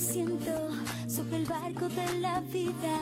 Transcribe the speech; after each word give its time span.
siento 0.00 0.70
sobre 1.06 1.36
el 1.36 1.44
barco 1.44 1.88
de 1.88 2.20
la 2.20 2.40
vida. 2.40 3.00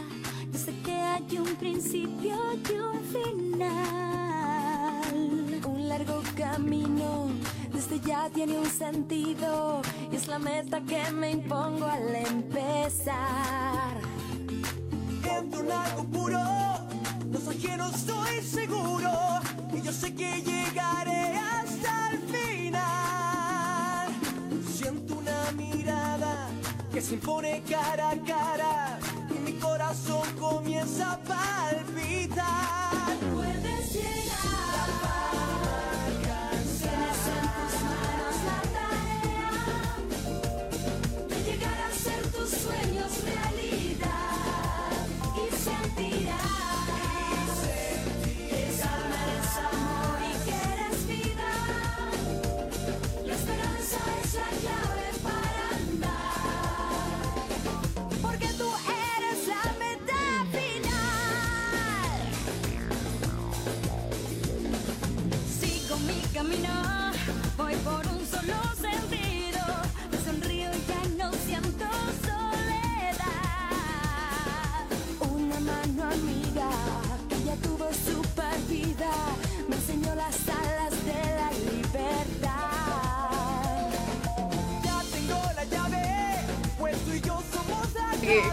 Yo 0.52 0.58
sé 0.58 0.74
que 0.84 0.92
hay 0.92 1.38
un 1.38 1.54
principio 1.56 2.36
y 2.68 2.72
un 2.72 3.00
final. 3.14 3.68
Un 5.64 5.88
largo 5.88 6.22
camino, 6.36 7.28
desde 7.72 8.00
ya 8.00 8.28
tiene 8.30 8.58
un 8.58 8.68
sentido. 8.68 9.80
Y 10.10 10.16
es 10.16 10.26
la 10.26 10.38
meta 10.38 10.80
que 10.80 11.10
me 11.12 11.30
impongo 11.30 11.86
al 11.86 12.14
empezar. 12.14 13.96
Siento 15.22 15.60
un 15.60 15.70
algo 15.70 16.04
puro, 16.04 16.40
no 17.26 17.38
soy 17.38 17.56
quien 17.56 17.78
no 17.78 17.88
estoy 17.90 18.42
seguro. 18.42 19.12
Y 19.72 19.82
yo 19.82 19.92
sé 19.92 20.14
que 20.14 20.42
llegaré 20.42 21.17
que 26.98 27.04
se 27.04 27.14
impone 27.14 27.62
cara 27.70 28.10
a 28.10 28.16
cara. 28.16 28.98
Y 29.30 29.38
mi 29.38 29.52
corazón 29.52 30.26
comienza 30.36 31.12
a 31.12 31.18
palpitar. 31.18 31.97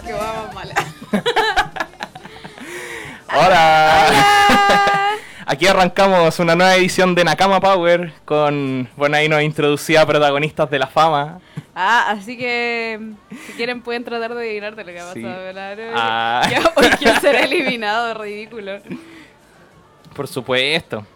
Que, 0.06 0.12
vamos 0.12 0.54
mala. 0.54 0.74
Hola. 3.34 4.06
Aquí 5.48 5.66
arrancamos 5.66 6.38
una 6.40 6.54
nueva 6.56 6.74
edición 6.76 7.14
de 7.14 7.24
Nakama 7.24 7.60
Power 7.60 8.12
con, 8.24 8.88
bueno, 8.96 9.16
ahí 9.16 9.28
nos 9.28 9.42
introducía 9.42 10.02
a 10.02 10.06
protagonistas 10.06 10.68
de 10.70 10.78
la 10.78 10.86
fama. 10.88 11.40
Ah, 11.74 12.06
así 12.10 12.36
que 12.36 13.00
si 13.46 13.52
quieren 13.52 13.80
pueden 13.82 14.02
tratar 14.04 14.34
de 14.34 14.40
adivinar 14.42 14.74
de 14.74 14.84
lo 14.84 14.92
que 14.92 15.00
ha 15.00 15.12
Sí. 15.12 15.20
pasado. 15.22 15.42
¿verdad? 15.44 15.76
Ah. 15.94 16.48
Ya, 16.50 16.72
hoy 16.74 16.86
quién 16.98 17.20
será 17.20 17.40
eliminado, 17.40 18.14
ridículo. 18.14 18.78
Por 20.14 20.26
supuesto. 20.26 21.06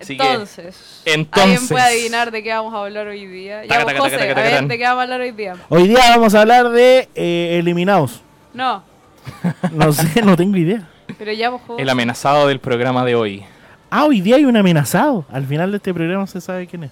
Así 0.00 0.16
que, 0.16 0.22
Entonces, 0.32 1.02
entonces. 1.04 1.42
¿alguien 1.42 1.68
puede 1.68 1.82
adivinar 1.84 2.30
de 2.30 2.42
qué 2.42 2.52
vamos 2.52 2.72
a 2.74 2.78
hablar 2.84 3.06
hoy 3.08 3.26
día? 3.26 3.62
Ya, 3.64 3.68
Taca, 3.68 3.82
vos, 3.84 3.92
taca, 3.92 4.02
José, 4.04 4.16
taca, 4.18 4.28
taca, 4.28 4.40
a 4.40 4.42
ver, 4.44 4.52
taca. 4.54 4.66
¿de 4.66 4.78
qué 4.78 4.84
vamos 4.84 4.98
a 4.98 5.02
hablar 5.02 5.20
hoy 5.20 5.30
día? 5.32 5.56
Hoy 5.68 5.88
día 5.88 5.98
vamos 6.10 6.34
a 6.34 6.40
hablar 6.40 6.68
de 6.70 7.08
eh, 7.14 7.56
eliminados. 7.58 8.22
No, 8.54 8.82
No 9.72 9.92
sé, 9.92 10.22
no 10.22 10.36
tengo 10.36 10.56
idea. 10.56 10.88
pero 11.18 11.32
ya 11.32 11.50
vos, 11.50 11.60
José. 11.66 11.82
El 11.82 11.88
amenazado 11.88 12.46
del 12.48 12.60
programa 12.60 13.04
de 13.04 13.14
hoy. 13.14 13.44
Ah, 13.90 14.04
hoy 14.04 14.20
día 14.20 14.36
hay 14.36 14.44
un 14.44 14.56
amenazado. 14.56 15.24
Al 15.32 15.46
final 15.46 15.70
de 15.70 15.78
este 15.78 15.92
programa 15.94 16.26
se 16.26 16.40
sabe 16.40 16.66
quién 16.66 16.84
es. 16.84 16.90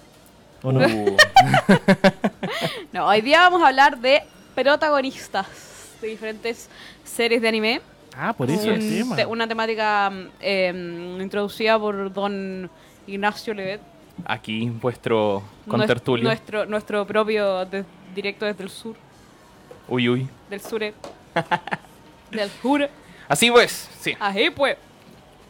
¿O 0.63 0.71
no? 0.71 0.79
Uh, 0.79 1.15
No, 2.91 3.07
hoy 3.07 3.21
día 3.21 3.41
vamos 3.41 3.61
a 3.63 3.67
hablar 3.67 3.99
de 3.99 4.21
protagonistas 4.55 5.45
de 6.01 6.07
diferentes 6.07 6.69
series 7.03 7.41
de 7.41 7.47
anime. 7.47 7.81
Ah, 8.19 8.33
por 8.33 8.49
eso 8.49 8.71
el 8.71 8.81
Un 8.81 8.89
tema. 8.89 9.15
te- 9.15 9.25
una 9.27 9.47
temática 9.47 10.09
mm, 10.09 10.27
eh, 10.41 11.17
introducida 11.21 11.77
por 11.77 12.11
don 12.11 12.69
Ignacio 13.07 13.53
Levet. 13.53 13.81
aquí 14.25 14.69
vuestro 14.69 15.43
contertulio. 15.67 16.23
Nuestro, 16.25 16.65
nuestro 16.65 17.05
propio 17.07 17.65
de- 17.65 17.85
directo 18.13 18.45
desde 18.45 18.63
el 18.63 18.69
sur, 18.69 18.95
Uy, 19.87 20.09
uy. 20.09 20.27
del 20.49 20.61
sure. 20.61 20.93
del 22.31 22.49
sur. 22.61 22.89
Así 23.27 23.49
pues, 23.51 23.89
sí. 23.99 24.15
Ahí 24.19 24.49
pues. 24.49 24.77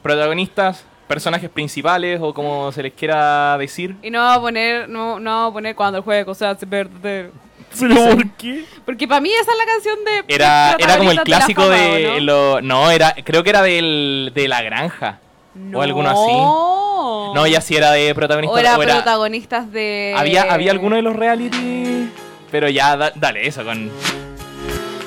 Protagonistas, 0.02 0.86
personajes 1.08 1.50
principales 1.50 2.20
o 2.22 2.34
como 2.34 2.72
se 2.72 2.84
les 2.84 2.94
quiera 2.94 3.58
decir. 3.58 3.96
Y 4.04 4.10
no 4.12 4.20
vamos 4.20 4.38
a 4.38 4.42
poner, 4.42 4.90
no, 4.90 5.20
no 5.20 5.32
vamos 5.32 5.50
a 5.50 5.54
poner 5.54 5.76
cuando 5.76 5.98
el 6.00 6.04
juego 6.04 6.34
se 6.36 6.46
hace 6.46 6.66
verdadero. 6.66 7.32
¿Pero 7.80 7.96
por 7.96 8.30
qué? 8.32 8.64
Porque 8.86 9.08
para 9.08 9.20
mí 9.20 9.30
esa 9.32 9.52
es 9.52 9.58
la 9.58 9.66
canción 9.66 9.98
de. 10.06 10.34
Era, 10.36 10.76
era 10.80 10.98
como 10.98 11.12
el 11.12 11.20
clásico 11.22 11.68
de, 11.68 12.04
fama, 12.06 12.16
¿o 12.16 12.20
lo 12.22 12.62
no 12.62 12.92
era 12.92 13.14
creo 13.26 13.44
que 13.44 13.50
era 13.50 13.62
del 13.62 14.32
de 14.34 14.48
la 14.48 14.62
granja 14.62 15.20
no? 15.58 15.80
o 15.80 15.82
alguno 15.82 16.10
así. 16.10 17.34
No. 17.36 17.48
Ya 17.48 17.62
sí 17.62 17.76
era 17.76 17.92
de 17.92 18.14
protagonista 18.16 18.54
O 18.54 18.58
era 18.58 18.78
o 18.78 18.84
era- 18.84 18.96
protagonistas 18.96 19.72
de. 19.72 20.14
había 20.18 20.44
había 20.44 20.72
alguno 20.72 20.96
de 20.96 21.02
los 21.02 21.16
reality 21.16 22.10
pero 22.52 22.70
ya 22.70 22.96
da- 22.96 23.12
dale 23.16 23.46
eso 23.46 23.64
con 23.66 23.92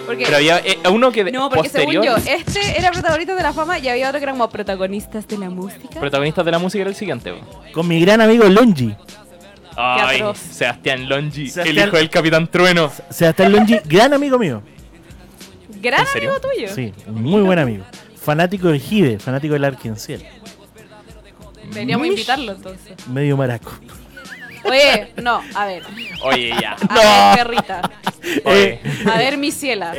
Porque, 0.06 0.24
pero 0.24 0.36
había 0.36 0.58
eh, 0.58 0.78
uno 0.90 1.10
que 1.10 1.24
no, 1.32 1.48
porque 1.48 1.70
posterior 1.70 2.04
según 2.04 2.22
yo, 2.24 2.30
este 2.32 2.78
era 2.78 2.90
protagonista 2.90 3.34
de 3.34 3.42
la 3.42 3.52
fama 3.52 3.78
y 3.78 3.88
había 3.88 4.08
otro 4.08 4.18
que 4.20 4.24
era 4.24 4.32
como 4.32 4.48
protagonistas 4.50 5.26
de 5.26 5.38
la 5.38 5.48
música. 5.50 5.98
protagonistas 6.00 6.44
de 6.44 6.50
la 6.50 6.58
música 6.58 6.82
era 6.82 6.90
el 6.90 6.96
siguiente. 6.96 7.34
Con 7.72 7.88
mi 7.88 8.00
gran 8.00 8.20
amigo 8.20 8.44
Longi. 8.44 8.94
Ay. 9.76 10.22
Sebastián 10.34 11.08
Longi, 11.08 11.50
el 11.64 11.78
hijo 11.78 11.96
del 11.96 12.10
Capitán 12.10 12.46
Trueno. 12.48 12.90
Sebastián 13.08 13.52
Longi, 13.52 13.80
gran 13.86 14.12
amigo 14.12 14.38
mío. 14.38 14.62
Gran 15.80 16.04
amigo 16.14 16.34
tuyo. 16.40 16.68
Sí, 16.74 16.92
muy 17.06 17.40
buen 17.42 17.58
amigo. 17.58 17.84
Fanático 18.16 18.68
del 18.68 18.80
Gide, 18.80 19.18
fanático 19.18 19.54
del 19.54 19.64
Arkenciel. 19.64 20.22
Deberíamos 21.70 22.02
Mish. 22.06 22.10
invitarlo 22.12 22.52
entonces. 22.52 23.06
Medio 23.08 23.36
maraco. 23.36 23.70
Oye, 24.64 25.12
no, 25.16 25.40
a 25.54 25.64
ver. 25.66 25.82
Oye, 26.22 26.52
ya. 26.60 26.76
A 26.88 27.34
ver, 27.34 27.46
perrita. 27.46 27.90
Oye, 28.44 28.80
A 29.10 29.16
ver, 29.18 29.38
mi 29.38 29.50
ciela. 29.50 29.94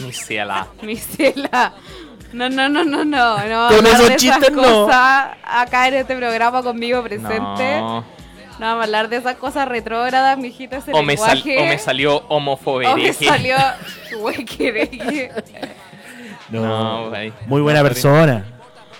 mi 0.00 0.12
ciela. 0.12 0.66
Mi 0.82 0.96
ciela. 0.96 1.74
No, 2.32 2.48
no, 2.48 2.68
no, 2.68 2.82
no, 2.82 3.04
no. 3.04 3.36
no 3.36 3.68
Con 3.68 3.86
hablar 3.86 3.92
esos 3.94 3.98
de 4.08 4.14
esas 4.14 4.16
chistes, 4.16 4.50
no. 4.52 4.62
cosas 4.62 5.26
acá 5.44 5.88
en 5.88 5.94
este 5.94 6.16
programa 6.16 6.62
conmigo 6.62 7.02
presente. 7.02 7.30
No, 7.78 8.00
No. 8.00 8.04
vamos 8.58 8.80
a 8.80 8.82
hablar 8.84 9.08
de 9.08 9.16
esas 9.18 9.36
cosas 9.36 9.68
retrógradas, 9.68 10.36
mijito, 10.38 10.76
ese 10.76 10.92
O 10.94 11.02
me, 11.02 11.16
sal- 11.16 11.36
lenguaje. 11.42 11.62
o 11.62 11.66
me 11.66 11.78
salió 11.78 12.16
homofobia. 12.28 12.92
O 12.92 12.96
me 12.96 13.12
salió. 13.12 13.56
No, 16.50 16.60
No, 17.04 17.08
güey. 17.10 17.32
muy 17.46 17.60
buena 17.60 17.80
No, 17.82 17.88
persona. 17.88 18.44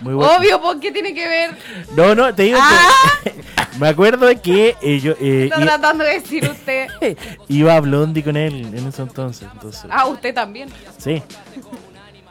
Muy. 0.00 0.14
Obvio, 0.14 0.60
¿por 0.60 0.80
qué 0.80 0.90
tiene 0.90 1.14
que 1.14 1.28
ver? 1.28 1.50
No, 1.96 2.14
no, 2.14 2.34
te 2.34 2.44
digo 2.44 2.58
Ah. 2.60 2.78
que. 3.22 3.34
me 3.78 3.88
acuerdo 3.88 4.26
de 4.26 4.36
que 4.40 4.76
eh, 4.82 5.00
yo 5.00 5.12
eh, 5.20 5.44
Está 5.44 5.60
tratando 5.60 6.04
de 6.04 6.14
decir 6.20 6.48
usted. 6.48 6.88
iba 7.48 7.74
a 7.76 7.80
Blondie 7.80 8.22
con 8.24 8.36
él 8.36 8.72
en 8.74 8.86
ese 8.88 9.02
entonces. 9.02 9.48
entonces 9.52 9.84
Ah, 9.90 10.06
usted 10.06 10.34
también. 10.34 10.68
sí. 10.98 11.22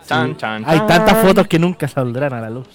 Chan, 0.07 0.35
chan, 0.35 0.63
Hay 0.67 0.77
chan. 0.79 0.87
tantas 0.87 1.17
fotos 1.25 1.47
que 1.47 1.57
nunca 1.57 1.87
saldrán 1.87 2.33
a 2.33 2.41
la 2.41 2.49
luz. 2.49 2.67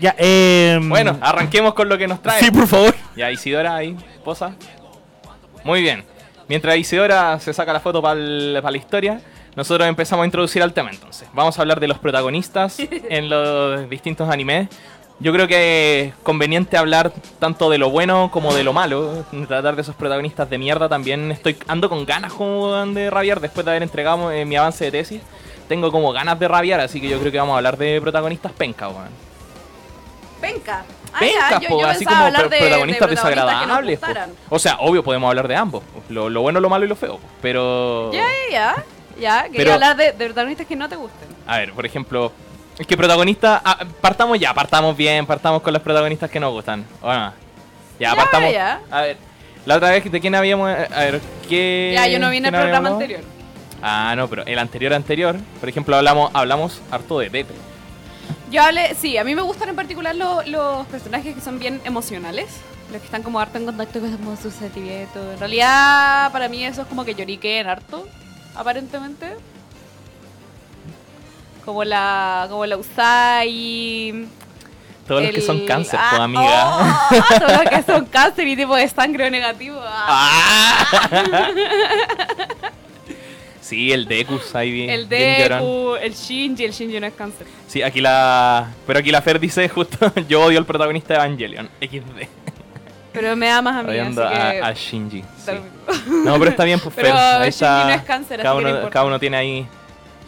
Ya, 0.00 0.14
eh. 0.18 0.80
Bueno, 0.82 1.16
arranquemos 1.20 1.74
con 1.74 1.88
lo 1.88 1.96
que 1.96 2.08
nos 2.08 2.20
trae. 2.20 2.40
Sí, 2.40 2.50
por 2.50 2.66
favor. 2.66 2.94
Ya, 3.14 3.30
Isidora 3.30 3.76
ahí, 3.76 3.96
posa. 4.24 4.54
Muy 5.62 5.80
bien. 5.82 6.04
Mientras 6.48 6.76
Isidora 6.76 7.38
se 7.38 7.52
saca 7.54 7.72
la 7.72 7.78
foto 7.78 8.02
para 8.02 8.16
la 8.16 8.76
historia, 8.76 9.20
nosotros 9.56 9.88
empezamos 9.88 10.22
a 10.22 10.26
introducir 10.26 10.62
al 10.62 10.72
tema 10.72 10.90
entonces. 10.90 11.28
Vamos 11.32 11.58
a 11.58 11.62
hablar 11.62 11.80
de 11.80 11.88
los 11.88 11.98
protagonistas 11.98 12.78
en 13.08 13.28
los 13.28 13.88
distintos 13.90 14.28
animes. 14.28 14.68
Yo 15.20 15.32
creo 15.32 15.46
que 15.46 16.00
es 16.06 16.14
conveniente 16.24 16.76
hablar 16.76 17.12
tanto 17.38 17.70
de 17.70 17.78
lo 17.78 17.90
bueno 17.90 18.30
como 18.32 18.52
de 18.54 18.64
lo 18.64 18.72
malo. 18.72 19.24
Tratar 19.46 19.76
de 19.76 19.82
esos 19.82 19.94
protagonistas 19.94 20.50
de 20.50 20.58
mierda 20.58 20.88
también. 20.88 21.30
Estoy 21.30 21.56
ando 21.68 21.88
con 21.88 22.04
ganas 22.06 22.32
como 22.32 22.74
de 22.86 23.08
rabiar 23.08 23.40
después 23.40 23.64
de 23.64 23.70
haber 23.70 23.82
entregado 23.84 24.32
eh, 24.32 24.44
mi 24.44 24.56
avance 24.56 24.84
de 24.86 24.90
tesis. 24.90 25.22
Tengo 25.68 25.92
como 25.92 26.12
ganas 26.12 26.40
de 26.40 26.48
rabiar, 26.48 26.80
así 26.80 27.00
que 27.00 27.08
yo 27.08 27.20
creo 27.20 27.30
que 27.30 27.38
vamos 27.38 27.52
a 27.54 27.58
hablar 27.58 27.76
de 27.78 28.00
protagonistas 28.00 28.50
penca, 28.52 28.88
weón. 28.88 29.08
Penca. 30.40 30.84
Ah, 31.14 31.18
Pencas, 31.20 31.60
yo, 31.60 31.68
po, 31.68 31.80
yo 31.80 31.86
así 31.86 32.04
como 32.04 32.32
pro- 32.32 32.48
de, 32.48 32.58
protagonistas 32.58 33.08
de 33.08 33.14
desagradables. 33.14 34.00
O 34.48 34.58
sea, 34.58 34.78
obvio 34.80 35.04
podemos 35.04 35.28
hablar 35.28 35.46
de 35.46 35.54
ambos. 35.54 35.84
po. 35.84 36.02
Lo, 36.08 36.28
lo 36.30 36.40
bueno, 36.42 36.58
lo 36.58 36.68
malo 36.68 36.84
y 36.84 36.88
lo 36.88 36.96
feo. 36.96 37.18
po. 37.18 37.28
Pero. 37.40 38.10
Ya, 38.12 38.26
ya, 38.50 38.52
ya. 38.76 38.84
Ya, 39.18 39.42
quería 39.44 39.58
Pero- 39.58 39.72
hablar 39.74 39.96
de, 39.96 40.12
de 40.12 40.24
protagonistas 40.26 40.66
que 40.66 40.76
no 40.76 40.88
te 40.88 40.96
gusten. 40.96 41.28
A 41.46 41.58
ver, 41.58 41.72
por 41.72 41.86
ejemplo. 41.86 42.32
Es 42.78 42.86
que 42.86 42.96
protagonistas. 42.96 43.60
ah, 43.64 43.84
partamos 44.00 44.38
ya, 44.38 44.54
partamos 44.54 44.96
bien, 44.96 45.26
partamos 45.26 45.60
con 45.62 45.72
los 45.72 45.82
protagonistas 45.82 46.30
que 46.30 46.40
nos 46.40 46.52
gustan. 46.52 46.84
¿O 47.02 47.12
no? 47.12 47.32
Ya, 47.98 48.10
Ya, 48.10 48.16
partamos. 48.16 48.52
ya. 48.52 48.80
A 48.90 49.02
ver. 49.02 49.16
La 49.66 49.76
otra 49.76 49.90
vez, 49.90 50.10
¿de 50.10 50.20
quién 50.20 50.34
habíamos...? 50.34 50.68
A 50.70 51.00
ver, 51.00 51.20
¿qué...? 51.48 51.92
Ya, 51.94 52.08
yo 52.08 52.18
no 52.18 52.30
vi 52.30 52.38
en 52.38 52.46
el 52.46 52.50
quién 52.50 52.54
habíamos 52.62 52.62
programa 52.62 52.88
hablado? 52.88 52.94
anterior. 53.00 53.20
Ah, 53.82 54.14
no, 54.16 54.28
pero 54.28 54.44
el 54.46 54.58
anterior 54.58 54.92
anterior, 54.94 55.36
por 55.60 55.68
ejemplo, 55.68 55.94
hablamos 55.96 56.30
hablamos 56.34 56.80
harto 56.90 57.18
de 57.20 57.30
Pepe. 57.30 57.54
Yo 58.50 58.62
hablé, 58.62 58.94
sí, 58.94 59.16
a 59.18 59.24
mí 59.24 59.34
me 59.34 59.42
gustan 59.42 59.68
en 59.68 59.76
particular 59.76 60.14
lo- 60.14 60.42
los 60.42 60.86
personajes 60.88 61.34
que 61.34 61.40
son 61.40 61.58
bien 61.58 61.80
emocionales, 61.84 62.46
los 62.90 63.00
que 63.00 63.06
están 63.06 63.22
como 63.22 63.38
harto 63.40 63.58
en 63.58 63.64
contacto 63.66 64.00
con 64.00 64.16
como 64.16 64.36
sus 64.36 64.52
sentimientos. 64.54 65.34
En 65.34 65.38
realidad, 65.38 66.30
para 66.32 66.48
mí 66.48 66.64
eso 66.64 66.82
es 66.82 66.88
como 66.88 67.04
que 67.04 67.14
lloriquen 67.14 67.66
harto, 67.68 68.06
aparentemente. 68.54 69.34
Como 71.64 71.84
la, 71.84 72.46
como 72.50 72.66
la 72.66 72.76
Usai. 72.76 74.26
Todos 75.06 75.22
los 75.22 75.32
que 75.32 75.40
son 75.40 75.66
cáncer, 75.66 75.98
ah, 76.00 76.08
pues, 76.10 76.20
amiga. 76.22 76.98
oh, 77.10 77.38
todos 77.38 77.64
los 77.64 77.70
que 77.70 77.82
son 77.82 78.04
cáncer 78.06 78.48
y 78.48 78.56
tipo 78.56 78.74
de 78.74 78.88
sangre 78.88 79.30
negativo. 79.30 79.78
ah. 79.82 80.86
¡Ah! 80.92 81.48
sí, 83.60 83.92
el 83.92 84.06
Dekus 84.06 84.54
ahí 84.54 84.70
bien. 84.70 84.90
el 84.90 85.06
bien. 85.06 85.48
Deku, 85.48 85.96
el 86.00 86.14
Shinji, 86.14 86.64
el 86.64 86.72
Shinji 86.72 87.00
no 87.00 87.06
es 87.06 87.14
cáncer. 87.14 87.46
Sí, 87.66 87.82
aquí 87.82 88.00
la. 88.00 88.70
Pero 88.86 88.98
aquí 89.00 89.10
la 89.10 89.22
Fer 89.22 89.38
dice 89.40 89.68
justo: 89.68 90.12
Yo 90.28 90.42
odio 90.44 90.58
al 90.58 90.66
protagonista 90.66 91.14
de 91.14 91.20
Evangelion. 91.20 91.68
XD. 91.80 92.41
Pero 93.12 93.36
me 93.36 93.46
da 93.46 93.60
más 93.60 93.76
a 93.76 93.82
mí, 93.82 93.90
así 93.90 94.00
Odiando 94.00 94.28
que... 94.28 94.60
a, 94.62 94.72
Shinji. 94.72 95.24
sí. 95.36 95.52
No, 96.24 96.38
pero 96.38 96.50
está 96.50 96.64
bien, 96.64 96.80
pues 96.82 96.94
Pero 96.94 97.08
Shinji 97.08 97.64
no 97.64 97.90
es 97.90 98.02
cáncer, 98.02 98.40
cada, 98.40 98.54
uno, 98.54 98.68
importa. 98.68 98.90
cada 98.90 99.04
uno 99.06 99.18
tiene 99.18 99.36
ahí. 99.36 99.66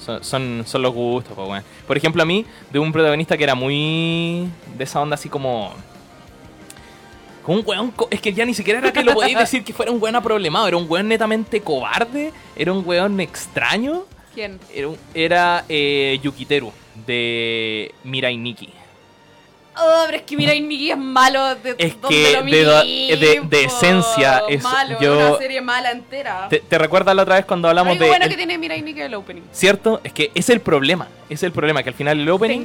Son, 0.05 0.23
son, 0.23 0.65
son 0.67 0.83
los 0.83 0.93
gustos, 0.93 1.33
pues, 1.35 1.49
bueno. 1.49 1.65
Por 1.87 1.97
ejemplo, 1.97 2.23
a 2.23 2.27
mí, 2.27 2.45
de 2.71 2.79
un 2.79 2.93
protagonista 2.93 3.37
que 3.37 3.45
era 3.45 3.55
muy. 3.55 4.49
de 4.77 4.85
esa 4.85 5.01
onda 5.01 5.15
así 5.15 5.29
como. 5.29 5.73
Como 7.43 7.59
un 7.59 7.65
weón. 7.67 7.95
Es 8.11 8.21
que 8.21 8.33
ya 8.33 8.45
ni 8.45 8.55
siquiera 8.55 8.81
era 8.81 8.93
que 8.93 9.03
lo 9.03 9.15
podéis 9.15 9.39
decir 9.39 9.65
que 9.65 9.73
fuera 9.73 9.93
un 9.93 10.03
weón 10.03 10.23
problemado. 10.23 10.69
Era 10.69 10.77
un 10.77 10.87
weón 10.89 11.09
netamente 11.09 11.61
cobarde. 11.61 12.33
Era 12.57 12.73
un 12.73 12.87
weón 12.87 13.19
extraño. 13.21 14.05
¿Quién? 14.35 14.59
Era 15.15 15.65
eh, 15.69 16.19
Yukiteru, 16.23 16.73
de 17.07 17.95
Mirai 18.03 18.37
Nikki. 18.37 18.69
Oh, 19.77 20.03
pero 20.07 20.19
es 20.19 20.23
que 20.23 20.37
mira, 20.37 20.53
Nikki 20.53 20.91
es 20.93 20.97
malo 20.97 21.55
de 21.57 21.75
Es 21.79 21.95
que 22.09 22.39
lo 22.63 22.83
de 23.49 23.65
esencia 23.65 24.43
es- 24.49 24.63
malo, 24.63 24.99
yo- 25.01 25.31
una 25.31 25.39
serie 25.39 25.61
mala 25.61 25.91
entera. 25.91 26.47
¿Te, 26.49 26.61
te 26.61 26.79
recuerdas 26.79 27.15
la 27.17 27.23
otra 27.23 27.37
vez 27.37 27.45
cuando 27.45 27.69
hablamos 27.69 27.99
de. 27.99 28.07
bueno 28.07 28.25
el- 28.25 28.31
que 28.31 28.37
tiene 28.37 28.57
Nikki 28.57 29.01
el 29.01 29.15
opening. 29.15 29.43
¿Cierto? 29.53 30.01
Es 30.05 30.13
que 30.13 30.31
es 30.35 30.49
el 30.49 30.61
problema. 30.61 31.09
Es 31.29 31.43
el 31.43 31.53
problema, 31.53 31.83
que 31.83 31.89
al 31.89 31.95
final 31.95 32.19
el 32.21 32.27
Te 32.27 32.31
opening. 32.31 32.65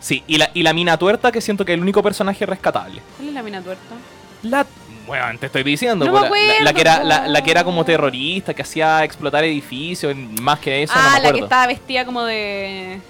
Sí, 0.00 0.22
y 0.26 0.38
la, 0.38 0.50
y 0.54 0.62
la 0.62 0.72
mina 0.72 0.96
tuerta 0.96 1.30
que 1.30 1.40
siento 1.40 1.64
que 1.64 1.72
es 1.72 1.76
el 1.76 1.82
único 1.82 2.02
personaje 2.02 2.46
rescatable. 2.46 3.02
¿Cuál 3.16 3.28
es 3.28 3.34
la 3.34 3.42
mina 3.42 3.60
tuerta? 3.60 3.94
La. 4.42 4.66
Bueno, 5.06 5.24
te 5.38 5.46
estoy 5.46 5.62
diciendo. 5.62 6.04
No 6.04 6.12
pues, 6.28 6.42
la- 6.62 6.72
que 6.72 6.80
acuerdo, 6.80 6.80
era, 6.80 7.04
la, 7.04 7.28
la 7.28 7.42
que 7.44 7.50
era 7.50 7.62
como 7.64 7.84
terrorista, 7.84 8.54
que 8.54 8.62
hacía 8.62 9.04
explotar 9.04 9.44
edificios, 9.44 10.16
más 10.40 10.58
que 10.58 10.82
eso, 10.82 10.94
no 10.94 11.00
ah, 11.00 11.04
me 11.04 11.10
la 11.10 11.20
que 11.20 11.26
acuerdo. 11.28 11.46
estaba 11.46 11.66
vestida 11.68 12.04
como 12.04 12.24
de. 12.24 13.00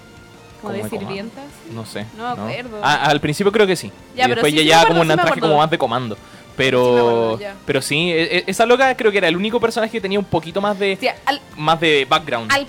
Como 0.61 0.73
de 0.73 0.89
sirvientas. 0.89 1.45
No 1.73 1.85
sé. 1.85 2.05
No 2.17 2.35
me 2.35 2.41
acuerdo. 2.59 2.79
Ah, 2.83 3.05
al 3.05 3.19
principio 3.21 3.51
creo 3.51 3.67
que 3.67 3.75
sí. 3.75 3.91
Ya, 4.15 4.25
y 4.25 4.29
después 4.29 4.51
sí, 4.51 4.57
ya 4.57 4.61
sí 4.63 4.67
llevaba 4.67 4.87
como 4.87 5.01
un 5.01 5.07
sí 5.07 5.13
traje 5.13 5.39
como 5.41 5.57
más 5.57 5.69
de 5.69 5.77
comando. 5.77 6.17
Pero. 6.55 7.37
Sí 7.37 7.43
acuerdo, 7.45 7.55
pero 7.65 7.81
sí, 7.81 8.11
e- 8.11 8.43
esa 8.47 8.65
loca 8.65 8.95
creo 8.97 9.11
que 9.11 9.19
era 9.19 9.27
el 9.27 9.37
único 9.37 9.59
personaje 9.59 9.91
que 9.91 10.01
tenía 10.01 10.17
un 10.19 10.25
poquito 10.25 10.59
más 10.59 10.77
de. 10.79 10.97
Sí, 10.99 11.07
al, 11.25 11.39
Más 11.55 11.79
de 11.79 12.05
background. 12.09 12.51
al 12.51 12.65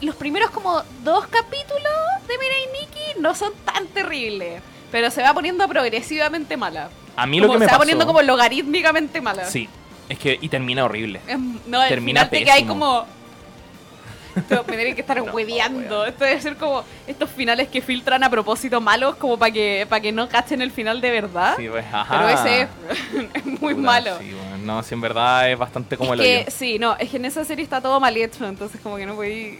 los 0.00 0.16
primeros 0.16 0.50
como 0.50 0.82
dos 1.04 1.26
capítulos 1.28 1.92
de 2.26 2.38
Mirai 2.38 2.80
Nikki 2.80 3.20
no 3.20 3.34
son 3.34 3.52
tan 3.64 3.86
terribles. 3.88 4.60
Pero 4.90 5.10
se 5.12 5.22
va 5.22 5.32
poniendo 5.32 5.68
progresivamente 5.68 6.56
mala. 6.56 6.90
A 7.14 7.24
mí 7.26 7.38
Como 7.38 7.46
lo 7.46 7.52
que 7.52 7.58
me 7.60 7.64
se 7.66 7.68
pasó. 7.68 7.74
va 7.78 7.82
poniendo 7.82 8.06
como 8.06 8.22
logarítmicamente 8.22 9.20
mala. 9.20 9.44
Sí. 9.44 9.68
Es 10.08 10.18
que. 10.18 10.36
Y 10.40 10.48
termina 10.48 10.84
horrible. 10.84 11.20
Es- 11.28 11.38
no, 11.66 11.86
Termina 11.86 12.26
final 12.26 12.44
que 12.44 12.50
hay 12.50 12.64
como. 12.64 13.06
Esto 14.36 14.64
me 14.66 14.76
tienen 14.76 14.94
que 14.94 15.00
estar 15.00 15.20
hueveando. 15.20 16.04
Esto 16.04 16.24
debe 16.24 16.40
ser 16.40 16.56
como 16.56 16.84
estos 17.06 17.30
finales 17.30 17.68
que 17.68 17.80
filtran 17.80 18.22
a 18.22 18.30
propósito 18.30 18.80
malos, 18.80 19.16
como 19.16 19.38
para 19.38 19.52
que, 19.52 19.86
para 19.88 20.00
que 20.00 20.12
no 20.12 20.28
cachen 20.28 20.62
el 20.62 20.70
final 20.70 21.00
de 21.00 21.10
verdad. 21.10 21.54
Sí, 21.56 21.68
pues, 21.68 21.84
ajá. 21.92 22.18
Pero 22.18 22.28
ese 22.28 22.62
es, 22.62 22.68
es 23.34 23.60
muy 23.60 23.74
malo. 23.74 24.18
Sí, 24.18 24.32
bueno, 24.32 24.58
no, 24.58 24.82
sí, 24.82 24.94
en 24.94 25.00
verdad 25.00 25.50
es 25.50 25.58
bastante 25.58 25.96
como 25.96 26.14
es 26.14 26.20
el 26.20 26.26
que, 26.26 26.36
hoyo. 26.38 26.50
sí, 26.50 26.78
no, 26.78 26.96
es 26.96 27.10
que 27.10 27.16
en 27.16 27.24
esa 27.24 27.44
serie 27.44 27.64
está 27.64 27.80
todo 27.80 27.98
mal 28.00 28.16
hecho, 28.16 28.46
entonces 28.46 28.80
como 28.80 28.96
que 28.96 29.06
no 29.06 29.14
voy... 29.14 29.58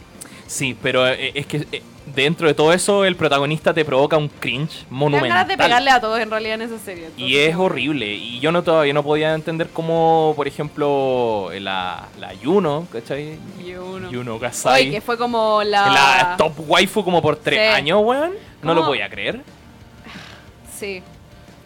Sí, 0.51 0.77
pero 0.83 1.07
eh, 1.07 1.31
es 1.37 1.47
que 1.47 1.59
eh, 1.71 1.81
dentro 2.13 2.49
de 2.49 2.55
todo 2.55 2.73
eso 2.73 3.05
el 3.05 3.15
protagonista 3.15 3.73
te 3.73 3.85
provoca 3.85 4.17
un 4.17 4.29
cringe 4.29 4.85
monumental. 4.91 5.29
ganas 5.29 5.47
de 5.49 5.57
pegarle 5.57 5.91
a 5.93 6.01
todos 6.01 6.19
en 6.19 6.29
realidad 6.29 6.55
en 6.57 6.63
esa 6.63 6.79
serie. 6.81 7.09
Y 7.17 7.37
es 7.37 7.55
horrible. 7.55 8.13
Y 8.15 8.41
yo 8.41 8.51
no 8.51 8.65
todavía 8.65 8.93
no 8.93 9.05
podía 9.05 9.33
entender 9.35 9.69
cómo, 9.73 10.33
por 10.35 10.49
ejemplo, 10.49 11.51
la, 11.61 12.09
la 12.19 12.35
Yuno, 12.35 12.89
¿cachai? 12.93 13.39
Y 13.65 13.75
uno. 13.75 14.11
Yuno 14.11 14.41
Gasai. 14.41 14.83
Oye, 14.89 14.91
que 14.91 15.01
fue 15.01 15.17
como 15.17 15.63
la... 15.63 15.87
La 15.89 16.35
top 16.37 16.55
waifu 16.69 17.05
como 17.05 17.23
por 17.23 17.37
tres 17.37 17.61
Sí. 17.61 17.77
años, 17.77 18.01
weón. 18.03 18.33
No 18.63 18.75
lo 18.75 18.81
¿Cómo? 18.81 18.89
voy 18.89 19.03
a 19.03 19.09
creer. 19.09 19.43
Sí. 20.77 21.01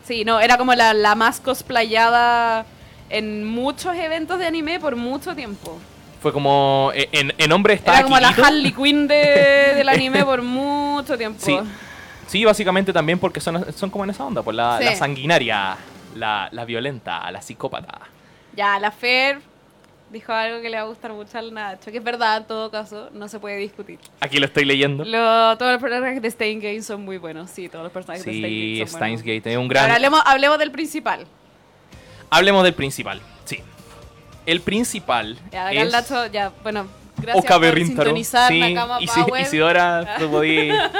Sí, 0.06 0.26
no, 0.26 0.40
era 0.40 0.58
como 0.58 0.74
la, 0.74 0.92
la 0.92 1.14
más 1.14 1.40
cosplayada 1.40 2.66
en 3.08 3.46
muchos 3.46 3.96
eventos 3.96 4.38
de 4.38 4.46
anime 4.46 4.78
por 4.78 4.94
mucho 4.96 5.34
tiempo. 5.34 5.78
Fue 6.24 6.32
como. 6.32 6.90
eh, 6.94 7.06
En, 7.12 7.34
en 7.36 7.52
hombre 7.52 7.78
Era 7.84 8.02
como 8.02 8.18
la. 8.18 8.28
Harley 8.30 8.72
Quinn 8.72 9.06
de- 9.06 9.74
del 9.76 9.86
anime 9.90 10.24
por 10.24 10.40
mucho 10.40 11.18
tiempo. 11.18 11.38
Sí. 11.44 11.58
Sí, 12.26 12.42
básicamente 12.46 12.94
también 12.94 13.18
porque 13.18 13.40
son, 13.40 13.70
son 13.74 13.90
como 13.90 14.04
en 14.04 14.10
esa 14.10 14.24
onda, 14.24 14.42
pues 14.42 14.56
la, 14.56 14.78
Sí. 14.78 14.84
la 14.86 14.96
sanguinaria, 14.96 15.76
la, 16.14 16.48
la 16.50 16.64
violenta, 16.64 17.30
la 17.30 17.42
psicópata. 17.42 18.00
Ya, 18.56 18.78
la 18.78 18.90
Fer 18.90 19.42
dijo 20.10 20.32
algo 20.32 20.62
que 20.62 20.70
le 20.70 20.78
va 20.78 20.84
a 20.84 20.86
gustar 20.86 21.12
mucho 21.12 21.36
al 21.36 21.52
Nacho, 21.52 21.90
que 21.92 21.98
es 21.98 22.02
verdad 22.04 22.38
en 22.38 22.44
todo 22.44 22.70
caso, 22.70 23.10
no 23.12 23.28
se 23.28 23.38
puede 23.38 23.58
discutir. 23.58 23.98
Aquí 24.20 24.38
lo 24.38 24.46
estoy 24.46 24.64
leyendo. 24.64 25.04
Lo- 25.04 25.58
todos 25.58 25.72
los 25.72 25.82
personajes 25.82 26.22
de 26.22 26.30
Steins 26.30 26.62
Gate 26.62 26.82
son 26.82 27.04
muy 27.04 27.18
buenos, 27.18 27.50
sí, 27.50 27.68
todos 27.68 27.82
los 27.84 27.92
personajes 27.92 28.24
de 28.24 28.32
Steins 28.32 28.78
Gate 28.78 28.90
son 28.90 28.96
Steins 28.98 29.22
buenos. 29.22 29.36
Gate 29.42 29.52
es 29.52 29.58
un 29.58 29.68
gran. 29.68 29.82
Ahora 29.84 29.94
hablemos, 29.96 30.22
hablemos 30.24 30.58
del 30.58 30.70
principal. 30.70 31.26
Hablemos 32.30 32.64
del 32.64 32.72
principal. 32.72 33.20
El 34.46 34.60
principal. 34.60 35.38
Ya, 35.52 35.72
es 35.72 35.92
ya, 36.32 36.52
bueno, 36.62 36.86
gracias 37.16 37.44
por 37.46 37.74
sintonizar 37.74 38.48
Sí, 38.50 38.60
Nakama 38.60 39.00
Isi- 39.00 39.24
Power. 39.26 39.42
Isidora, 39.42 40.16
tú 40.18 40.30
podías. 40.30 40.90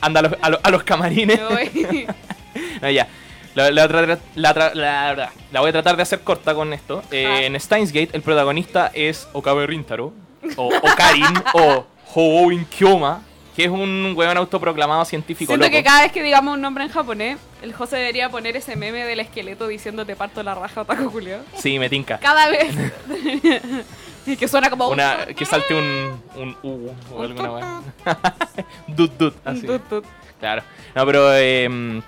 Anda 0.00 0.20
a 0.20 0.22
los, 0.22 0.32
a 0.40 0.50
los- 0.50 0.60
a 0.62 0.70
los 0.70 0.82
camarines. 0.84 1.38
Me 1.40 1.46
voy. 1.46 2.06
No, 2.80 2.90
ya. 2.90 3.06
La, 3.54 3.70
la 3.70 3.86
la 3.86 4.18
la- 4.34 4.74
la- 4.74 5.32
la 5.52 5.60
voy 5.60 5.68
a 5.70 5.72
tratar 5.72 5.96
de 5.96 6.02
hacer 6.02 6.20
corta 6.20 6.54
con 6.54 6.72
esto. 6.72 7.02
Eh, 7.10 7.26
Ah. 7.26 7.42
En 7.42 7.58
Steins 7.60 7.90
Gate, 7.92 8.10
el 8.12 8.22
protagonista 8.22 8.90
es 8.94 9.26
Okabe 9.32 9.66
Rintaro, 9.66 10.12
o 10.56 10.66
Okarin, 10.74 11.42
o 11.54 11.86
Hoouin 12.14 12.64
Kyoma, 12.66 13.22
que 13.56 13.64
es 13.64 13.70
un 13.70 14.12
weón 14.14 14.36
autoproclamado 14.36 15.04
científico 15.06 15.50
Siento 15.50 15.64
loco. 15.66 15.74
que 15.74 15.82
cada 15.82 16.02
vez 16.02 16.12
que 16.12 16.22
digamos 16.22 16.54
un 16.54 16.60
nombre 16.60 16.84
en 16.84 16.90
japonés, 16.90 17.38
el 17.62 17.72
José 17.72 17.96
debería 17.96 18.28
poner 18.28 18.54
ese 18.54 18.76
meme 18.76 19.04
del 19.04 19.18
esqueleto 19.20 19.66
diciendo 19.66 20.04
te 20.04 20.14
parto 20.14 20.42
la 20.42 20.54
raja 20.54 20.82
otaku 20.82 21.08
Julio. 21.08 21.38
Sí, 21.56 21.78
me 21.78 21.88
tinca. 21.88 22.18
Cada 22.18 22.50
vez. 22.50 22.74
y 24.26 24.36
que 24.36 24.46
suena 24.46 24.68
como 24.68 24.88
Una, 24.88 25.24
que 25.26 25.46
salte 25.46 25.74
un, 25.74 26.20
un 26.36 26.56
U 26.62 26.90
o 27.14 27.22
alguna 27.22 27.50
weá. 27.50 27.82
Dut 28.88 29.12
dut, 29.16 29.34
así. 29.44 29.66
Tut, 29.66 29.88
tut. 29.88 30.04
Claro. 30.38 30.62
No, 30.94 31.06
pero 31.06 31.34
eh, 31.34 32.02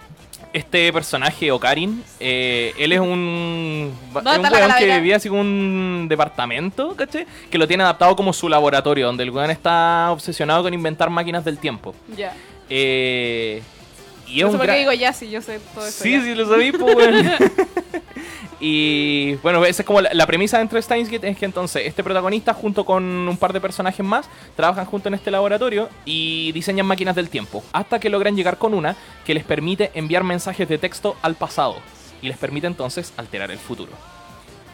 este 0.52 0.92
personaje, 0.92 1.50
Okarin, 1.50 2.02
eh, 2.20 2.72
él 2.78 2.92
es 2.92 3.00
un, 3.00 3.92
¿Dónde 4.12 4.30
es 4.32 4.38
un 4.38 4.44
weón 4.44 4.72
que 4.78 4.86
vivía 4.86 5.16
así 5.16 5.28
como 5.28 5.40
un 5.40 6.06
departamento, 6.08 6.94
¿cachai? 6.94 7.26
Que 7.50 7.58
lo 7.58 7.68
tiene 7.68 7.82
adaptado 7.82 8.16
como 8.16 8.32
su 8.32 8.48
laboratorio, 8.48 9.06
donde 9.06 9.24
el 9.24 9.30
weón 9.30 9.50
está 9.50 10.08
obsesionado 10.10 10.62
con 10.62 10.74
inventar 10.74 11.10
máquinas 11.10 11.44
del 11.44 11.58
tiempo. 11.58 11.94
Ya. 12.16 12.34
Eh, 12.70 13.62
y 14.28 14.42
No 14.42 14.50
sé 14.52 14.58
por 14.58 14.66
qué 14.66 14.78
digo 14.78 14.92
ya 14.92 15.12
si 15.12 15.30
yo 15.30 15.40
sé 15.40 15.60
todo 15.74 15.86
eso. 15.86 16.02
Sí, 16.02 16.12
ya. 16.12 16.22
sí, 16.22 16.34
lo 16.34 16.48
sabí, 16.48 16.72
pues, 16.72 16.94
weón. 16.94 17.26
Y 18.60 19.34
bueno, 19.36 19.64
esa 19.64 19.82
es 19.82 19.86
como 19.86 20.00
la, 20.00 20.12
la 20.12 20.26
premisa 20.26 20.58
dentro 20.58 20.76
de 20.76 20.82
Steins 20.82 21.08
Gate, 21.08 21.28
es 21.28 21.38
que 21.38 21.44
entonces 21.44 21.82
este 21.86 22.02
protagonista 22.02 22.52
junto 22.54 22.84
con 22.84 23.04
un 23.04 23.36
par 23.36 23.52
de 23.52 23.60
personajes 23.60 24.04
más 24.04 24.28
trabajan 24.56 24.84
junto 24.84 25.08
en 25.08 25.14
este 25.14 25.30
laboratorio 25.30 25.88
y 26.04 26.50
diseñan 26.52 26.86
máquinas 26.86 27.14
del 27.14 27.28
tiempo, 27.28 27.62
hasta 27.72 28.00
que 28.00 28.10
logran 28.10 28.34
llegar 28.34 28.58
con 28.58 28.74
una 28.74 28.96
que 29.24 29.34
les 29.34 29.44
permite 29.44 29.92
enviar 29.94 30.24
mensajes 30.24 30.68
de 30.68 30.78
texto 30.78 31.16
al 31.22 31.36
pasado 31.36 31.76
y 32.20 32.26
les 32.26 32.36
permite 32.36 32.66
entonces 32.66 33.12
alterar 33.16 33.52
el 33.52 33.58
futuro. 33.58 33.92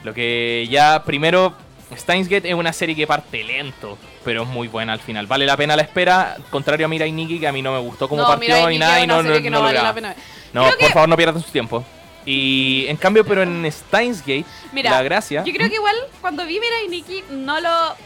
Lo 0.03 0.15
que 0.15 0.67
ya 0.71 1.03
primero 1.05 1.55
Steins 1.95 2.29
Gate 2.29 2.49
es 2.49 2.55
una 2.55 2.73
serie 2.73 2.97
que 2.97 3.07
parte 3.07 3.45
lento, 3.45 3.99
pero 4.25 4.43
es 4.43 4.49
muy 4.49 4.69
buena 4.69 4.93
al 4.95 5.01
final. 5.01 5.27
Vale 5.27 5.47
la 5.47 5.57
pena 5.57 5.77
la 5.77 5.83
espera, 5.83 6.37
contrario 6.51 6.87
a 6.87 6.89
Mirai 6.89 7.13
Nikki 7.13 7.39
que 7.39 7.47
a 7.49 7.53
mí 7.53 7.63
no 7.63 7.73
me 7.73 7.79
gustó 7.79 8.09
como 8.09 8.23
no, 8.23 8.29
partió 8.29 8.55
mira, 8.57 8.69
ni 8.71 8.79
nada 8.79 9.01
y 9.01 9.07
no, 9.07 9.23
no, 9.23 9.29
no, 9.29 9.35
no 9.39 9.41
vale 9.41 9.51
lograba. 9.75 9.89
la 9.89 9.95
pena. 9.95 10.15
No, 10.53 10.65
por 10.65 10.79
que- 10.79 10.89
favor 10.89 11.09
no 11.09 11.17
pierdan 11.17 11.43
su 11.43 11.51
tiempo. 11.51 11.85
Y 12.27 12.87
en 12.89 12.97
cambio, 12.97 13.25
pero 13.25 13.43
en 13.43 13.71
Steins 13.71 14.21
Gate, 14.21 14.47
Mira, 14.73 14.91
la 14.91 15.03
gracia. 15.03 15.45
Yo 15.45 15.53
creo 15.53 15.69
que 15.69 15.75
igual 15.75 15.95
cuando 16.23 16.47
vi 16.47 16.59
Mirai 16.59 16.89
Nikki 16.89 17.23
no 17.31 17.61
lo 17.61 17.97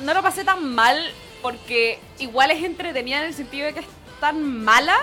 no 0.00 0.14
lo 0.14 0.22
pasé 0.22 0.44
tan 0.44 0.74
mal 0.74 1.12
porque 1.42 2.00
igual 2.18 2.50
es 2.50 2.64
entretenida 2.64 3.18
en 3.18 3.24
el 3.24 3.34
sentido 3.34 3.66
de 3.66 3.74
que 3.74 3.80
es 3.80 3.86
tan 4.20 4.64
mala 4.64 4.96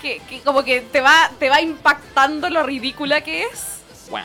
que, 0.00 0.20
que 0.30 0.40
como 0.40 0.62
que 0.64 0.80
te 0.80 1.00
va 1.00 1.30
te 1.38 1.50
va 1.50 1.60
impactando 1.60 2.48
lo 2.48 2.62
ridícula 2.62 3.20
que 3.22 3.42
es. 3.42 3.80
Wow. 4.10 4.20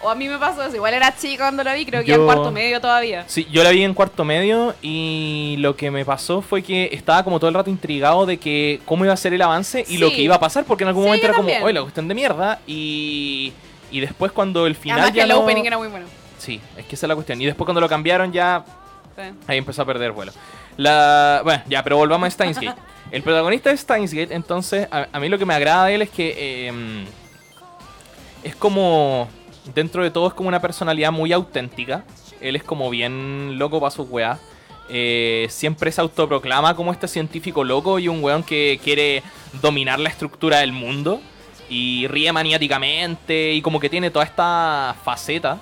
O 0.00 0.08
a 0.08 0.14
mí 0.14 0.28
me 0.28 0.38
pasó 0.38 0.62
eso. 0.62 0.76
Igual 0.76 0.94
era 0.94 1.16
chica 1.16 1.44
cuando 1.44 1.64
la 1.64 1.74
vi, 1.74 1.84
creo 1.84 2.02
que 2.02 2.08
Yo- 2.08 2.14
en 2.16 2.24
cuarto 2.24 2.50
medio 2.52 2.80
todavía. 2.80 3.24
Sí, 3.26 3.46
yo 3.50 3.64
la 3.64 3.70
vi 3.70 3.82
en 3.82 3.94
cuarto 3.94 4.24
medio 4.24 4.74
y 4.80 5.56
lo 5.58 5.74
que 5.76 5.90
me 5.90 6.04
pasó 6.04 6.40
fue 6.40 6.62
que 6.62 6.88
estaba 6.92 7.24
como 7.24 7.38
todo 7.40 7.48
el 7.48 7.54
rato 7.54 7.68
intrigado 7.68 8.24
de 8.24 8.36
que 8.38 8.80
cómo 8.84 9.04
iba 9.04 9.12
a 9.14 9.16
ser 9.16 9.32
el 9.34 9.42
avance 9.42 9.84
y 9.88 9.98
lo 9.98 10.10
que 10.10 10.22
iba 10.22 10.36
a 10.36 10.40
pasar, 10.40 10.64
porque 10.64 10.84
en 10.84 10.88
algún 10.88 11.02
Sí, 11.02 11.06
momento 11.08 11.26
era 11.26 11.34
como, 11.34 11.48
oye, 11.48 11.72
la 11.74 11.80
cuestión 11.82 12.06
de 12.06 12.14
mierda, 12.14 12.60
y, 12.66 13.52
y 13.90 14.00
después 14.00 14.30
cuando 14.30 14.66
el 14.68 14.76
final 14.76 14.98
Además 14.98 15.12
que 15.12 15.16
ya 15.18 15.22
el 15.24 15.28
no- 15.30 15.40
opening 15.40 15.64
era 15.64 15.78
muy 15.78 15.88
bueno. 15.88 16.06
Sí, 16.38 16.60
es 16.76 16.86
que 16.86 16.94
esa 16.94 17.06
es 17.06 17.08
la 17.08 17.14
cuestión. 17.16 17.40
Y 17.42 17.46
después 17.46 17.66
cuando 17.66 17.80
lo 17.80 17.88
cambiaron 17.88 18.32
ya 18.32 18.64
Sí. 19.16 19.24
Ahí 19.48 19.58
empezó 19.58 19.82
a 19.82 19.84
perder 19.84 20.12
vuelo. 20.12 20.30
La... 20.76 21.40
Bueno, 21.42 21.60
ya, 21.68 21.82
pero 21.82 21.96
volvamos 21.96 22.28
a 22.28 22.30
Steins 22.30 22.60
Gate. 22.60 22.78
El 23.10 23.22
protagonista 23.24 23.70
de 23.70 23.76
Steins 23.76 24.14
Gate, 24.14 24.32
entonces, 24.32 24.86
a, 24.92 25.08
a 25.10 25.18
mí 25.18 25.28
lo 25.28 25.38
que 25.38 25.44
me 25.44 25.54
agrada 25.54 25.86
de 25.86 25.96
él 25.96 26.02
es 26.02 26.10
que 26.10 26.34
eh, 26.68 27.04
es 28.44 28.54
como, 28.54 29.28
dentro 29.74 30.02
de 30.02 30.10
todo, 30.10 30.28
es 30.28 30.34
como 30.34 30.48
una 30.48 30.60
personalidad 30.60 31.12
muy 31.12 31.32
auténtica. 31.32 32.04
Él 32.40 32.56
es 32.56 32.62
como 32.62 32.90
bien 32.90 33.58
loco 33.58 33.80
para 33.80 33.90
sus 33.90 34.08
weas. 34.08 34.38
Eh, 34.90 35.46
siempre 35.50 35.92
se 35.92 36.00
autoproclama 36.00 36.74
como 36.74 36.92
este 36.92 37.08
científico 37.08 37.62
loco 37.62 37.98
y 37.98 38.08
un 38.08 38.24
weón 38.24 38.42
que 38.42 38.80
quiere 38.82 39.22
dominar 39.60 39.98
la 39.98 40.08
estructura 40.08 40.58
del 40.58 40.72
mundo. 40.72 41.20
Y 41.70 42.06
ríe 42.08 42.32
maniáticamente 42.32 43.52
y 43.52 43.60
como 43.60 43.78
que 43.78 43.90
tiene 43.90 44.10
toda 44.10 44.24
esta 44.24 44.96
faceta. 45.04 45.58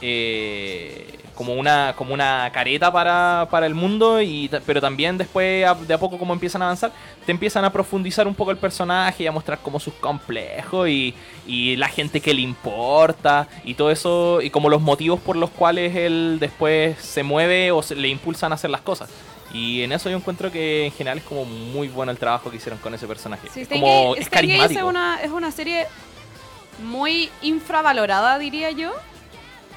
eh, 0.00 1.17
como 1.38 1.54
una, 1.54 1.94
como 1.96 2.12
una 2.12 2.50
careta 2.52 2.90
para, 2.92 3.46
para 3.48 3.64
el 3.66 3.72
mundo, 3.74 4.20
y, 4.20 4.50
pero 4.66 4.80
también 4.80 5.16
después 5.16 5.64
de 5.86 5.94
a 5.94 5.98
poco 5.98 6.18
como 6.18 6.32
empiezan 6.32 6.62
a 6.62 6.64
avanzar, 6.64 6.90
te 7.24 7.30
empiezan 7.30 7.64
a 7.64 7.70
profundizar 7.72 8.26
un 8.26 8.34
poco 8.34 8.50
el 8.50 8.56
personaje 8.56 9.22
y 9.22 9.26
a 9.28 9.30
mostrar 9.30 9.60
como 9.60 9.78
sus 9.78 9.94
complejos 9.94 10.88
y, 10.88 11.14
y 11.46 11.76
la 11.76 11.86
gente 11.86 12.20
que 12.20 12.34
le 12.34 12.40
importa 12.42 13.46
y 13.62 13.74
todo 13.74 13.92
eso, 13.92 14.42
y 14.42 14.50
como 14.50 14.68
los 14.68 14.82
motivos 14.82 15.20
por 15.20 15.36
los 15.36 15.50
cuales 15.50 15.94
él 15.94 16.38
después 16.40 16.98
se 16.98 17.22
mueve 17.22 17.70
o 17.70 17.82
se- 17.84 17.94
le 17.94 18.08
impulsan 18.08 18.50
a 18.50 18.56
hacer 18.56 18.70
las 18.70 18.80
cosas. 18.80 19.08
Y 19.54 19.82
en 19.82 19.92
eso 19.92 20.10
yo 20.10 20.16
encuentro 20.16 20.50
que 20.50 20.86
en 20.86 20.92
general 20.92 21.18
es 21.18 21.24
como 21.24 21.44
muy 21.44 21.86
bueno 21.86 22.10
el 22.10 22.18
trabajo 22.18 22.50
que 22.50 22.56
hicieron 22.56 22.80
con 22.80 22.94
ese 22.94 23.06
personaje. 23.06 23.46
Sí, 23.54 23.60
es 23.60 23.68
como 23.68 23.86
es 24.16 24.18
Gate 24.18 24.20
es 24.22 24.28
carismático. 24.28 24.86
una, 24.88 25.22
es 25.22 25.30
una 25.30 25.52
serie 25.52 25.86
muy 26.84 27.30
infravalorada, 27.42 28.38
diría 28.40 28.72
yo. 28.72 28.90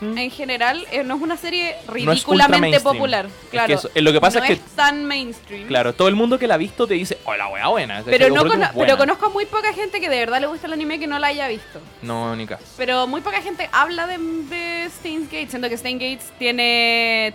Mm. 0.01 0.17
En 0.17 0.31
general, 0.31 0.86
eh, 0.91 1.03
no 1.03 1.15
es 1.15 1.22
una 1.22 1.38
serie 1.38 1.75
ridículamente 1.88 2.79
popular. 2.79 3.27
Es 3.27 3.31
que 3.43 3.50
Claro. 3.51 3.74
eso- 3.75 3.89
lo 3.93 4.12
que 4.12 4.20
pasa 4.20 4.39
no 4.39 4.46
es 4.46 4.60
que- 4.60 4.65
tan 4.75 5.05
mainstream. 5.05 5.67
Claro, 5.67 5.93
todo 5.93 6.08
el 6.08 6.15
mundo 6.15 6.39
que 6.39 6.48
la 6.48 6.55
ha 6.55 6.58
visto 6.58 6.88
te 6.88 6.96
dice, 6.96 7.20
oh, 7.25 7.36
la 7.36 7.48
wea 7.50 7.67
buena. 7.67 8.01
Pero, 8.03 8.29
no 8.29 8.38
cono- 8.41 8.53
es 8.65 8.74
buena". 8.74 8.74
pero 8.74 8.98
conozco 8.98 9.29
muy 9.29 9.46
poca 9.46 9.72
gente 9.74 10.00
que 10.01 10.10
de 10.10 10.17
verdad 10.17 10.41
le 10.41 10.48
gusta 10.48 10.65
el 10.67 10.74
anime 10.74 11.00
que 11.00 11.05
no 11.08 11.20
la 11.20 11.27
haya 11.27 11.48
visto. 11.48 11.79
No, 12.01 12.36
ni 12.36 12.48
caso. 12.48 12.63
Pero 12.77 13.05
muy 13.08 13.22
poca 13.22 13.41
gente 13.43 13.70
habla 13.72 14.08
de, 14.08 14.17
de 14.17 14.89
Steins 14.89 15.25
Gate, 15.31 15.50
siendo 15.50 15.70
que 15.70 15.77
Steins 15.77 16.00
Gate 16.01 16.22
tiene, 16.39 17.34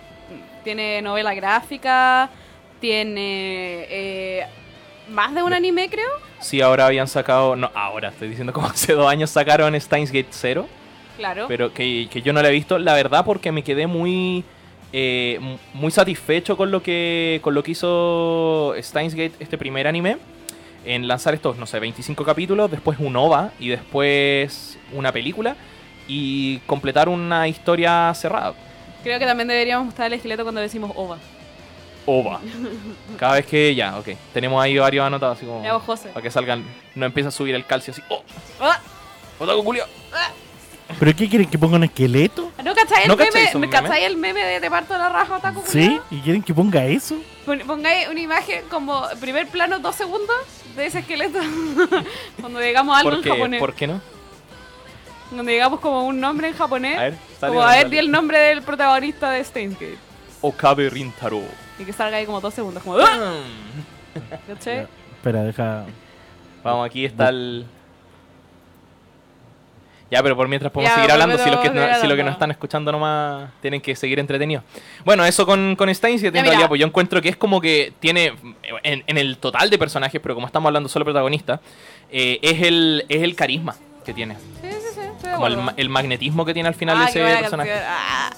tiene 0.64 1.00
novela 1.02 1.34
gráfica, 1.34 2.28
tiene 2.80 3.86
eh, 3.88 4.46
más 5.08 5.34
de 5.34 5.42
un 5.42 5.52
anime, 5.52 5.88
creo. 5.88 6.10
Sí, 6.40 6.60
ahora 6.60 6.86
habían 6.86 7.08
sacado, 7.08 7.56
no, 7.56 7.70
ahora 7.74 8.08
estoy 8.10 8.28
diciendo 8.28 8.52
como 8.52 8.66
hace 8.66 8.92
dos 8.92 9.08
años 9.08 9.30
sacaron 9.30 9.80
Steins 9.80 10.10
Gate 10.10 10.28
0, 10.30 10.68
Claro. 11.16 11.46
pero 11.48 11.72
que, 11.72 12.08
que 12.10 12.22
yo 12.22 12.32
no 12.32 12.42
la 12.42 12.48
he 12.48 12.52
visto, 12.52 12.78
la 12.78 12.94
verdad, 12.94 13.24
porque 13.24 13.52
me 13.52 13.62
quedé 13.62 13.86
muy 13.86 14.44
eh, 14.92 15.38
muy 15.74 15.90
satisfecho 15.90 16.56
con 16.56 16.70
lo 16.70 16.82
que 16.82 17.40
con 17.42 17.54
lo 17.54 17.62
que 17.62 17.72
hizo 17.72 18.74
Steins 18.78 19.14
Gate, 19.14 19.32
este 19.40 19.58
primer 19.58 19.86
anime, 19.86 20.18
en 20.84 21.08
lanzar 21.08 21.34
estos, 21.34 21.56
no 21.56 21.66
sé, 21.66 21.80
25 21.80 22.24
capítulos, 22.24 22.70
después 22.70 22.98
un 23.00 23.16
OVA 23.16 23.52
y 23.58 23.68
después 23.68 24.78
una 24.92 25.12
película 25.12 25.56
y 26.08 26.58
completar 26.60 27.08
una 27.08 27.48
historia 27.48 28.12
cerrada. 28.14 28.54
Creo 29.02 29.18
que 29.18 29.26
también 29.26 29.48
deberíamos 29.48 29.86
mostrar 29.86 30.06
el 30.06 30.14
esqueleto 30.14 30.44
cuando 30.44 30.60
decimos 30.60 30.92
OVA. 30.94 31.18
OVA. 32.06 32.40
Cada 33.18 33.34
vez 33.34 33.46
que 33.46 33.74
ya, 33.74 33.98
ok. 33.98 34.10
Tenemos 34.32 34.62
ahí 34.62 34.78
varios 34.78 35.04
anotados 35.04 35.38
así 35.38 35.46
como. 35.46 35.62
Para 36.10 36.22
que 36.22 36.30
salgan. 36.30 36.64
No 36.94 37.04
empieza 37.04 37.28
a 37.28 37.32
subir 37.32 37.54
el 37.54 37.66
calcio 37.66 37.92
así. 37.92 38.02
¡Oh! 38.08 38.22
¡Ah! 38.60 38.80
¡Otaku 39.38 39.64
culiao! 39.64 39.86
¿Pero 40.98 41.14
qué 41.14 41.28
quieren 41.28 41.48
que 41.48 41.58
ponga 41.58 41.76
un 41.76 41.84
esqueleto? 41.84 42.50
¿No 42.64 42.74
cacháis 42.74 43.02
el, 43.04 43.08
¿No 43.08 43.16
meme? 43.16 43.68
cacháis 43.70 44.04
el 44.06 44.16
meme 44.16 44.42
de 44.44 44.60
Te 44.60 44.70
parto 44.70 44.96
la 44.96 45.08
raja, 45.10 45.36
Otaku? 45.36 45.62
¿Sí? 45.66 46.00
¿Y 46.10 46.20
quieren 46.20 46.42
que 46.42 46.54
ponga 46.54 46.84
eso? 46.86 47.16
Pon- 47.44 47.60
Pongáis 47.66 48.08
una 48.08 48.20
imagen 48.20 48.64
como 48.70 49.04
primer 49.20 49.46
plano, 49.48 49.78
dos 49.78 49.94
segundos 49.94 50.34
de 50.74 50.86
ese 50.86 51.00
esqueleto. 51.00 51.38
Cuando 52.40 52.58
digamos 52.60 52.96
algo 52.96 53.10
¿Por 53.10 53.18
en 53.18 53.24
japonés. 53.32 53.60
¿Por 53.60 53.74
qué 53.74 53.86
no? 53.86 54.00
Cuando 55.30 55.50
digamos 55.50 55.80
como 55.80 56.06
un 56.06 56.18
nombre 56.20 56.48
en 56.48 56.54
japonés. 56.54 56.98
A 56.98 57.02
ver, 57.02 57.14
sale 57.40 57.52
como 57.52 57.62
a 57.66 57.72
ver, 57.76 57.90
di 57.90 57.98
el 57.98 58.10
nombre 58.10 58.38
del 58.38 58.62
protagonista 58.62 59.30
de 59.30 59.44
Steins 59.44 59.74
Gate. 59.74 59.98
Okabe 60.40 60.88
Rintaro. 60.88 61.42
Y 61.78 61.84
que 61.84 61.92
salga 61.92 62.16
ahí 62.16 62.24
como 62.26 62.40
dos 62.40 62.54
segundos. 62.54 62.82
Como, 62.82 62.98
¡Ah! 62.98 63.34
¿Cachai? 64.46 64.76
Ya, 64.76 64.88
Espera, 65.16 65.42
deja. 65.42 65.84
Vamos, 66.62 66.86
aquí 66.86 67.04
está 67.04 67.28
el. 67.28 67.66
Ya, 70.10 70.22
pero 70.22 70.36
por 70.36 70.46
mientras 70.46 70.70
podemos 70.72 70.92
Ya, 70.92 70.96
seguir 70.96 71.10
hablando. 71.10 71.36
Si 71.36 71.50
los, 71.50 71.58
que, 71.60 71.70
no- 71.70 72.00
si 72.00 72.06
los 72.06 72.16
que 72.16 72.22
nos 72.22 72.32
están 72.34 72.50
escuchando 72.52 72.92
nomás 72.92 73.50
tienen 73.60 73.80
que 73.80 73.96
seguir 73.96 74.18
entretenidos. 74.20 74.62
Bueno, 75.04 75.24
eso 75.24 75.44
con, 75.44 75.74
con 75.74 75.92
Steins 75.92 76.22
Ya, 76.22 76.28
en 76.28 76.34
realidad, 76.44 76.68
pues 76.68 76.80
yo 76.80 76.86
encuentro 76.86 77.20
que 77.20 77.28
es 77.28 77.36
como 77.36 77.60
que 77.60 77.92
tiene. 77.98 78.34
En, 78.84 79.02
en 79.06 79.18
el 79.18 79.38
total 79.38 79.68
de 79.68 79.78
personajes, 79.78 80.20
pero 80.20 80.34
como 80.36 80.46
estamos 80.46 80.68
hablando 80.68 80.88
solo 80.88 81.04
protagonista, 81.04 81.60
eh, 82.10 82.38
es, 82.42 82.62
el, 82.62 83.04
es 83.08 83.22
el 83.22 83.34
carisma 83.34 83.74
que 84.04 84.14
tiene. 84.14 84.34
Sí, 84.36 84.68
sí, 84.70 84.78
sí. 84.94 85.00
Estoy 85.16 85.32
Como 85.32 85.46
el, 85.48 85.58
el 85.76 85.88
magnetismo 85.88 86.44
que 86.44 86.54
tiene 86.54 86.68
al 86.68 86.74
final 86.76 86.98
Ah, 86.98 87.06
de 87.06 87.12
qué 87.12 87.24
ese 87.32 87.40
personaje. 87.40 87.72
Ah. 87.84 88.30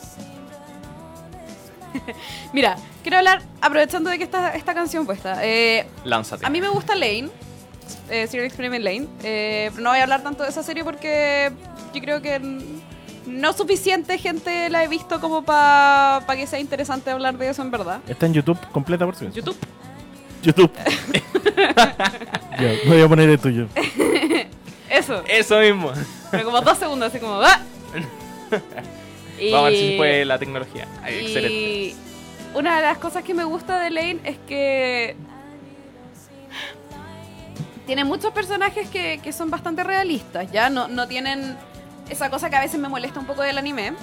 Mira, 2.52 2.76
quiero 3.02 3.18
hablar, 3.18 3.42
aprovechando 3.60 4.10
de 4.10 4.18
que 4.18 4.25
está 4.25 4.54
esta 4.54 4.75
canción 4.75 5.04
puesta. 5.06 5.38
Eh, 5.44 5.87
Lánzate. 6.04 6.46
a 6.46 6.50
mí 6.50 6.60
me 6.60 6.68
gusta 6.68 6.94
Lane, 6.94 7.28
eh, 8.11 8.26
Serial 8.26 8.47
Experiment 8.47 8.85
Lane. 8.85 9.07
eh, 9.23 9.71
no 9.78 9.90
voy 9.90 9.99
a 9.99 10.02
hablar 10.02 10.23
tanto 10.23 10.42
de 10.42 10.49
esa 10.50 10.62
serie 10.62 10.85
porque 10.85 11.50
yo 11.95 12.00
creo 12.00 12.21
que 12.23 12.40
no 13.26 13.52
suficiente 13.52 14.16
gente 14.18 14.71
la 14.71 14.85
he 14.85 14.88
visto 14.88 15.21
como 15.21 15.42
para 15.45 16.25
que 16.37 16.47
sea 16.47 16.59
interesante 16.61 17.11
hablar 17.11 17.37
de 17.38 17.49
eso 17.50 17.62
en 17.62 17.71
verdad. 17.71 18.00
Está 18.09 18.26
en 18.26 18.35
YouTube 18.35 18.59
completa 18.73 19.04
por 19.04 19.14
si 19.16 19.26
acaso. 19.26 19.37
YouTube. 19.40 19.57
YouTube. 20.42 20.71
me 22.59 22.76
voy 22.87 23.00
a 23.02 23.09
poner 23.09 23.28
el 23.30 23.38
tuyo. 23.38 23.66
Eso. 24.90 25.23
Eso 25.28 25.59
mismo. 25.61 25.92
Pero 26.30 26.45
como 26.45 26.61
dos 26.62 26.78
segundos, 26.78 27.09
así 27.11 27.18
como. 27.18 27.40
¡ah! 27.42 27.61
Y- 29.38 29.52
Vamos 29.52 29.66
a 29.68 29.71
ver 29.71 29.78
si 29.78 29.97
puede 29.97 30.25
la 30.25 30.38
tecnología. 30.38 30.88
Ay, 31.02 31.14
Y 31.16 31.26
Excelente. 31.26 31.95
una 32.59 32.76
de 32.76 32.83
las 32.83 32.99
cosas 32.99 33.23
que 33.23 33.35
me 33.35 33.45
gusta 33.45 33.78
de 33.80 33.90
Lane 33.90 34.18
es 34.25 34.37
que 34.49 35.14
tiene 37.88 38.04
muchos 38.04 38.33
personajes 38.35 38.87
que, 38.90 39.18
que 39.23 39.33
son 39.33 39.49
bastante 39.50 39.83
realistas, 39.83 40.52
¿ya? 40.52 40.68
No, 40.68 40.88
no 40.88 41.09
tienen 41.09 41.57
esa 42.11 42.28
cosa 42.28 42.50
que 42.50 42.57
a 42.57 42.61
veces 42.61 42.78
me 42.78 42.87
molesta 42.88 43.18
un 43.18 43.25
poco 43.25 43.40
del 43.42 43.57
anime, 43.57 43.95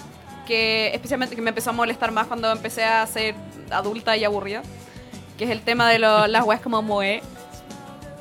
que 0.47 0.87
especialmente 0.93 1.35
que 1.35 1.41
me 1.43 1.49
empezó 1.49 1.69
a 1.69 1.73
molestar 1.73 2.11
más 2.11 2.25
cuando 2.25 2.51
empecé 2.51 2.83
a 2.83 3.05
ser 3.05 3.35
adulta 3.69 4.17
y 4.17 4.23
aburrida, 4.23 4.63
que 5.37 5.43
es 5.43 5.51
el 5.51 5.61
tema 5.61 5.87
de 5.89 5.99
lo- 5.99 6.25
las 6.25 6.43
weas 6.45 6.61
como 6.61 6.81
Moe. 6.81 7.21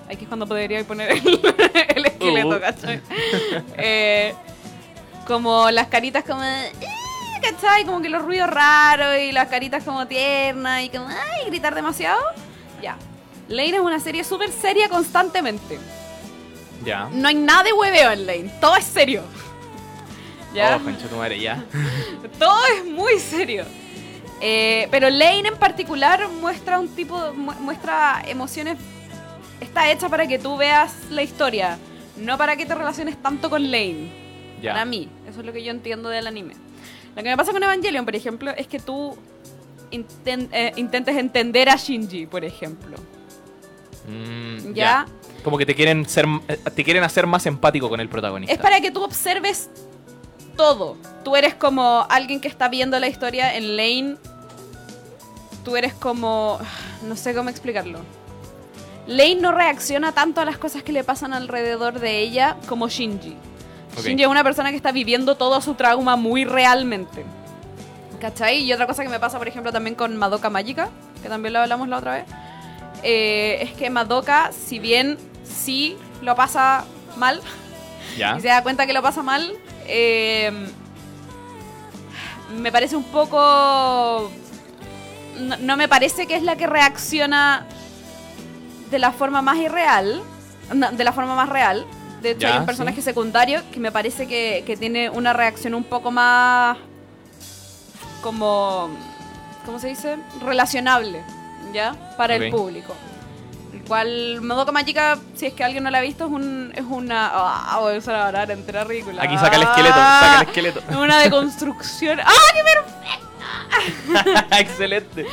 Aquí 0.07 0.25
es 0.25 0.29
cuando 0.29 0.47
podría 0.47 0.85
poner 0.85 1.13
el, 1.13 1.19
el 1.97 2.05
esqueleto, 2.07 2.57
Uh. 2.57 2.61
¿cachai? 2.61 3.01
Eh, 3.79 4.35
como 5.27 5.71
las 5.71 5.87
caritas 5.87 6.25
como... 6.25 6.43
"Eh", 6.45 6.73
¿Cachai? 7.43 7.87
Como 7.87 8.03
que 8.03 8.11
los 8.11 8.23
ruidos 8.23 8.51
raros 8.51 9.17
y 9.19 9.33
las 9.33 9.49
caritas 9.49 9.83
como 9.83 10.07
tiernas 10.07 10.83
y 10.83 10.91
como... 10.91 11.09
¡Ay! 11.09 11.47
Gritar 11.47 11.75
demasiado. 11.75 12.21
Ya. 12.83 12.97
Lane 13.49 13.75
es 13.77 13.81
una 13.81 14.01
serie 14.01 14.25
súper 14.25 14.51
seria 14.51 14.89
constantemente. 14.89 15.79
Ya. 16.85 17.09
No 17.13 17.29
hay 17.29 17.35
nada 17.35 17.63
de 17.65 17.73
hueveo 17.73 18.11
en 18.13 18.27
Lane. 18.27 18.51
Todo 18.61 18.77
es 18.77 18.85
serio. 18.85 19.23
¿Ya? 20.55 20.77
Oh, 20.81 20.85
concha 20.85 21.07
tu 21.09 21.17
madre, 21.17 21.41
ya. 21.41 21.65
Todo 22.39 22.59
es 22.77 22.85
muy 22.87 23.19
serio. 23.19 23.65
Eh, 24.41 24.89
pero 24.91 25.09
Lane 25.11 25.49
en 25.49 25.57
particular 25.57 26.29
muestra 26.29 26.79
un 26.79 26.89
tipo, 26.89 27.33
mu- 27.35 27.55
muestra 27.61 28.23
emociones. 28.27 28.79
Está 29.61 29.91
hecha 29.91 30.09
para 30.09 30.27
que 30.27 30.39
tú 30.39 30.57
veas 30.57 30.93
la 31.11 31.23
historia, 31.23 31.79
no 32.17 32.37
para 32.37 32.57
que 32.57 32.67
te 32.67 32.75
relaciones 32.75 33.21
tanto 33.23 33.49
con 33.51 33.71
Lane. 33.71 34.13
Ya. 34.61 34.73
Para 34.73 34.85
mí, 34.85 35.09
eso 35.29 35.41
es 35.41 35.47
lo 35.47 35.53
que 35.53 35.63
yo 35.65 35.71
entiendo 35.71 36.09
del 36.09 36.27
anime. 36.27 36.55
Lo 37.17 37.23
que 37.23 37.29
me 37.31 37.37
pasa 37.37 37.53
con 37.53 37.63
Evangelion, 37.63 38.05
por 38.05 38.15
ejemplo, 38.17 38.51
es 38.51 38.67
que 38.67 38.79
tú 38.81 39.17
inten- 39.91 40.49
eh, 40.53 40.73
intentes 40.77 41.17
entender 41.17 41.69
a 41.69 41.77
Shinji, 41.77 42.27
por 42.27 42.45
ejemplo. 42.45 42.97
Mm, 44.07 44.73
¿Ya? 44.75 45.07
Como 45.43 45.59
que 45.59 45.67
te 45.67 45.75
quieren 45.75 46.09
ser 46.09 46.27
eh, 46.49 46.57
te 46.75 46.85
quieren 46.85 47.03
hacer 47.05 47.27
más 47.27 47.47
empático 47.47 47.89
con 47.89 48.01
el 48.01 48.09
protagonista. 48.09 48.53
Es 48.53 48.61
para 48.61 48.81
que 48.81 48.91
tú 48.91 49.03
observes 49.03 49.71
todo. 50.57 50.97
Tú 51.23 51.37
eres 51.37 51.55
como 51.55 52.07
alguien 52.09 52.41
que 52.41 52.49
está 52.49 52.69
viendo 52.69 52.99
la 52.99 53.09
historia 53.09 53.55
en 53.55 53.77
Lane. 53.77 54.17
Tú 55.65 55.77
eres 55.77 55.95
como... 55.95 56.59
No 57.05 57.17
sé 57.17 57.35
cómo 57.35 57.51
explicarlo. 57.51 57.99
Lane 59.07 59.35
no 59.35 59.53
reacciona 59.53 60.13
tanto 60.13 60.41
a 60.41 60.47
las 60.47 60.57
cosas 60.57 60.83
que 60.83 60.91
le 60.91 61.05
pasan 61.05 61.35
alrededor 61.35 62.01
de 62.01 62.21
ella 62.21 62.57
como 62.67 62.89
Shinji. 62.89 63.37
Ok. 63.99 64.05
Shinji 64.05 64.23
es 64.23 64.29
una 64.31 64.43
persona 64.43 64.71
que 64.71 64.77
está 64.77 64.91
viviendo 64.91 65.35
todo 65.35 65.61
su 65.61 65.75
trauma 65.75 66.17
muy 66.17 66.47
realmente. 66.47 67.27
¿Cachai? 68.23 68.63
Y 68.63 68.73
otra 68.73 68.87
cosa 68.87 69.03
que 69.03 69.11
me 69.11 69.21
pasa, 69.21 69.37
por 69.37 69.49
ejemplo, 69.49 69.71
también 69.71 69.95
con 69.95 70.17
Madoka 70.17 70.49
Mágica, 70.49 70.89
que 71.23 71.29
también 71.29 71.53
lo 71.53 71.59
hablamos 71.59 71.89
la 71.89 71.99
otra 71.99 72.15
vez, 72.15 72.25
eh, 73.05 73.59
es 73.63 73.73
que 73.73 73.91
Madoka, 73.91 74.51
si 74.53 74.79
bien 74.79 75.19
sí 75.45 75.97
lo 76.23 76.35
pasa 76.35 76.85
mal, 77.17 77.41
Ya. 78.17 78.37
y 78.37 78.41
se 78.41 78.49
da 78.49 78.63
cuenta 78.63 78.87
que 78.87 78.93
lo 78.93 79.03
pasa 79.03 79.23
mal, 79.23 79.53
eh, 79.87 80.51
me 82.59 82.71
parece 82.73 82.97
un 82.97 83.05
poco... 83.05 84.31
No, 85.39 85.57
no 85.59 85.77
me 85.77 85.89
parece 85.89 86.27
que 86.27 86.37
es 86.37 86.43
la 86.43 86.57
que 86.57 86.67
reacciona 86.67 87.67
de 88.91 88.99
la 89.01 89.11
forma 89.13 89.43
más 89.43 89.57
irreal, 89.59 90.23
no, 90.73 90.93
de 90.93 91.03
la 91.05 91.13
forma 91.13 91.35
más 91.35 91.49
real. 91.49 91.85
De 92.23 92.31
hecho, 92.31 92.43
Ya, 92.43 92.55
hay 92.55 92.59
un 92.61 92.67
personaje 92.67 92.97
sí. 92.99 93.03
secundario 93.03 93.61
que 93.73 93.81
me 93.81 93.91
parece 93.91 94.27
que, 94.29 94.63
que 94.65 94.77
tiene 94.77 95.11
una 95.11 95.33
reacción 95.33 95.75
un 95.75 95.83
poco 95.85 96.11
más 96.13 96.79
como, 98.23 98.89
¿cómo 99.67 99.79
se 99.81 99.89
dice? 99.89 100.17
Relacionable, 100.41 101.23
¿ya? 101.75 101.95
Para 102.17 102.37
el 102.37 102.51
público. 102.51 102.95
El 103.73 103.83
cual, 103.83 104.41
Madoka 104.41 104.71
Mágica, 104.73 105.19
si 105.35 105.47
es 105.47 105.53
que 105.53 105.65
alguien 105.65 105.83
no 105.85 105.91
la 105.91 105.99
ha 105.99 106.01
visto, 106.01 106.25
es, 106.27 106.31
un, 106.31 106.73
es 106.75 106.85
una... 106.89 107.31
Ah, 107.35 107.79
voy 107.81 107.97
a 107.97 107.99
usar 107.99 108.15
la 108.17 108.27
palabra 108.27 108.55
entera 108.55 108.85
ridícula. 108.85 109.23
Aquí 109.23 109.37
saca 109.37 109.57
el 109.57 109.63
esqueleto, 109.63 109.95
saca 109.97 110.37
el 110.43 110.47
esqueleto. 110.49 110.81
Es 110.89 110.97
una 110.97 111.19
deconstrucción. 111.19 112.21
¡Ah, 112.21 112.33
qué 112.55 112.63
perfecto! 112.63 114.47
Excelente. 114.59 115.27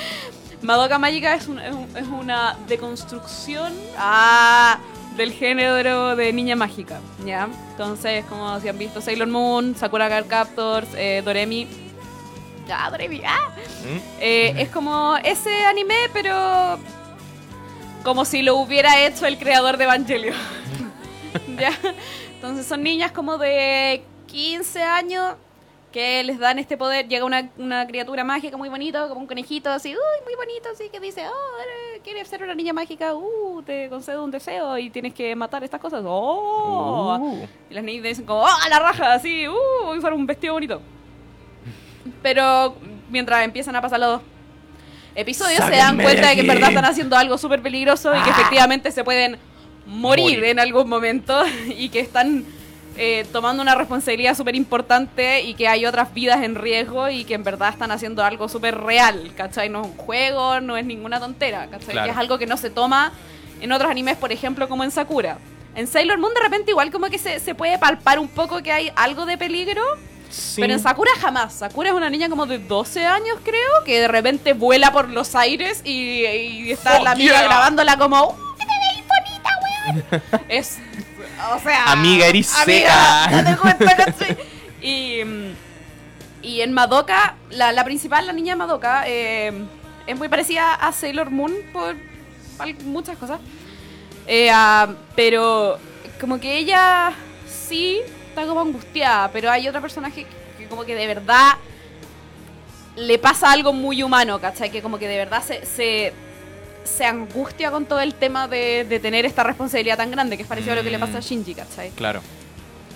Madoka 0.64 0.98
un- 0.98 1.06
es 1.06 1.48
un- 1.48 1.60
es 1.96 2.08
una 2.08 2.56
deconstrucción 2.68 3.74
ah, 3.98 4.78
del 5.16 5.32
género 5.34 6.16
de 6.16 6.34
niña 6.34 6.56
mágica, 6.56 7.00
¿ya? 7.26 7.48
Entonces, 7.72 8.26
como 8.26 8.60
si 8.60 8.68
han 8.70 8.78
visto 8.78 9.02
Sailor 9.02 9.28
Moon, 9.28 9.76
Sakura 9.76 10.08
Card 10.10 10.28
Captors, 10.28 10.88
eh, 10.96 11.22
Doremi. 11.24 11.68
Doremi, 12.68 13.22
ah. 13.26 13.50
Mm. 13.84 13.98
Eh, 14.20 14.54
es 14.58 14.70
como 14.70 15.18
ese 15.24 15.66
anime, 15.66 15.96
pero 16.14 16.80
como 18.04 18.26
si 18.26 18.42
lo 18.42 18.56
hubiera 18.58 19.00
hecho 19.06 19.26
el 19.26 19.38
creador 19.38 19.78
de 19.78 19.84
Evangelion. 19.86 20.36
¿Ya? 21.60 21.72
Entonces 22.36 22.66
son 22.66 22.84
niñas 22.84 23.12
como 23.12 23.38
de 23.38 24.04
15 24.28 24.82
años 24.84 25.36
que 25.92 26.24
les 26.24 26.40
dan 26.40 26.58
este 26.58 26.78
poder. 26.78 27.08
Llega 27.08 27.26
una, 27.26 27.50
una 27.58 27.86
criatura 27.86 28.24
mágica 28.24 28.56
muy 28.58 28.70
bonito, 28.70 29.08
como 29.10 29.22
un 29.22 29.28
conejito 29.28 29.70
así, 29.70 29.90
uy, 29.90 30.24
muy 30.26 30.36
bonito, 30.36 30.70
así 30.74 30.90
que 30.90 31.00
dice, 31.00 31.28
oh, 31.28 31.62
eres- 31.62 32.02
quieres 32.02 32.28
ser 32.30 32.42
una 32.44 32.56
niña 32.56 32.72
mágica, 32.74 33.14
uh, 33.14 33.62
te 33.62 33.90
concedo 33.90 34.24
un 34.24 34.32
deseo 34.32 34.78
y 34.78 34.90
tienes 34.90 35.14
que 35.14 35.36
matar 35.36 35.64
estas 35.64 35.82
cosas. 35.82 36.02
Oh. 36.06 37.18
Uh. 37.20 37.48
Y 37.70 37.74
las 37.74 37.84
niñas 37.84 38.04
dicen 38.04 38.26
como, 38.26 38.42
¡oh, 38.42 38.48
a 38.48 38.70
la 38.70 38.80
raja! 38.80 39.14
Así, 39.14 39.48
¡uh! 39.48 39.54
Voy 39.86 39.96
a 39.98 40.00
usar 40.00 40.14
un 40.14 40.26
vestido 40.26 40.54
bonito. 40.54 40.82
Pero 42.22 42.76
mientras 43.10 43.44
empiezan 43.44 43.76
a 43.76 43.82
pasar 43.82 44.00
los 44.00 44.10
dos 44.10 44.22
episodios, 45.16 45.64
se 45.66 45.72
dan 45.72 45.98
Sáquenme 45.98 46.04
cuenta 46.04 46.22
de 46.22 46.28
de 46.30 46.36
que 46.36 46.42
en 46.42 46.48
verdad 46.48 46.70
están 46.70 46.86
haciendo 46.86 47.16
algo 47.16 47.38
súper 47.38 47.62
peligroso 47.62 48.16
y 48.16 48.22
que 48.24 48.30
efectivamente 48.30 48.92
se 48.92 49.04
pueden 49.04 49.38
morir, 49.86 50.38
Morir. 50.38 50.44
en 50.46 50.60
algún 50.60 50.88
momento 50.88 51.44
y 51.78 51.90
que 51.90 52.00
están 52.00 52.46
eh, 52.98 53.26
tomando 53.32 53.64
una 53.64 53.76
responsabilidad 53.76 54.36
súper 54.36 54.56
importante 54.56 55.42
y 55.42 55.54
que 55.54 55.68
hay 55.68 55.86
otras 55.86 56.14
vidas 56.14 56.44
en 56.44 56.56
riesgo 56.56 57.10
y 57.10 57.24
que 57.24 57.34
en 57.34 57.44
verdad 57.44 57.70
están 57.70 57.92
haciendo 57.92 58.24
algo 58.24 58.50
súper 58.50 58.78
real, 58.78 59.32
¿cachai? 59.36 59.70
No 59.70 59.82
es 59.82 59.88
un 59.88 59.98
juego, 59.98 60.60
no 60.60 60.76
es 60.76 60.86
ninguna 60.86 61.20
tontera, 61.20 61.68
¿cachai? 61.68 61.92
Claro. 61.92 62.06
Que 62.08 62.12
es 62.12 62.18
algo 62.18 62.38
que 62.38 62.48
no 62.48 62.58
se 62.58 62.70
toma 62.70 63.14
en 63.62 63.72
otros 63.72 63.90
animes, 63.90 64.18
por 64.18 64.32
ejemplo, 64.32 64.68
como 64.68 64.84
en 64.84 64.92
Sakura. 64.92 65.38
En 65.74 65.88
Sailor 65.88 66.18
Moon 66.18 66.34
de 66.34 66.42
repente 66.42 66.72
igual 66.72 66.92
como 66.92 67.08
que 67.08 67.18
se, 67.18 67.40
se 67.40 67.56
puede 67.56 67.80
palpar 67.80 68.20
un 68.20 68.28
poco 68.28 68.62
que 68.62 68.74
hay 68.74 68.92
algo 68.96 69.26
de 69.26 69.38
peligro, 69.38 69.82
Sí. 70.32 70.62
pero 70.62 70.74
en 70.74 70.80
Sakura 70.80 71.12
jamás. 71.20 71.54
Sakura 71.54 71.90
es 71.90 71.96
una 71.96 72.10
niña 72.10 72.30
como 72.30 72.46
de 72.46 72.58
12 72.60 73.06
años, 73.06 73.38
creo, 73.44 73.84
que 73.86 74.00
de 74.02 74.08
repente 74.08 74.54
vuela 74.54 74.92
por 74.92 75.10
los 75.10 75.36
aires 75.36 75.82
y, 75.84 76.26
y 76.26 76.72
está 76.72 77.02
la 77.02 77.12
amiga 77.12 77.34
yeah. 77.34 77.44
grabándola 77.44 77.98
como, 77.98 78.24
¡Uh, 78.24 78.58
que 78.58 78.66
te 78.66 78.74
veis 78.94 79.06
bonita, 79.08 80.24
weón! 80.32 80.44
es, 80.50 80.80
o 81.54 81.60
sea... 81.60 81.92
Amiga, 81.92 82.28
eres 82.28 82.54
amiga, 82.56 83.26
seca. 83.26 83.44
date 83.44 83.58
cuenta, 83.58 83.96
¿cachai? 83.96 84.38
Y, 84.82 85.24
mm, 85.24 85.54
y 86.42 86.62
en 86.62 86.74
Madoka, 86.74 87.36
la, 87.52 87.72
la 87.72 87.84
principal, 87.84 88.26
la 88.26 88.34
niña 88.34 88.56
Madoka, 88.56 89.04
eh, 89.06 89.52
es 90.08 90.18
muy 90.18 90.28
parecida 90.30 90.74
a 90.74 90.92
Sailor 90.92 91.30
Moon 91.30 91.54
por 91.72 91.96
muchas 92.84 93.18
cosas. 93.18 93.40
Eh, 94.28 94.50
ah, 94.52 94.90
pero 95.16 95.78
como 96.20 96.40
que 96.40 96.58
ella 96.58 97.14
sí 97.48 98.02
está 98.32 98.46
como 98.46 98.62
angustiada, 98.62 99.30
pero 99.32 99.52
hay 99.52 99.68
otro 99.68 99.82
personaje 99.82 100.26
que 100.58 100.66
como 100.68 100.84
que 100.86 100.96
de 100.96 101.06
verdad 101.08 101.54
le 102.96 103.18
pasa 103.20 103.52
algo 103.52 103.72
muy 103.74 104.04
humano, 104.04 104.40
¿cachai? 104.40 104.70
Que 104.72 104.82
como 104.82 104.98
que 104.98 105.08
de 105.08 105.18
verdad 105.18 105.44
se, 105.44 105.66
se, 105.66 106.14
se 106.84 107.06
angustia 107.06 107.72
con 107.72 107.86
todo 107.86 108.00
el 108.02 108.14
tema 108.16 108.48
de, 108.48 108.86
de 108.88 109.00
tener 109.00 109.26
esta 109.26 109.44
responsabilidad 109.44 109.98
tan 109.98 110.12
grande, 110.12 110.36
que 110.38 110.44
es 110.44 110.50
parecido 110.50 110.74
a 110.74 110.76
lo 110.78 110.84
que 110.84 110.92
le 110.92 111.00
pasa 111.00 111.18
a 111.20 111.22
Shinji, 111.22 111.56
¿cachai? 111.56 111.90
Claro. 111.92 112.22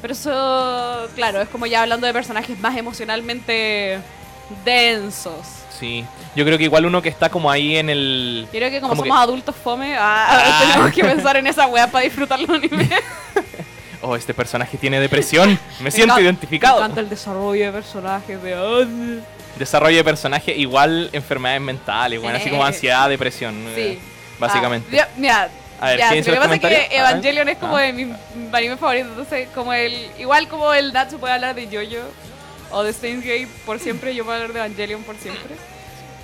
Pero 0.02 0.13
eso, 0.13 1.08
claro, 1.15 1.41
es 1.41 1.50
como 1.50 1.65
ya 1.65 1.82
hablando 1.82 2.06
de 2.08 2.13
personajes 2.13 2.60
más 2.60 2.76
emocionalmente 2.78 4.00
densos. 4.63 5.39
Sí. 5.80 6.06
Yo 6.36 6.45
creo 6.45 6.58
que 6.58 6.65
igual 6.65 6.86
uno 6.86 7.02
que 7.02 7.10
está 7.10 7.30
como 7.30 7.50
ahí 7.50 7.78
en 7.78 7.89
el. 7.89 8.43
Yo 8.52 8.60
creo 8.60 8.69
que 8.69 8.80
como, 8.82 8.91
Como 8.91 9.04
somos 9.04 9.17
que- 9.17 9.24
adultos 9.24 9.56
fome, 9.56 9.95
ah, 9.98 10.28
Ah. 10.30 10.60
tenemos 10.71 10.91
que 10.93 11.04
pensar 11.04 11.38
en 11.38 11.48
esa 11.48 11.67
weá 11.67 11.88
para 11.89 12.04
disfrutar 12.04 12.39
los 12.39 12.50
animes. 12.50 12.89
Oh, 14.01 14.15
este 14.15 14.34
personaje 14.34 14.77
tiene 14.77 14.99
depresión. 14.99 15.58
Me 15.79 15.91
siento 15.91 16.19
identificado. 16.19 16.75
Me 16.79 16.84
encanta 16.86 17.01
el 17.01 17.10
desarrollo 17.10 17.65
de 17.65 17.71
personajes 17.71 18.41
de... 18.43 19.21
Desarrollo 19.58 19.97
de 19.97 20.03
personaje, 20.03 20.53
igual 20.55 21.10
enfermedades 21.13 21.62
mentales, 21.62 22.21
bueno, 22.21 22.38
así 22.38 22.49
como 22.49 22.65
ansiedad, 22.65 23.08
depresión. 23.10 23.55
Sí. 23.73 23.81
eh, 23.81 23.99
básicamente. 24.38 24.99
Ah, 24.99 25.08
mira, 25.15 25.49
A 25.79 25.88
ver, 25.91 25.99
ya, 25.99 26.10
¿quién 26.10 26.23
si 26.25 26.29
hizo 26.29 26.36
lo 26.39 26.41
que 26.51 26.58
pasa 26.60 26.73
es 26.73 26.88
que? 26.89 26.97
Evangelion 26.97 27.47
es 27.49 27.58
como 27.58 27.77
Ah. 27.77 27.81
de 27.84 27.93
mis 27.93 28.08
animes 28.51 28.79
favoritos, 28.79 29.10
entonces 29.12 29.47
como 29.55 29.71
el... 29.73 30.10
Igual 30.19 30.47
como 30.49 30.73
el 30.73 30.91
Natsu 30.91 31.19
puede 31.19 31.34
hablar 31.36 31.55
de 31.55 31.67
Jojo 31.67 32.05
o 32.71 32.84
de 32.84 32.91
Steins 32.91 33.23
Gate 33.23 33.47
por 33.65 33.79
siempre, 33.79 34.13
yo 34.13 34.25
puedo 34.25 34.36
hablar 34.36 34.51
de 34.53 34.60
Evangelion 34.60 35.03
por 35.03 35.15
siempre. 35.17 35.55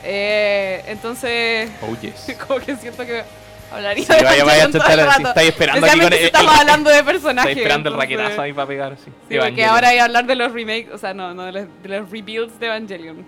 Eh, 0.03 0.83
entonces, 0.87 1.69
Oh, 1.81 1.95
yes. 2.01 2.35
como 2.47 2.59
que 2.59 2.75
siento 2.75 3.05
que 3.05 3.23
hablaría 3.71 4.05
Sí, 4.05 4.13
de 4.13 4.23
vaya, 4.23 4.43
vaya, 4.43 4.71
todo 4.71 4.87
el 4.87 5.05
rato. 5.05 5.27
estáis 5.29 5.49
esperando 5.49 5.85
aquí 5.87 5.99
con 5.99 6.13
el- 6.13 6.19
si 6.19 6.25
estamos 6.25 6.53
el- 6.53 6.59
hablando 6.59 6.89
de 6.89 7.03
personajes. 7.11 7.49
Estoy 7.49 7.61
esperando 7.63 7.89
el 7.89 7.93
entonces- 7.95 8.17
raquetazo 8.17 8.41
ahí 8.41 8.53
para 8.53 8.67
pegar, 8.67 8.97
sí. 9.03 9.11
Sí, 9.29 9.37
porque 9.39 9.65
ahora 9.65 9.87
hay 9.89 9.95
que 9.97 10.01
hablar 10.01 10.25
de 10.25 10.35
los 10.35 10.51
remakes, 10.51 10.89
o 10.93 10.97
sea, 10.97 11.13
no, 11.13 11.33
no 11.33 11.43
de 11.45 11.51
los, 11.51 11.65
de 11.83 11.89
los 11.99 12.09
rebuilds 12.11 12.59
de 12.59 12.65
Evangelion, 12.67 13.25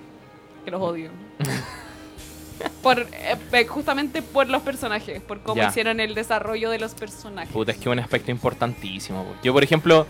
que 0.66 0.72
los 0.72 0.82
odio. 0.82 1.10
por, 2.82 3.00
eh, 3.00 3.36
eh, 3.52 3.66
justamente 3.68 4.22
por 4.22 4.48
los 4.50 4.62
personajes, 4.62 5.22
por 5.22 5.42
cómo 5.42 5.62
Ya. 5.62 5.70
hicieron 5.70 6.00
el 6.00 6.14
desarrollo 6.16 6.70
de 6.70 6.80
los 6.80 6.94
personajes. 6.94 7.52
Puta, 7.52 7.72
es 7.72 7.78
que 7.78 7.90
un 7.90 8.00
aspecto 8.00 8.32
importantísimo. 8.32 9.24
po. 9.24 9.36
Yo, 9.44 9.54
por 9.54 9.64
ejemplo, 9.64 10.06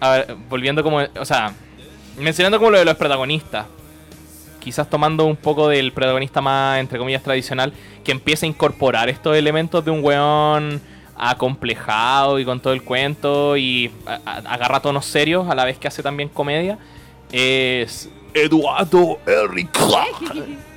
a- 0.00 0.14
a 0.18 0.24
volviendo 0.48 0.82
como, 0.82 0.98
o 0.98 1.24
sea, 1.24 1.52
mencionando 2.18 2.58
como 2.58 2.70
lo 2.72 2.78
de 2.78 2.84
los 2.84 2.96
protagonistas, 2.96 3.66
quizás 4.64 4.88
tomando 4.90 5.24
un 5.26 5.36
poco 5.36 5.68
del 5.68 5.92
protagonista 5.92 6.40
más, 6.40 6.80
entre 6.80 6.98
comillas, 6.98 7.22
tradicional, 7.22 7.72
que 8.02 8.10
empieza 8.12 8.46
a 8.46 8.48
incorporar 8.48 9.08
estos 9.10 9.36
elementos 9.36 9.84
de 9.84 9.90
un 9.90 10.02
weón 10.02 10.80
acomplejado 11.16 12.38
y 12.40 12.44
con 12.44 12.58
todo 12.60 12.72
el 12.72 12.82
cuento 12.82 13.56
y 13.56 13.90
a- 14.06 14.18
a- 14.24 14.54
agarra 14.54 14.80
tonos 14.80 15.04
serios 15.06 15.48
a 15.48 15.54
la 15.54 15.64
vez 15.64 15.78
que 15.78 15.86
hace 15.86 16.02
también 16.02 16.28
comedia, 16.28 16.78
es 17.30 18.08
Eduardo. 18.32 19.18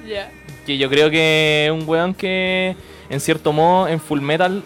Ya. 0.08 0.30
Que 0.66 0.78
yo 0.78 0.90
creo 0.90 1.10
que 1.10 1.66
es 1.66 1.72
un 1.72 1.88
weón 1.88 2.14
que, 2.14 2.76
en 3.10 3.20
cierto 3.20 3.52
modo, 3.54 3.88
en 3.88 4.00
Full 4.00 4.22
Metal, 4.22 4.62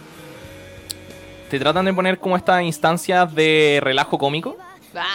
te 1.50 1.60
tratan 1.60 1.86
de 1.86 1.94
poner 1.94 2.18
como 2.20 2.36
estas 2.38 2.62
instancias 2.64 3.34
de 3.34 3.80
relajo 3.82 4.18
cómico. 4.18 4.58
Ah. 4.96 5.06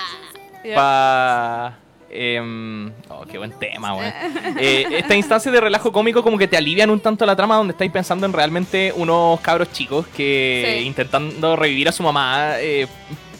Pa... 0.74 1.85
em, 2.16 2.90
oh, 3.08 3.24
qué 3.30 3.38
buen 3.38 3.52
tema, 3.58 3.94
weón. 3.94 4.12
Eh, 4.58 4.86
estas 4.98 5.16
instancias 5.16 5.52
de 5.52 5.60
relajo 5.60 5.92
cómico 5.92 6.22
como 6.22 6.38
que 6.38 6.48
te 6.48 6.56
alivian 6.56 6.90
un 6.90 7.00
tanto 7.00 7.24
la 7.26 7.36
trama 7.36 7.56
donde 7.56 7.72
estáis 7.72 7.90
pensando 7.92 8.26
en 8.26 8.32
realmente 8.32 8.92
unos 8.96 9.40
cabros 9.40 9.70
chicos 9.72 10.06
que 10.16 10.76
Sí. 10.80 10.86
intentando 10.86 11.56
revivir 11.56 11.88
a 11.88 11.92
su 11.92 12.02
mamá 12.02 12.54
eh, 12.58 12.86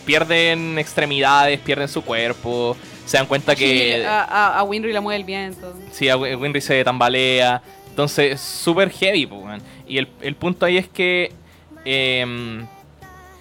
pierden 0.04 0.78
extremidades, 0.78 1.58
pierden 1.60 1.88
su 1.88 2.02
cuerpo, 2.02 2.76
se 3.04 3.16
dan 3.16 3.26
cuenta 3.26 3.54
que... 3.56 3.98
Sí, 4.00 4.04
a, 4.04 4.22
a, 4.22 4.58
a 4.58 4.62
Winry 4.62 4.92
le 4.92 5.00
mueve 5.00 5.16
el 5.18 5.24
viento. 5.24 5.74
Sí, 5.90 6.08
a 6.08 6.16
Win- 6.16 6.36
Winry 6.40 6.60
se 6.60 6.84
tambalea. 6.84 7.62
Entonces, 7.88 8.40
súper 8.40 8.90
heavy, 8.90 9.24
weón. 9.26 9.60
Y 9.88 9.98
el, 9.98 10.08
el 10.20 10.34
punto 10.36 10.66
ahí 10.66 10.76
es 10.76 10.88
que 10.88 11.32
em, 11.84 12.66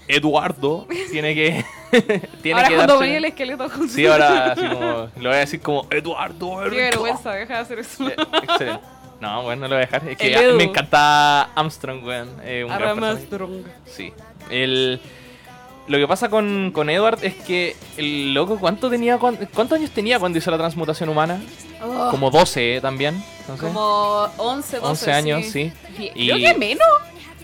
Eduardo 0.07 0.87
tiene 1.11 1.33
que. 1.35 1.63
tiene 2.41 2.59
ahora 2.59 2.69
que 2.69 2.75
cuando 2.75 2.93
darse- 2.95 2.99
venía 3.01 3.17
el 3.17 3.25
esqueleto 3.25 3.69
con 3.69 3.89
Sí, 3.89 4.05
ahora 4.05 4.51
así 4.53 4.61
como. 4.67 4.79
Lo 4.81 5.09
voy 5.29 5.33
a 5.33 5.39
decir 5.39 5.61
como 5.61 5.87
Eduardo. 5.91 6.63
Qué 6.69 6.75
vergüenza, 6.75 7.31
deja 7.33 7.53
de 7.55 7.59
hacer 7.59 7.79
eso. 7.79 8.05
Clark". 8.05 8.19
Eh, 8.33 8.37
excelente. 8.43 8.79
No, 9.21 9.43
bueno, 9.43 9.61
no 9.61 9.67
lo 9.69 9.75
voy 9.75 9.83
a 9.83 9.85
dejar. 9.85 10.07
Es 10.09 10.17
que 10.17 10.35
a- 10.35 10.53
me 10.53 10.63
encanta 10.65 11.43
Armstrong, 11.55 12.03
weón. 12.03 12.29
eh, 12.43 12.63
un 12.63 12.69
gran 12.69 12.81
personaje. 12.81 13.13
Armstrong. 13.17 13.51
Sí. 13.85 14.13
El. 14.49 14.99
Lo 15.87 15.99
que 15.99 16.07
pasa 16.07 16.29
con, 16.29 16.71
con 16.73 16.89
Edward 16.89 17.19
es 17.23 17.35
que 17.35 17.75
el 17.97 18.33
loco, 18.33 18.57
¿cuánto 18.59 18.89
tenía, 18.89 19.19
cuán- 19.19 19.37
¿cuántos 19.53 19.77
años 19.77 19.91
tenía 19.91 20.17
cuando 20.17 20.39
hizo 20.39 20.49
la 20.49 20.57
transmutación 20.57 21.09
humana? 21.09 21.39
Oh, 21.83 22.07
Como 22.09 22.31
12 22.31 22.77
eh, 22.77 22.81
también. 22.81 23.23
no 23.47 23.55
sé. 23.55 23.61
como 23.61 24.27
11, 24.37 24.77
12. 24.77 24.87
11 24.89 25.11
años, 25.13 25.45
sí. 25.45 25.71
Y- 25.99 26.11
Y- 26.15 26.29
Creo 26.31 26.37
que 26.53 26.57
menos. 26.57 26.87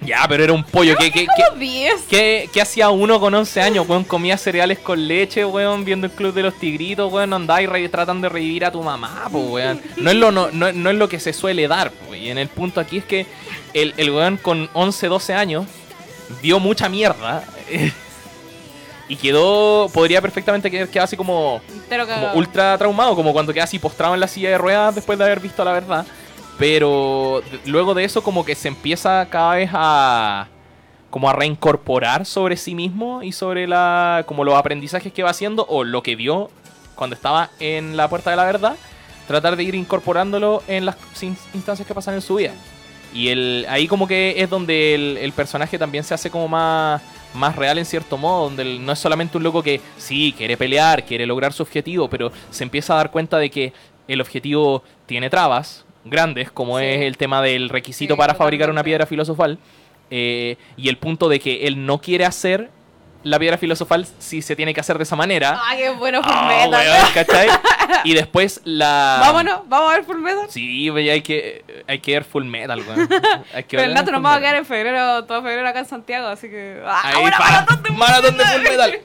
Ya, 0.04 0.26
pero 0.28 0.44
era 0.44 0.52
un 0.54 0.64
pollo. 0.64 0.96
¿Qué, 0.98 1.12
qué, 1.12 1.28
qué, 1.28 1.44
Como 1.50 1.60
10. 1.60 1.94
qué- 2.10 2.50
qué 2.52 2.62
hacía 2.62 2.90
uno 2.90 3.20
con 3.20 3.34
11 3.34 3.62
años? 3.62 3.88
Weón, 3.88 4.04
comía 4.04 4.36
cereales 4.38 4.80
con 4.80 5.08
leche, 5.08 5.46
weón, 5.46 5.86
viendo 5.86 6.08
el 6.08 6.14
Club 6.14 6.34
de 6.34 6.42
los 6.44 6.56
Tigritos, 6.56 7.12
weón, 7.14 7.34
andaba 7.34 7.62
y 7.62 7.88
tratando 7.88 8.26
de 8.26 8.30
revivir 8.34 8.66
a 8.66 8.72
tu 8.72 8.82
mamá, 8.82 9.28
pues, 9.32 9.46
weón. 9.48 9.82
No 9.98 10.10
es 10.10 10.16
lo, 10.18 10.32
no, 10.32 10.50
no- 10.52 10.72
no 10.74 10.90
es 10.90 10.96
lo 10.96 11.08
que 11.08 11.20
se 11.20 11.34
suele 11.34 11.68
dar, 11.68 11.92
po, 11.92 12.16
Y 12.16 12.30
en 12.30 12.38
el 12.40 12.48
punto 12.48 12.80
aquí 12.82 12.98
es 12.98 13.06
que 13.06 13.28
el, 13.74 13.94
el 13.98 14.10
weón 14.10 14.38
con 14.38 14.70
11, 14.74 15.08
12 15.08 15.34
años 15.36 15.66
vio 16.42 16.60
mucha 16.60 16.90
mierda. 16.90 17.44
y 19.08 19.16
quedó, 19.18 19.90
podría 19.94 20.22
perfectamente 20.22 20.72
quedar, 20.72 20.88
quedar 20.88 21.04
así 21.04 21.18
como 21.18 21.62
como 22.16 22.28
ultra 22.38 22.78
traumado, 22.78 23.14
como 23.16 23.34
cuando 23.34 23.54
queda 23.54 23.66
así 23.66 23.78
postrado 23.78 24.14
en 24.14 24.20
la 24.22 24.28
silla 24.28 24.50
de 24.52 24.58
ruedas 24.58 24.96
después 24.96 25.18
de 25.20 25.26
haber 25.26 25.40
visto 25.42 25.64
la 25.66 25.74
verdad. 25.74 26.06
Pero 26.58 27.42
luego 27.66 27.94
de 27.94 28.04
eso 28.04 28.24
como 28.24 28.46
que 28.46 28.56
se 28.56 28.68
empieza 28.68 29.28
cada 29.30 29.56
vez 29.56 29.70
a 29.74 30.48
como 31.10 31.30
a 31.30 31.34
reincorporar 31.34 32.26
sobre 32.26 32.56
sí 32.56 32.74
mismo 32.74 33.22
y 33.22 33.34
sobre 33.34 33.68
la 33.68 34.24
como 34.28 34.44
los 34.46 34.56
aprendizajes 34.56 35.12
que 35.12 35.24
va 35.24 35.32
haciendo 35.32 35.66
o 35.68 35.84
lo 35.84 36.02
que 36.04 36.16
vio 36.16 36.50
cuando 36.96 37.16
estaba 37.16 37.50
en 37.60 37.98
la 37.98 38.08
puerta 38.10 38.30
de 38.30 38.36
la 38.36 38.46
verdad, 38.46 38.76
tratar 39.28 39.56
de 39.56 39.64
ir 39.64 39.76
incorporándolo 39.76 40.62
en 40.68 40.86
las 40.86 40.96
in- 41.22 41.38
instancias 41.54 41.88
que 41.88 41.96
pasan 41.96 42.14
en 42.14 42.22
su 42.22 42.36
vida. 42.36 42.54
Y 43.14 43.30
el, 43.30 43.66
ahí 43.70 43.88
como 43.88 44.08
que 44.08 44.36
es 44.38 44.50
donde 44.50 44.94
el, 44.96 45.32
personaje 45.34 45.78
también 45.78 46.04
se 46.04 46.14
hace 46.14 46.30
como 46.30 46.48
más, 46.48 47.02
más 47.34 47.56
real 47.56 47.78
en 47.78 47.86
cierto 47.86 48.18
modo, 48.18 48.46
donde 48.46 48.80
no 48.80 48.92
es 48.94 49.00
solamente 49.00 49.38
un 49.38 49.44
loco 49.44 49.62
que 49.64 49.82
sí, 49.98 50.34
quiere 50.38 50.56
pelear, 50.56 51.06
quiere 51.06 51.26
lograr 51.26 51.52
su 51.52 51.64
objetivo, 51.64 52.10
pero 52.10 52.32
se 52.52 52.64
empieza 52.64 52.94
a 52.94 52.98
dar 52.98 53.12
cuenta 53.12 53.38
de 53.38 53.50
que 53.50 53.74
el 54.08 54.22
objetivo 54.22 54.84
tiene 55.08 55.30
trabas 55.30 55.86
grandes, 56.06 56.52
como 56.52 56.80
Sí. 56.80 56.86
es 56.86 57.02
el 57.02 57.18
tema 57.18 57.42
del 57.42 57.70
requisito 57.70 58.14
Sí, 58.16 58.18
para 58.18 58.34
fabricar 58.36 58.70
una 58.70 58.84
piedra 58.84 59.06
filosofal, 59.06 59.58
eh, 60.10 60.58
y 60.78 60.90
el 60.90 60.98
punto 60.98 61.30
de 61.30 61.40
que 61.40 61.68
él 61.68 61.86
no 61.86 62.00
quiere 62.00 62.26
hacer 62.26 62.70
la 63.24 63.38
piedra 63.38 63.58
filosofal 63.60 64.08
si 64.18 64.42
se 64.42 64.56
tiene 64.56 64.74
que 64.74 64.80
hacer 64.80 64.98
de 64.98 65.04
esa 65.04 65.16
manera. 65.16 65.60
Ah, 65.62 65.76
qué 65.78 65.92
bueno 65.92 66.22
Ah, 66.24 66.50
Fullmetal. 66.50 66.88
weón, 66.88 67.14
¿cachai? 67.14 67.48
Y 68.04 68.16
después 68.16 68.62
la... 68.64 69.18
Vámonos, 69.22 69.62
vamos 69.70 69.92
a 69.92 69.96
ver 69.98 70.06
Fullmetal. 70.06 70.50
Sí, 70.50 70.90
pues, 70.90 71.08
hay 71.08 71.22
que, 71.22 71.64
hay 71.88 72.00
que 72.00 72.14
ver 72.14 72.24
Full 72.24 72.46
Metal, 72.46 72.80
weón. 72.82 73.08
Hay 73.54 73.64
que 73.66 73.78
Pero 73.78 73.84
el 73.90 73.94
Nato 73.94 74.12
nos 74.12 74.22
Full 74.22 74.26
va 74.26 74.32
a 74.32 74.40
Metal. 74.40 74.42
quedar 74.42 74.56
en 74.56 74.66
febrero, 74.66 75.24
todo 75.26 75.44
febrero 75.44 75.68
acá 75.68 75.80
en 75.80 75.86
Santiago, 75.86 76.28
así 76.30 76.50
que. 76.50 76.82
¡Ah, 76.84 77.02
Ahí, 77.04 77.24
maratón 77.24 77.84
de 77.84 77.90
maratón 77.92 78.38
de 78.38 78.44
Full 78.46 78.62
Metal. 78.64 79.00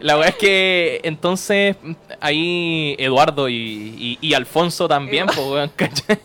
La 0.00 0.14
verdad 0.14 0.30
es 0.30 0.36
que 0.36 1.00
entonces 1.02 1.76
ahí 2.20 2.94
Eduardo 2.98 3.48
y, 3.48 3.54
y- 3.56 4.18
y 4.20 4.34
Alfonso 4.34 4.86
también, 4.88 5.26
pues, 5.26 5.38
weón, 5.38 5.70
¿cachai? 5.76 6.18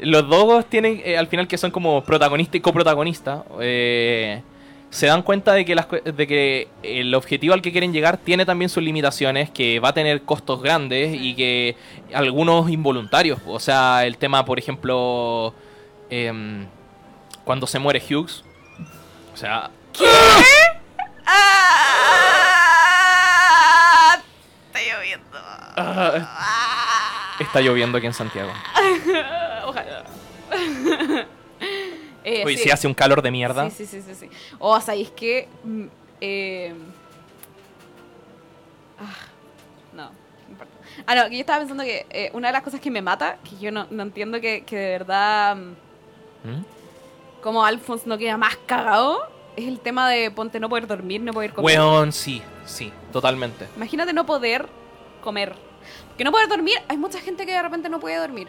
Los 0.00 0.28
dos 0.28 0.66
tienen, 0.66 1.00
eh, 1.04 1.16
al 1.16 1.26
final 1.28 1.48
que 1.48 1.56
son 1.56 1.70
como 1.70 2.04
protagonista 2.04 2.56
y 2.56 2.60
coprotagonista, 2.60 3.44
eh, 3.60 4.42
se 4.90 5.06
dan 5.06 5.22
cuenta 5.22 5.54
de 5.54 5.64
que, 5.64 5.74
las, 5.74 5.86
de 5.90 6.26
que 6.26 6.68
el 6.82 7.14
objetivo 7.14 7.54
al 7.54 7.62
que 7.62 7.72
quieren 7.72 7.94
llegar 7.94 8.18
tiene 8.18 8.44
también 8.44 8.68
sus 8.68 8.82
limitaciones, 8.82 9.48
que 9.48 9.80
va 9.80 9.88
a 9.88 9.94
tener 9.94 10.20
costos 10.22 10.60
grandes 10.62 11.16
y 11.18 11.34
que 11.34 11.76
algunos 12.12 12.68
involuntarios. 12.70 13.38
O 13.46 13.58
sea, 13.58 14.04
el 14.04 14.18
tema, 14.18 14.44
por 14.44 14.58
ejemplo, 14.58 15.54
em, 16.10 16.66
cuando 17.44 17.66
se 17.66 17.78
muere 17.78 18.02
Hughes. 18.06 18.44
O 19.32 19.36
sea, 19.38 19.70
¡Ah! 21.24 22.28
Está 24.92 24.98
lloviendo. 24.98 25.38
ah, 25.76 27.36
está 27.40 27.60
lloviendo 27.60 27.98
aquí 27.98 28.06
en 28.06 28.14
Santiago. 28.14 28.50
Ojalá. 29.66 30.04
Eh, 32.24 32.44
Oye, 32.46 32.56
sí. 32.56 32.62
si 32.64 32.70
hace 32.70 32.86
un 32.86 32.94
calor 32.94 33.20
de 33.20 33.32
mierda. 33.32 33.68
Sí, 33.68 33.84
sí, 33.84 34.00
sí, 34.00 34.02
sí, 34.02 34.14
sí. 34.14 34.30
O 34.60 34.80
sabéis 34.80 35.10
que. 35.10 35.48
mm, 35.64 35.84
eh, 36.20 36.72
ah, 39.00 39.14
no, 39.92 40.04
no 40.04 40.12
importa. 40.48 40.72
Ah, 41.04 41.16
no, 41.16 41.24
que 41.28 41.34
yo 41.34 41.40
estaba 41.40 41.58
pensando 41.58 41.82
que 41.82 42.06
eh, 42.10 42.30
una 42.32 42.46
de 42.48 42.52
las 42.52 42.62
cosas 42.62 42.80
que 42.80 42.92
me 42.92 43.02
mata, 43.02 43.38
que 43.42 43.56
yo 43.58 43.72
no, 43.72 43.88
no 43.90 44.04
entiendo 44.04 44.40
que, 44.40 44.62
que 44.64 44.76
de 44.76 44.90
verdad. 44.98 45.56
mm, 45.56 46.48
¿Mm? 46.48 46.64
Como 47.42 47.64
Alphonse 47.64 48.08
no 48.08 48.16
queda 48.16 48.36
más 48.36 48.56
cagado, 48.66 49.28
es 49.56 49.66
el 49.66 49.80
tema 49.80 50.08
de 50.08 50.30
ponte 50.30 50.60
no 50.60 50.68
poder 50.68 50.86
dormir, 50.86 51.20
no 51.22 51.32
poder 51.32 51.52
comer. 51.52 51.76
Weón, 51.76 52.12
sí, 52.12 52.40
sí, 52.64 52.92
totalmente. 53.12 53.66
Imagínate 53.76 54.12
no 54.12 54.24
poder 54.26 54.68
comer. 55.22 55.54
Que 56.18 56.24
no 56.24 56.30
poder 56.30 56.48
dormir, 56.48 56.76
hay 56.88 56.98
mucha 56.98 57.18
gente 57.20 57.46
que 57.46 57.52
de 57.52 57.62
repente 57.62 57.88
no 57.88 57.98
puede 58.00 58.16
dormir. 58.16 58.48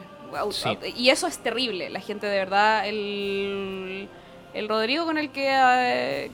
Sí. 0.51 0.69
Y 0.97 1.09
eso 1.09 1.27
es 1.27 1.38
terrible. 1.38 1.89
La 1.89 1.99
gente 1.99 2.25
de 2.27 2.38
verdad, 2.38 2.88
el, 2.88 4.09
el 4.53 4.67
Rodrigo 4.67 5.05
con 5.05 5.17
el 5.17 5.29
que 5.29 5.47
eh, 5.49 6.31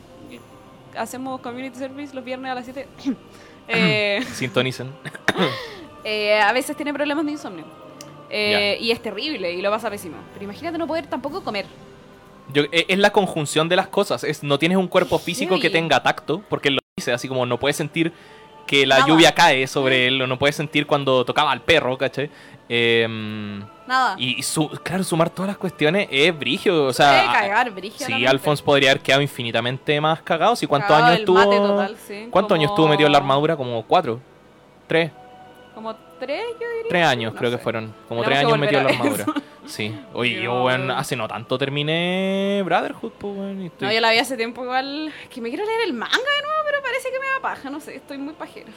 hacemos 0.97 1.41
community 1.41 1.77
service 1.77 2.13
los 2.13 2.23
viernes 2.23 2.51
a 2.51 2.55
las 2.55 2.65
7, 2.65 2.87
eh, 3.67 4.23
Sintonicen. 4.33 4.91
eh, 6.03 6.39
a 6.39 6.51
veces 6.53 6.75
tiene 6.75 6.93
problemas 6.93 7.25
de 7.25 7.31
insomnio. 7.31 7.65
Eh, 8.31 8.77
y 8.79 8.91
es 8.91 9.01
terrible 9.01 9.51
y 9.53 9.61
lo 9.61 9.71
pasa 9.71 9.89
pésimo. 9.89 10.17
Pero 10.33 10.45
imagínate 10.45 10.77
no 10.77 10.87
poder 10.87 11.07
tampoco 11.07 11.43
comer. 11.43 11.65
Yo- 12.53 12.63
e- 12.71 12.85
es 12.87 12.99
la 12.99 13.11
conjunción 13.11 13.67
de 13.69 13.75
las 13.75 13.87
cosas. 13.87 14.23
Es, 14.23 14.43
no 14.43 14.59
tienes 14.59 14.77
un 14.77 14.87
cuerpo 14.87 15.19
físico 15.19 15.59
que 15.59 15.69
tenga 15.69 16.01
tacto, 16.03 16.41
porque 16.47 16.69
él 16.69 16.75
lo 16.75 16.81
dice, 16.95 17.11
así 17.11 17.27
como 17.27 17.45
no 17.45 17.59
puedes 17.59 17.75
sentir 17.75 18.13
que 18.69 18.85
la 18.85 18.99
Nada. 18.99 19.07
lluvia 19.07 19.33
cae 19.33 19.65
sobre 19.65 20.05
él, 20.05 20.21
o 20.21 20.27
no 20.27 20.37
puedes 20.37 20.55
sentir 20.55 20.85
cuando 20.85 21.25
tocaba 21.25 21.51
al 21.51 21.61
perro, 21.61 21.97
¿cachai? 21.97 22.29
Em, 22.69 23.61
Nada. 23.87 24.13
y 24.19 24.43
su- 24.43 24.69
claro, 24.83 25.03
sumar 25.03 25.31
todas 25.31 25.47
las 25.47 25.57
cuestiones 25.57 26.07
es 26.11 26.37
brigio. 26.37 26.85
O 26.85 26.93
sea, 26.93 27.23
Puede 27.23 27.33
cagar. 27.33 27.73
Sí, 27.97 28.25
Alphonse 28.27 28.61
podría 28.63 28.91
haber 28.91 29.01
quedado 29.01 29.23
infinitamente 29.23 29.99
más 29.99 30.21
cagado. 30.21 30.53
¿Y 30.61 30.67
cuántos 30.67 30.87
Cagado 30.89 31.07
años 31.07 31.19
estuvo? 31.21 31.37
mate 31.39 31.57
total, 31.57 31.97
sí, 32.07 32.27
¿Cuántos 32.29 32.55
años 32.55 32.69
estuvo 32.69 32.87
metido 32.87 33.07
en 33.07 33.11
la 33.13 33.17
armadura? 33.17 33.57
Como 33.57 33.81
cuatro, 33.83 34.19
tres, 34.87 35.09
Como 35.73 35.95
tres, 36.19 36.43
yo 36.59 36.67
diría. 36.67 36.89
tres 36.89 37.05
años 37.05 37.33
No 37.33 37.39
creo 37.39 37.51
que 37.51 37.57
fueron. 37.57 37.93
Como 38.07 38.21
Tenemos 38.21 38.25
tres 38.25 38.39
que 38.39 38.45
años 38.45 38.59
metido 38.59 38.81
en 38.81 38.85
la 38.87 38.91
armadura. 38.93 39.25
Sí. 39.69 39.95
Oye, 40.13 40.33
yo, 40.37 40.41
Yo- 40.41 40.63
weón, 40.63 40.89
hace 40.89 41.15
no 41.15 41.27
tanto 41.27 41.55
terminé 41.59 42.61
Brotherhood, 42.65 43.11
pues, 43.19 43.57
y 43.59 43.65
estoy- 43.67 43.87
No, 43.87 43.93
yo 43.93 44.01
la 44.01 44.11
vi 44.11 44.17
hace 44.17 44.35
tiempo 44.35 44.63
igual. 44.63 45.13
Que 45.29 45.41
me 45.41 45.49
quiero 45.49 45.63
leer 45.63 45.81
el 45.85 45.93
manga 45.93 46.15
de 46.15 46.41
nuevo, 46.41 46.57
pero 46.65 46.81
parece 46.81 47.09
que 47.11 47.19
me 47.19 47.25
da 47.27 47.39
paja. 47.39 47.69
No 47.69 47.79
sé, 47.79 47.95
estoy 47.97 48.17
muy 48.17 48.33
pajera. 48.33 48.71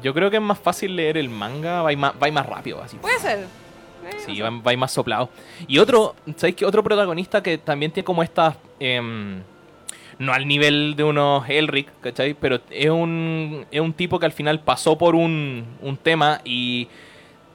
Yo 0.00 0.14
creo 0.14 0.30
que 0.30 0.36
es 0.36 0.42
más 0.42 0.58
fácil 0.60 0.94
leer 0.94 1.18
el 1.18 1.28
manga, 1.28 1.82
va 1.82 1.90
más, 1.96 2.12
va 2.22 2.30
más 2.30 2.46
rápido, 2.46 2.80
así. 2.80 2.96
Puede 2.98 3.18
ser. 3.18 3.40
Eh, 3.40 4.10
Sí, 4.24 4.38
no 4.38 4.44
va, 4.44 4.50
sé. 4.50 4.62
va 4.64 4.72
ir 4.72 4.78
más 4.78 4.92
soplado. 4.92 5.28
Y 5.66 5.78
otro, 5.78 6.14
¿sabéis 6.36 6.54
qué? 6.56 6.64
Otro 6.66 6.82
protagonista 6.84 7.42
que 7.42 7.58
también 7.58 7.90
tiene 7.90 8.04
como 8.04 8.22
estas. 8.22 8.54
em, 8.78 9.42
no 10.18 10.32
al 10.32 10.46
nivel 10.46 10.94
de 10.96 11.04
unos 11.04 11.48
Elric, 11.48 11.88
¿cachai? 12.00 12.34
Pero 12.34 12.60
es 12.70 12.90
un, 12.90 13.66
es 13.70 13.80
un 13.80 13.92
tipo 13.92 14.18
que 14.18 14.26
al 14.26 14.32
final 14.32 14.60
pasó 14.60 14.98
por 14.98 15.14
un, 15.14 15.64
un 15.80 15.96
tema 15.96 16.40
y. 16.44 16.88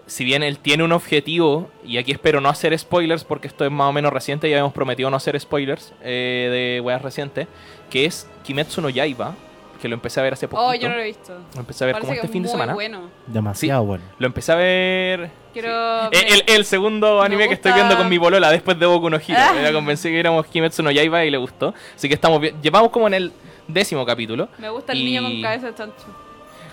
Si 0.06 0.24
bien 0.24 0.42
él 0.42 0.58
tiene 0.60 0.86
un 0.86 0.94
objetivo, 0.94 1.70
y 1.84 1.98
aquí 1.98 2.14
espero 2.14 2.40
no 2.40 2.48
hacer 2.48 2.78
spoilers 2.80 3.26
porque 3.26 3.50
esto 3.50 3.66
es 3.66 3.72
más 3.72 3.90
o 3.90 3.92
menos 3.92 4.14
reciente, 4.14 4.50
ya 4.50 4.58
hemos 4.58 4.72
prometido 4.72 5.10
no 5.10 5.18
hacer 5.18 5.38
spoilers 5.38 5.94
eh, 6.02 6.78
de 6.78 6.80
weas 6.80 7.02
recientes, 7.02 7.50
que 7.90 8.06
es 8.06 8.26
Kimetsu 8.46 8.80
no 8.80 8.88
Yaiba, 8.88 9.36
que 9.78 9.88
lo 9.88 9.96
empecé 9.96 10.20
a 10.20 10.24
ver 10.24 10.34
hace 10.34 10.48
poquito. 10.48 10.68
Oh, 10.70 10.74
yo 10.74 10.90
no 10.90 10.96
lo 10.96 11.02
he 11.02 11.06
visto. 11.06 11.34
Lo 11.54 11.60
empecé 11.62 11.84
a 11.84 11.88
ver 11.88 11.94
Parece 11.96 12.08
como 12.08 12.14
este 12.16 12.26
es 12.28 12.32
fin 12.32 12.44
de 12.44 12.50
semana. 12.50 12.74
bueno. 12.74 13.10
Demasiado 13.28 13.84
bueno. 13.84 14.04
Lo 14.20 14.28
empecé 14.28 14.52
a 14.52 14.56
ver 14.56 15.30
Quiero. 15.54 16.12
el, 16.12 16.44
el 16.48 16.66
segundo 16.66 17.20
Me 17.20 17.26
anime 17.26 17.48
que 17.48 17.54
estoy 17.56 17.72
viendo 17.74 17.96
con 17.98 18.08
mi 18.10 18.18
bolola 18.18 18.50
después 18.52 18.78
de 18.80 18.86
Boku 18.86 19.10
no 19.10 19.18
Hero. 19.18 19.38
Ah. 19.38 19.54
La 19.62 19.72
convencí 19.74 20.10
que 20.10 20.20
éramos 20.20 20.46
Kimetsu 20.48 20.84
no 20.84 20.92
Yaiba 20.92 21.24
y 21.26 21.30
le 21.32 21.38
gustó. 21.38 21.74
Así 21.96 22.08
que 22.08 22.14
estamos 22.16 22.40
bien. 22.42 22.56
Llevamos 22.62 22.92
como 22.92 23.08
en 23.08 23.14
el 23.16 23.34
décimo 23.68 24.06
capítulo. 24.06 24.50
Me 24.58 24.70
gusta 24.70 24.94
el 24.94 25.00
y- 25.00 25.06
niño 25.06 25.22
con 25.24 25.42
cabeza 25.42 25.68
de 25.68 25.76
chancho. 25.76 26.06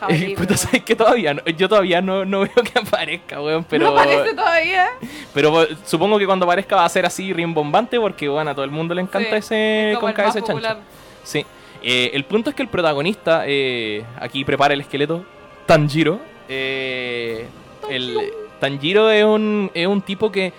Eh, 0.09 0.35
puta, 0.37 0.55
¿sabes 0.55 0.83
que 0.83 0.95
todavía 0.95 1.33
no- 1.33 1.43
Yo 1.47 1.67
todavía 1.67 2.03
no, 2.03 2.27
no 2.27 2.40
veo 2.40 2.53
que 2.53 2.79
aparezca, 2.85 3.40
weón. 3.40 3.64
Pero, 3.64 3.87
No 3.90 3.99
aparece 3.99 4.35
todavía. 4.35 4.88
pero 5.33 5.67
supongo 5.87 6.19
que 6.19 6.27
cuando 6.27 6.45
aparezca 6.45 6.77
va 6.77 6.85
a 6.85 6.88
ser 6.90 7.07
así 7.07 7.33
rimbombante 7.33 7.99
porque, 7.99 8.29
bueno, 8.29 8.51
a 8.51 8.55
todo 8.55 8.67
el 8.67 8.71
mundo 8.71 8.93
le 8.95 9.01
encanta 9.01 9.31
Sí, 9.31 9.37
ese 9.37 9.90
es 9.93 9.95
como 9.97 10.01
con 10.03 10.11
el 10.11 10.17
cabeza 10.17 10.35
chancho. 10.40 10.53
popular. 10.53 10.79
Sí. 11.23 11.47
Eh, 11.87 12.12
el 12.14 12.25
punto 12.25 12.49
es 12.51 12.57
que 12.57 12.62
el 12.62 12.68
protagonista, 12.68 13.42
eh, 13.47 14.03
aquí 14.18 14.42
prepara 14.44 14.73
el 14.73 14.81
esqueleto, 14.81 15.25
Tanjiro. 15.66 16.18
eh, 16.49 17.47
el, 17.90 18.16
Tanjiro 18.59 19.11
es 19.11 19.23
un, 19.25 19.70
es 19.75 19.87
un 19.87 20.01
tipo 20.01 20.33
que 20.33 20.53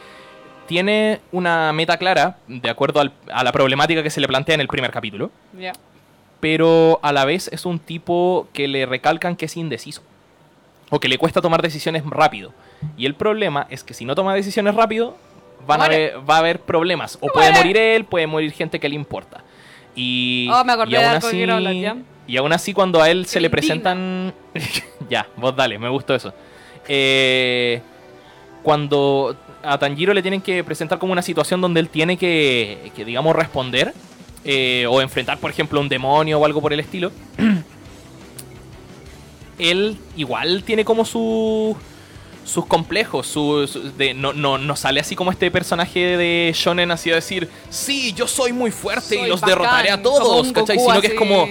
tiene 0.67 1.19
una 1.31 1.73
meta 1.73 1.97
clara, 1.97 2.37
de 2.47 2.69
acuerdo 2.69 2.99
al- 2.99 3.11
a 3.31 3.43
la 3.43 3.51
problemática 3.51 4.03
que 4.03 4.09
se 4.11 4.21
le 4.21 4.27
plantea 4.27 4.55
en 4.55 4.61
el 4.61 4.67
primer 4.67 4.91
capítulo, 4.91 5.31
Ya. 5.59 5.73
pero 6.39 6.99
a 7.01 7.11
la 7.11 7.25
vez 7.25 7.47
es 7.51 7.65
un 7.65 7.79
tipo 7.79 8.47
que 8.53 8.67
le 8.67 8.85
recalcan 8.85 9.35
que 9.35 9.45
es 9.45 9.57
indeciso, 9.57 10.01
o 10.91 10.99
que 10.99 11.07
le 11.07 11.17
cuesta 11.17 11.41
tomar 11.41 11.61
decisiones 11.61 12.03
rápido. 12.05 12.53
Y 12.97 13.05
el 13.07 13.15
problema 13.15 13.65
es 13.71 13.83
que 13.83 13.93
si 13.95 14.05
no 14.05 14.13
toma 14.13 14.33
decisiones 14.35 14.75
rápido, 14.75 15.17
van 15.65 15.81
a 15.81 15.85
haber, 15.85 16.17
va 16.29 16.35
a 16.35 16.39
haber 16.39 16.59
problemas. 16.61 17.17
O 17.21 17.27
puede 17.33 17.51
morir 17.51 17.77
él, 17.77 18.05
puede 18.05 18.27
morir 18.27 18.51
gente 18.51 18.79
que 18.79 18.87
le 18.89 18.95
importa. 18.95 19.43
Y, 19.95 20.47
Oh, 20.51 20.63
me 20.63 20.73
acordé 20.73 20.91
y 20.91 20.99
de 20.99 21.05
aún 21.05 21.19
que 21.19 21.27
así, 21.27 21.37
quiero 21.37 21.53
hablar, 21.55 21.73
¿ya? 21.73 21.97
Y 22.27 22.37
aún 22.37 22.53
así 22.53 22.73
cuando 22.73 23.01
a 23.01 23.09
él 23.09 23.25
se 23.25 23.39
le 23.39 23.49
presentan... 23.49 24.33
ya, 25.09 25.27
vos 25.37 25.55
dale, 25.55 25.79
me 25.79 25.89
gustó 25.89 26.15
eso. 26.15 26.33
Eh, 26.87 27.81
cuando 28.63 29.35
a 29.63 29.77
Tanjiro 29.77 30.13
le 30.13 30.21
tienen 30.21 30.41
que 30.41 30.63
presentar 30.63 30.99
como 30.99 31.13
una 31.13 31.21
situación 31.21 31.61
donde 31.61 31.79
él 31.79 31.89
tiene 31.89 32.17
que, 32.17 32.91
que, 32.95 33.05
digamos, 33.05 33.35
responder 33.35 33.93
eh, 34.43 34.85
o 34.89 35.01
enfrentar, 35.01 35.39
por 35.39 35.51
ejemplo, 35.51 35.79
un 35.79 35.89
demonio 35.89 36.39
o 36.39 36.45
algo 36.45 36.61
por 36.61 36.73
el 36.73 36.79
estilo, 36.79 37.11
él 39.59 39.97
igual 40.15 40.63
tiene 40.63 40.83
como 40.83 41.05
su, 41.05 41.75
sus 42.45 42.65
complejos, 42.67 43.27
su, 43.27 43.67
su- 43.67 43.91
de, 43.97 44.13
no, 44.13 44.31
no, 44.31 44.57
no 44.57 44.75
sale 44.77 44.99
así 45.01 45.15
como 45.15 45.31
este 45.31 45.49
personaje 45.51 46.15
de 46.15 46.51
Shonen 46.55 46.91
así 46.91 47.11
a 47.11 47.15
decir, 47.15 47.49
sí, 47.69 48.13
yo 48.13 48.27
soy 48.27 48.53
muy 48.53 48.71
fuerte 48.71 49.15
y 49.17 49.27
los 49.27 49.41
bacán, 49.41 49.57
derrotaré 49.59 49.91
a 49.91 50.01
todos, 50.01 50.51
¿cachai? 50.53 50.77
Goku 50.77 50.89
Sino 50.89 51.01
que 51.01 51.07
es 51.07 51.13
como, 51.15 51.47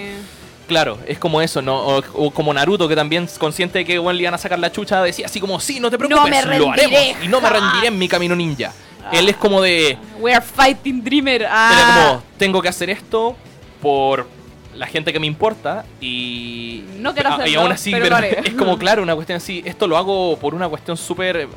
claro, 0.67 0.97
es 1.05 1.19
como 1.19 1.41
eso, 1.41 1.61
¿no? 1.61 1.75
O, 1.85 2.03
o 2.13 2.31
como 2.31 2.53
Naruto 2.53 2.87
que 2.87 2.95
también 2.95 3.25
es 3.25 3.37
consciente 3.37 3.79
de 3.79 3.85
que 3.85 3.99
bueno, 3.99 4.15
le 4.15 4.21
iban 4.23 4.33
a 4.33 4.37
sacar 4.37 4.57
la 4.57 4.71
chucha, 4.71 5.03
decía 5.03 5.25
así 5.25 5.39
como, 5.41 5.59
sí, 5.59 5.79
no 5.79 5.91
te 5.91 5.97
preocupes, 5.97 6.23
me 6.47 6.57
lo 6.57 6.71
haremos 6.71 6.97
y 7.23 7.27
no 7.27 7.41
me 7.41 7.47
jamás". 7.47 7.61
rendiré 7.71 7.87
en 7.87 7.99
mi 7.99 8.07
camino 8.07 8.35
ninja. 8.35 8.71
Él 9.11 9.29
es 9.29 9.35
como 9.35 9.61
de, 9.61 9.97
We 10.19 10.33
are 10.33 10.43
fighting 10.43 11.03
Dreamer. 11.03 11.41
era 11.43 11.51
Ah, 11.51 12.07
como, 12.09 12.23
tengo 12.39 12.61
que 12.61 12.69
hacer 12.69 12.89
esto 12.89 13.35
por 13.81 14.27
la 14.75 14.87
gente 14.87 15.13
que 15.13 15.19
me 15.19 15.27
importa 15.27 15.85
y... 16.01 16.83
No 16.99 17.13
quiero 17.13 17.29
Ah, 17.29 17.37
Y 17.39 17.41
hacerlo, 17.41 17.61
aún 17.61 17.71
así, 17.71 17.91
pero 17.91 18.03
pero 18.03 18.09
lo 18.11 18.17
haré. 18.17 18.39
es 18.45 18.53
como, 18.53 18.77
claro, 18.77 19.03
una 19.03 19.15
cuestión 19.15 19.37
así, 19.37 19.61
esto 19.65 19.87
lo 19.87 19.97
hago 19.97 20.37
por 20.37 20.53
una 20.53 20.67
cuestión 20.69 20.97
súper 20.97 21.47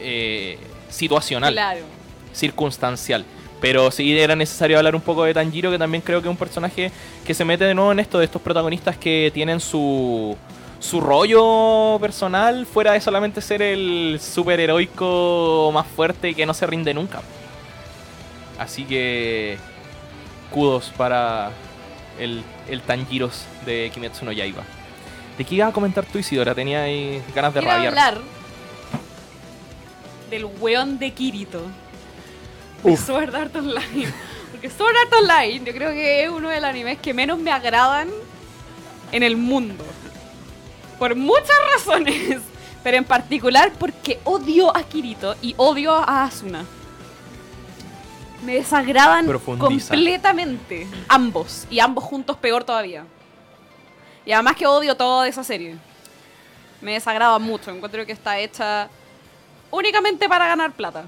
eh, 0.00 0.58
situacional, 0.88 1.52
claro. 1.52 1.80
circunstancial. 2.32 3.24
Pero 3.60 3.90
sí 3.90 4.18
era 4.18 4.36
necesario 4.36 4.76
hablar 4.76 4.94
un 4.94 5.00
poco 5.00 5.24
de 5.24 5.32
Tanjiro, 5.32 5.70
que 5.70 5.78
también 5.78 6.02
creo 6.02 6.20
que 6.20 6.28
es 6.28 6.30
un 6.30 6.36
personaje 6.36 6.92
que 7.24 7.34
se 7.34 7.44
mete 7.44 7.64
de 7.64 7.74
nuevo 7.74 7.90
en 7.92 8.00
esto 8.00 8.18
de 8.18 8.26
estos 8.26 8.42
protagonistas 8.42 8.96
que 8.98 9.30
tienen 9.32 9.60
su, 9.60 10.36
su 10.78 11.00
rollo 11.00 11.98
personal 11.98 12.66
fuera 12.66 12.92
de 12.92 13.00
solamente 13.00 13.40
ser 13.40 13.62
el 13.62 14.18
superheroico 14.20 15.70
más 15.72 15.86
fuerte 15.86 16.30
y 16.30 16.34
que 16.34 16.44
no 16.44 16.52
se 16.52 16.66
rinde 16.66 16.92
nunca. 16.92 17.22
Así 18.58 18.84
que 18.84 19.56
kudos 20.50 20.92
para 20.96 21.50
el, 22.18 22.42
el 22.68 22.80
Tanjiros 22.82 23.44
de 23.64 23.90
Kimetsu 23.92 24.24
no 24.24 24.32
Yaiba. 24.32 24.62
¿De 25.38 25.44
qué 25.44 25.56
ibas 25.56 25.68
a 25.70 25.72
comentar 25.72 26.04
tú, 26.06 26.18
Isidora? 26.18 26.54
Tenía 26.54 26.82
ahí 26.82 27.22
ganas 27.34 27.52
de 27.52 27.60
Quiero 27.60 27.74
rabiar. 27.74 27.88
hablar 27.92 28.18
del 30.30 30.44
weón 30.46 30.98
de 30.98 31.12
Kirito. 31.12 31.62
De. 32.82 32.96
Sword 32.96 33.34
Art 33.34 33.54
Online. 33.56 34.12
Porque 34.50 34.70
Sword 34.70 34.94
Art 34.96 35.12
Online 35.22 35.64
yo 35.64 35.72
creo 35.72 35.90
que 35.90 36.24
es 36.24 36.30
uno 36.30 36.48
de 36.48 36.60
los 36.60 36.70
animes 36.70 36.98
que 36.98 37.12
menos 37.14 37.38
me 37.38 37.50
agradan 37.50 38.08
en 39.12 39.22
el 39.22 39.36
mundo. 39.36 39.84
Por 40.98 41.14
muchas 41.14 41.56
razones. 41.74 42.38
Pero 42.82 42.98
en 42.98 43.04
particular 43.04 43.72
porque 43.78 44.20
odio 44.24 44.74
a 44.76 44.82
Kirito 44.84 45.34
y 45.42 45.54
odio 45.58 45.92
a 45.92 46.24
Asuna. 46.24 46.64
Me 48.46 48.54
desagradan 48.54 49.26
completamente. 49.58 50.86
Ambos. 51.08 51.66
Y 51.68 51.80
ambos 51.80 52.04
juntos 52.04 52.36
peor 52.36 52.62
todavía. 52.62 53.04
Y 54.24 54.32
además 54.32 54.54
que 54.56 54.66
odio 54.66 54.96
toda 54.96 55.26
esa 55.26 55.42
serie. 55.42 55.76
Me 56.80 56.92
desagrada 56.92 57.38
mucho. 57.40 57.72
Encuentro 57.72 58.06
que 58.06 58.12
está 58.12 58.38
hecha 58.38 58.88
únicamente 59.70 60.28
para 60.28 60.46
ganar 60.46 60.72
plata. 60.72 61.04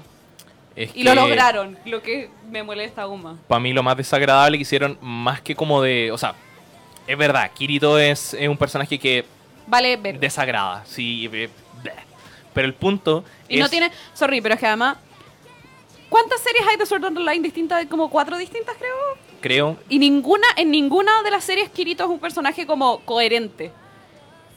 Es 0.75 0.91
Y 0.93 1.03
lo 1.03 1.15
lograron, 1.15 1.77
lo 1.85 2.01
que 2.01 2.29
me 2.49 2.61
molesta 2.61 3.03
aún 3.03 3.23
más. 3.23 3.37
para 3.47 3.59
mí 3.59 3.73
lo 3.73 3.83
más 3.83 3.97
desagradable 3.97 4.57
que 4.57 4.61
hicieron, 4.63 4.97
más 5.01 5.41
que 5.41 5.55
como 5.55 5.81
de. 5.81 6.11
O 6.11 6.17
sea, 6.17 6.35
es 7.07 7.17
verdad, 7.17 7.49
Kirito 7.53 7.97
es, 7.97 8.33
es 8.33 8.47
un 8.47 8.57
personaje 8.57 8.99
que 8.99 9.25
Vale 9.65 9.97
desagrada. 9.97 10.83
Sí, 10.85 11.25
eh, 11.31 11.49
bleh. 11.81 11.93
pero 12.53 12.67
el 12.67 12.73
punto. 12.73 13.23
Y 13.47 13.59
no 13.59 13.69
tiene. 13.69 13.91
Sorry, 14.13 14.41
pero 14.41 14.55
es 14.55 14.59
que 14.59 14.67
además. 14.67 14.97
¿Cuántas 16.09 16.41
series 16.41 16.65
hay 16.67 16.77
de 16.77 16.85
Sword 16.85 17.05
Art 17.05 17.15
Online 17.17 17.39
distintas? 17.41 17.85
Como 17.85 18.09
cuatro 18.09 18.37
distintas, 18.37 18.75
creo. 18.77 18.93
Creo. 19.41 19.77
Y 19.89 19.99
ninguna, 19.99 20.47
en 20.57 20.71
ninguna 20.71 21.23
de 21.23 21.31
las 21.31 21.43
series 21.43 21.69
Kirito 21.69 22.03
es 22.03 22.09
un 22.09 22.19
personaje 22.19 22.65
como 22.65 22.99
coherente. 23.05 23.71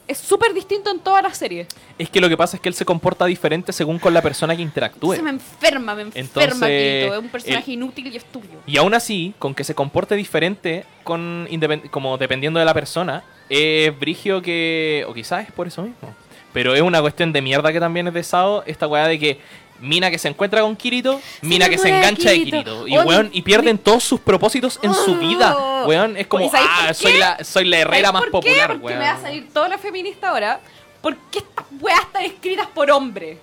Es 0.05 0.17
súper 0.17 0.53
distinto 0.53 0.91
en 0.91 0.99
todas 0.99 1.23
las 1.23 1.37
series. 1.37 1.67
Es 1.97 2.09
que 2.09 2.19
lo 2.19 2.27
que 2.27 2.35
pasa 2.35 2.57
es 2.57 2.61
que 2.61 2.67
él 2.67 2.75
se 2.75 2.83
comporta 2.83 3.25
diferente 3.25 3.71
según 3.71 3.99
con 3.99 4.13
la 4.13 4.21
persona 4.21 4.53
que 4.53 4.61
interactúe. 4.61 5.13
Se 5.15 5.21
me 5.21 5.29
enferma, 5.29 5.95
me 5.95 6.01
enferma 6.01 6.19
Entonces, 6.43 6.59
Kirito. 6.59 7.13
Es 7.13 7.19
un 7.19 7.29
personaje 7.29 7.71
el- 7.71 7.73
inútil 7.77 8.07
y 8.07 8.17
estúpido. 8.17 8.53
Y 8.65 8.75
aún 8.77 8.93
así, 8.95 9.33
con 9.39 9.55
que 9.55 9.63
se 9.63 9.73
comporte 9.73 10.15
diferente, 10.15 10.85
con 11.05 11.47
como 11.89 12.17
dependiendo 12.17 12.59
de 12.59 12.65
la 12.65 12.73
persona, 12.73 13.23
es 13.47 13.97
brigio 13.97 14.41
que. 14.41 15.05
O 15.07 15.13
quizás 15.13 15.47
es 15.47 15.53
por 15.53 15.67
eso 15.67 15.83
mismo. 15.83 16.13
Pero 16.51 16.75
es 16.75 16.81
una 16.81 17.01
cuestión 17.01 17.31
de 17.31 17.41
mierda 17.41 17.71
que 17.71 17.79
también 17.79 18.07
es 18.09 18.13
de 18.13 18.23
Sao, 18.23 18.63
esta 18.65 18.87
weá 18.87 19.07
de 19.07 19.17
que. 19.17 19.39
Mina 19.83 20.09
que 20.09 20.17
se 20.17 20.29
encuentra 20.29 20.61
con 20.61 20.75
Kirito, 20.75 21.19
mina 21.41 21.67
que 21.69 21.77
se 21.77 21.89
engancha 21.89 22.29
de 22.29 22.43
Kirito. 22.43 22.87
Y, 22.87 22.97
weón, 22.97 23.29
y 23.33 23.41
pierden 23.41 23.77
todos 23.77 24.03
sus 24.03 24.19
propósitos 24.21 24.79
en 24.81 24.93
su 24.93 25.11
Oh. 25.11 25.15
vida. 25.15 25.83
Weón, 25.85 26.15
es 26.17 26.25
como, 26.27 26.45
¿Y 26.45 26.49
sabéis 26.49 26.69
ah, 26.73 26.93
soy 26.93 27.17
la, 27.17 27.43
soy 27.43 27.65
la 27.65 27.77
herrera 27.79 28.07
¿Sabes 28.07 28.13
más 28.13 28.29
por 28.31 28.43
qué? 28.43 28.49
popular, 28.49 28.67
Porque 28.69 28.85
weón. 28.85 28.99
me 28.99 29.05
va 29.05 29.11
a 29.11 29.21
salir 29.21 29.53
toda 29.53 29.67
la 29.67 29.77
feminista 29.77 30.29
ahora. 30.29 30.59
¿Por 31.01 31.17
qué 31.29 31.39
estas 31.39 31.65
weas 31.81 31.99
están 31.99 32.23
escritas 32.23 32.67
por 32.67 32.89
hombres? 32.91 33.37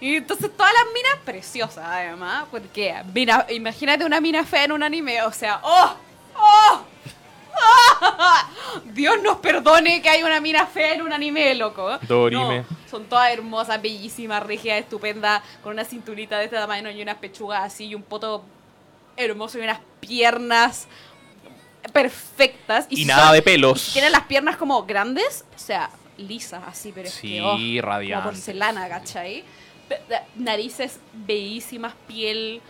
Y 0.00 0.16
entonces 0.16 0.50
todas 0.56 0.72
las 0.72 0.84
minas 0.94 1.12
preciosas, 1.24 1.84
además. 1.86 2.46
Porque, 2.50 2.94
mira, 3.14 3.46
imagínate 3.50 4.04
una 4.04 4.20
mina 4.20 4.44
fea 4.44 4.64
en 4.64 4.72
un 4.72 4.82
anime. 4.82 5.22
O 5.22 5.32
sea, 5.32 5.60
¡oh! 5.62 5.94
¡oh! 6.38 6.80
¡Ah! 7.54 8.48
Dios 8.86 9.16
nos 9.22 9.36
perdone 9.36 10.00
que 10.00 10.08
hay 10.08 10.22
una 10.22 10.40
mina 10.40 10.66
fea 10.66 10.94
en 10.94 11.02
un 11.02 11.12
anime, 11.12 11.54
loco. 11.54 11.98
Dorime. 12.08 12.60
No, 12.60 12.64
son 12.92 13.06
todas 13.06 13.32
hermosas, 13.32 13.82
bellísimas, 13.82 14.42
regias, 14.44 14.78
estupendas, 14.78 15.42
con 15.64 15.72
una 15.72 15.84
cinturita 15.84 16.38
de 16.38 16.44
este 16.44 16.56
tamaño 16.56 16.90
y 16.90 17.02
unas 17.02 17.16
pechugas 17.16 17.62
así 17.64 17.86
y 17.86 17.94
un 17.96 18.02
poto 18.02 18.44
hermoso 19.16 19.58
y 19.58 19.62
unas 19.62 19.80
piernas 19.98 20.86
perfectas. 21.92 22.86
Y 22.90 23.04
nada 23.04 23.26
son- 23.26 23.34
de 23.34 23.42
pelos. 23.42 23.88
y 23.88 23.92
tienen 23.94 24.12
las 24.12 24.24
piernas 24.26 24.56
como 24.56 24.84
grandes, 24.84 25.44
o 25.54 25.58
sea, 25.58 25.90
lisas 26.18 26.62
así, 26.66 26.92
pero 26.94 27.08
es 27.08 27.14
Sí, 27.14 27.28
que, 27.32 27.42
oh, 27.42 27.56
como 28.12 28.22
porcelana, 28.24 28.88
¿cachai? 28.88 29.44
Narices 30.36 30.98
bellísimas, 31.12 31.94
piel 32.06 32.60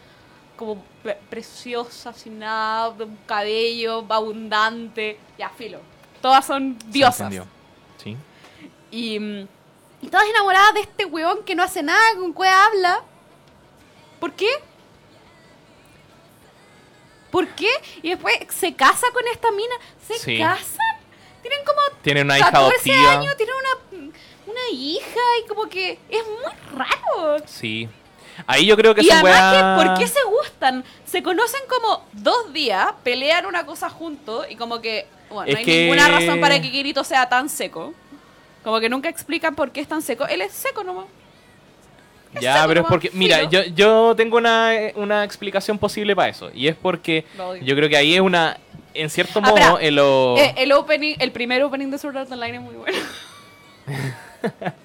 como 0.57 0.83
pre- 1.03 1.19
preciosa, 1.29 2.13
sin 2.13 2.39
nada, 2.39 2.89
un 2.91 3.19
cabello 3.27 4.05
abundante, 4.09 5.19
ya, 5.39 5.49
filo. 5.51 5.81
Todas 6.21 6.47
son 6.47 6.79
diosas. 6.89 7.33
Sí. 8.03 8.17
Y, 8.91 9.19
mm, 9.19 9.47
y 10.03 10.09
todas 10.09 10.27
enamoradas 10.27 10.75
de 10.75 10.81
este 10.81 11.05
weón 11.07 11.43
que 11.45 11.55
no 11.55 11.63
hace 11.63 11.83
nada, 11.83 12.03
con 12.19 12.35
que 12.35 12.47
habla. 12.47 13.03
¿Por 14.21 14.33
qué? 14.35 14.49
¿Por 17.31 17.49
qué? 17.49 17.71
Y 18.03 18.11
después 18.11 18.35
se 18.51 18.75
casa 18.75 19.07
con 19.13 19.23
esta 19.33 19.51
mina. 19.53 19.75
¿Se 20.07 20.19
Sí. 20.19 20.39
casan? 20.39 20.97
Tienen 21.41 21.61
como 21.65 21.81
Tiene 22.03 22.23
una 22.23 22.39
hija 22.39 22.51
14 22.51 22.93
adoptiva. 22.93 23.13
años, 23.21 23.37
tienen 23.37 23.55
una, 23.57 24.13
una 24.47 24.61
hija 24.73 25.21
y 25.43 25.49
como 25.49 25.69
que 25.69 25.99
es 26.09 26.23
muy 26.27 26.79
raro. 26.79 27.39
Sí. 27.47 27.89
Ahí 28.47 28.67
yo 28.67 28.77
creo 28.77 28.95
que 28.95 29.03
Y 29.03 29.05
son 29.09 29.19
además, 29.19 29.55
weas- 29.55 29.79
que, 29.83 29.87
¿por 29.89 29.99
qué 29.99 30.07
se 30.09 30.23
gustan? 30.25 30.85
Se 31.05 31.23
conocen 31.23 31.61
como 31.69 32.07
dos 32.13 32.53
días, 32.53 32.93
pelean 33.03 33.47
una 33.47 33.65
cosa 33.67 33.89
juntos 33.91 34.47
y 34.49 34.57
como 34.57 34.81
que, 34.81 35.07
bueno, 35.31 35.47
Es 35.49 35.55
no 35.55 35.59
hay 35.59 35.65
que- 35.65 35.81
ninguna 35.83 36.09
razón 36.09 36.41
para 36.41 36.61
que 36.61 36.71
Kirito 36.71 37.03
sea 37.05 37.29
tan 37.29 37.49
seco. 37.49 37.93
Como 38.65 38.81
que 38.81 38.89
nunca 38.89 39.09
explican 39.09 39.55
por 39.55 39.71
qué 39.73 39.81
es 39.81 39.89
tan 39.89 40.03
seco. 40.03 40.27
Él 40.27 40.41
es 40.41 40.53
seco 40.53 40.85
nomás. 40.85 41.07
Ya, 42.41 42.55
seco 42.57 42.69
pero 42.69 42.81
es 42.83 42.87
porque, 42.87 43.11
mira, 43.13 43.45
yo, 43.45 43.63
yo 43.65 44.15
tengo 44.17 44.39
una, 44.39 44.73
una 44.95 45.25
explicación 45.25 45.79
posible 45.79 46.17
para 46.17 46.29
eso. 46.29 46.51
Y 46.55 46.69
es 46.69 46.77
porque 46.77 47.25
yo 47.63 47.75
creo 47.77 47.89
que 47.89 47.97
ahí 47.97 48.15
es 48.15 48.21
una, 48.21 48.57
en 48.95 49.11
cierto 49.11 49.41
Ah, 49.43 49.51
modo, 49.51 49.81
en 49.81 49.97
lo... 49.97 50.37
Eh, 50.39 50.55
el 50.57 50.73
opening, 50.73 51.17
el 51.19 51.33
primer 51.33 51.63
opening 51.63 51.89
de 51.89 51.99
Sword 51.99 52.17
Art 52.17 52.33
Online 52.33 52.57
es 52.57 52.63
muy 52.63 52.75
bueno. 52.75 52.99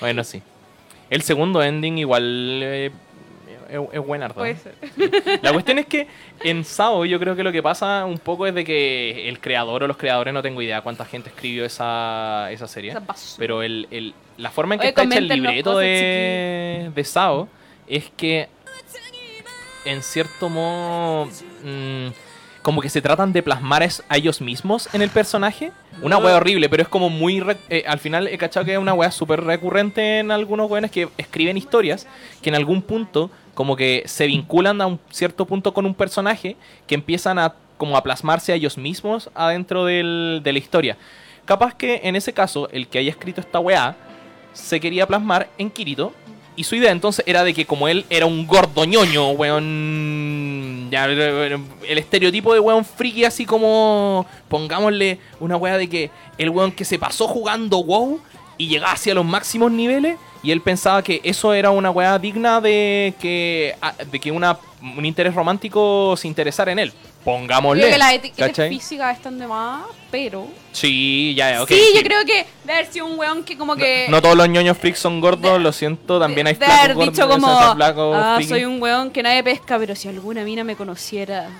Bueno, 0.00 0.24
sí. 0.24 0.42
El 1.08 1.22
segundo 1.22 1.62
ending 1.62 1.98
igual 1.98 2.60
eh, 2.62 2.90
es, 3.68 3.80
es 3.92 4.06
buen 4.06 4.22
harto. 4.22 4.40
Puede 4.40 4.56
ser. 4.56 4.74
La 5.42 5.52
cuestión 5.52 5.78
es 5.78 5.86
que 5.86 6.06
en 6.42 6.64
Sao 6.64 7.04
yo 7.04 7.18
creo 7.20 7.36
que 7.36 7.42
lo 7.42 7.52
que 7.52 7.62
pasa 7.62 8.04
un 8.04 8.18
poco 8.18 8.46
es 8.46 8.54
de 8.54 8.64
que 8.64 9.28
el 9.28 9.40
creador 9.40 9.82
o 9.82 9.86
los 9.86 9.96
creadores, 9.96 10.32
no 10.34 10.42
tengo 10.42 10.60
idea 10.62 10.80
cuánta 10.80 11.04
gente 11.04 11.28
escribió 11.30 11.64
esa, 11.64 12.50
esa 12.50 12.66
serie, 12.68 12.90
Esa 12.92 13.02
pero 13.38 13.62
el, 13.62 13.86
el- 13.90 14.14
la 14.36 14.50
forma 14.50 14.74
en 14.74 14.80
que 14.80 14.86
Oye, 14.86 14.90
está 14.90 15.02
hecha 15.04 15.18
el 15.18 15.28
libreto 15.28 15.78
de, 15.78 16.90
de 16.94 17.04
Sao 17.04 17.48
es 17.88 18.10
que 18.16 18.48
en 19.84 20.02
cierto 20.02 20.48
modo 20.48 21.26
mm, 21.64 22.08
como 22.62 22.80
que 22.82 22.90
se 22.90 23.00
tratan 23.00 23.32
de 23.32 23.42
plasmar 23.42 23.82
a 24.08 24.16
ellos 24.16 24.40
mismos 24.40 24.92
en 24.92 25.00
el 25.00 25.08
personaje. 25.10 25.72
Una 26.02 26.18
wea 26.18 26.36
horrible, 26.36 26.68
pero 26.68 26.82
es 26.82 26.88
como 26.88 27.08
muy... 27.08 27.42
eh, 27.70 27.84
al 27.86 27.98
final 27.98 28.28
he 28.28 28.36
cachado 28.36 28.66
que 28.66 28.72
es 28.74 28.78
una 28.78 28.92
wea 28.94 29.10
súper 29.10 29.42
recurrente 29.42 30.18
en 30.18 30.30
algunos 30.30 30.70
weones 30.70 30.90
que 30.90 31.08
escriben 31.16 31.56
historias 31.56 32.06
que 32.42 32.50
en 32.50 32.54
algún 32.56 32.82
punto 32.82 33.30
como 33.58 33.74
que 33.74 34.04
se 34.06 34.28
vinculan 34.28 34.80
a 34.80 34.86
un 34.86 35.00
cierto 35.10 35.44
punto 35.44 35.74
con 35.74 35.84
un 35.84 35.92
personaje 35.92 36.54
que 36.86 36.94
empiezan 36.94 37.40
a 37.40 37.56
como 37.76 37.96
a 37.96 38.04
plasmarse 38.04 38.52
a 38.52 38.54
ellos 38.54 38.78
mismos 38.78 39.30
adentro 39.34 39.84
del- 39.84 40.42
de 40.44 40.52
la 40.52 40.58
historia. 40.60 40.96
Capaz 41.44 41.74
que 41.74 42.02
en 42.04 42.14
ese 42.14 42.32
caso, 42.32 42.68
el 42.70 42.86
que 42.86 43.00
haya 43.00 43.10
escrito 43.10 43.40
esta 43.40 43.58
weá 43.58 43.96
se 44.52 44.78
quería 44.78 45.08
plasmar 45.08 45.48
en 45.58 45.70
Kirito. 45.70 46.12
Y 46.54 46.62
su 46.62 46.76
idea 46.76 46.92
entonces 46.92 47.24
era 47.26 47.42
de 47.42 47.52
que 47.52 47.64
como 47.66 47.88
él 47.88 48.04
era 48.10 48.26
un 48.26 48.46
gordo 48.46 48.84
ñoño, 48.84 49.30
weón... 49.32 50.88
el 50.92 51.98
estereotipo 51.98 52.54
de 52.54 52.60
weón 52.60 52.84
friki 52.84 53.24
así 53.24 53.44
como... 53.44 54.24
Pongámosle 54.48 55.18
una 55.40 55.56
weá 55.56 55.76
de 55.78 55.88
que 55.88 56.10
el 56.38 56.50
weón 56.50 56.70
que 56.70 56.84
se 56.84 56.96
pasó 56.96 57.26
jugando 57.26 57.78
WoW 57.82 58.20
y 58.56 58.68
llegaba 58.68 58.92
hacia 58.92 59.14
los 59.14 59.24
máximos 59.24 59.72
niveles 59.72 60.16
y 60.48 60.50
él 60.50 60.62
pensaba 60.62 61.02
que 61.02 61.20
eso 61.24 61.52
era 61.52 61.70
una 61.70 61.90
weá 61.90 62.18
digna 62.18 62.58
de 62.58 63.12
que, 63.20 63.74
a- 63.82 63.92
de 63.92 64.18
que 64.18 64.30
una, 64.32 64.56
un 64.80 65.04
interés 65.04 65.34
romántico 65.34 66.16
se 66.16 66.26
interesara 66.26 66.72
en 66.72 66.78
él. 66.78 66.92
Pongámosle. 67.22 67.82
Creo 67.82 67.92
que 67.92 67.98
las 67.98 68.12
etiquetas 68.14 68.68
físicas 68.70 69.14
están 69.14 69.38
de 69.38 69.46
más, 69.46 69.82
pero... 70.10 70.46
Sí, 70.72 71.34
ya, 71.36 71.62
ok. 71.62 71.68
sí, 71.68 71.82
yo 71.94 72.00
creo 72.00 72.24
que 72.24 72.46
de 72.64 72.72
haber 72.72 72.86
sido 72.86 73.04
un 73.04 73.18
weón 73.18 73.44
que 73.44 73.58
como 73.58 73.76
que... 73.76 74.06
No, 74.08 74.16
no 74.16 74.22
todos 74.22 74.38
los 74.38 74.48
ñoños 74.48 74.78
freaks 74.78 75.00
son 75.00 75.20
gordos, 75.20 75.60
lo 75.60 75.70
siento, 75.70 76.18
también 76.18 76.46
hay 76.46 76.54
de 76.54 76.64
haber 76.64 76.94
gordos, 76.94 77.12
dicho 77.12 77.28
como, 77.28 77.74
flacos 77.74 78.16
ah, 78.18 78.38
soy 78.48 78.64
un 78.64 78.80
weón 78.80 79.10
que 79.10 79.22
nadie 79.22 79.42
pesca, 79.44 79.78
pero 79.78 79.94
si 79.94 80.08
alguna 80.08 80.44
mina 80.44 80.64
me 80.64 80.76
conociera, 80.76 81.50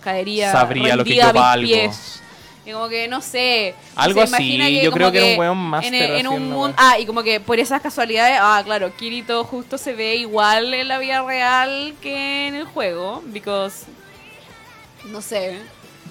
caería 0.00 0.50
Sabría 0.50 0.96
lo 0.96 1.04
que 1.04 1.14
yo 1.14 1.32
valgo. 1.32 1.64
pies. 1.64 2.20
Y 2.64 2.70
como 2.70 2.88
que, 2.88 3.08
no 3.08 3.20
sé. 3.20 3.74
Algo 3.96 4.24
se 4.24 4.36
así, 4.36 4.80
yo 4.82 4.92
creo 4.92 5.10
que 5.10 5.18
era 5.18 5.32
un 5.32 5.38
weón 5.40 5.58
máster 5.58 5.94
En, 5.94 6.16
en 6.18 6.26
un 6.28 6.48
mundo, 6.48 6.74
ah, 6.78 6.96
y 6.98 7.06
como 7.06 7.22
que 7.24 7.40
por 7.40 7.58
esas 7.58 7.80
casualidades, 7.82 8.38
ah, 8.40 8.62
claro, 8.64 8.94
Kirito 8.94 9.42
justo 9.44 9.76
se 9.78 9.92
ve 9.94 10.14
igual 10.16 10.72
en 10.72 10.86
la 10.86 10.98
vida 10.98 11.22
real 11.22 11.94
que 12.00 12.46
en 12.46 12.54
el 12.54 12.64
juego, 12.64 13.20
because, 13.26 13.84
no 15.06 15.20
sé. 15.20 15.58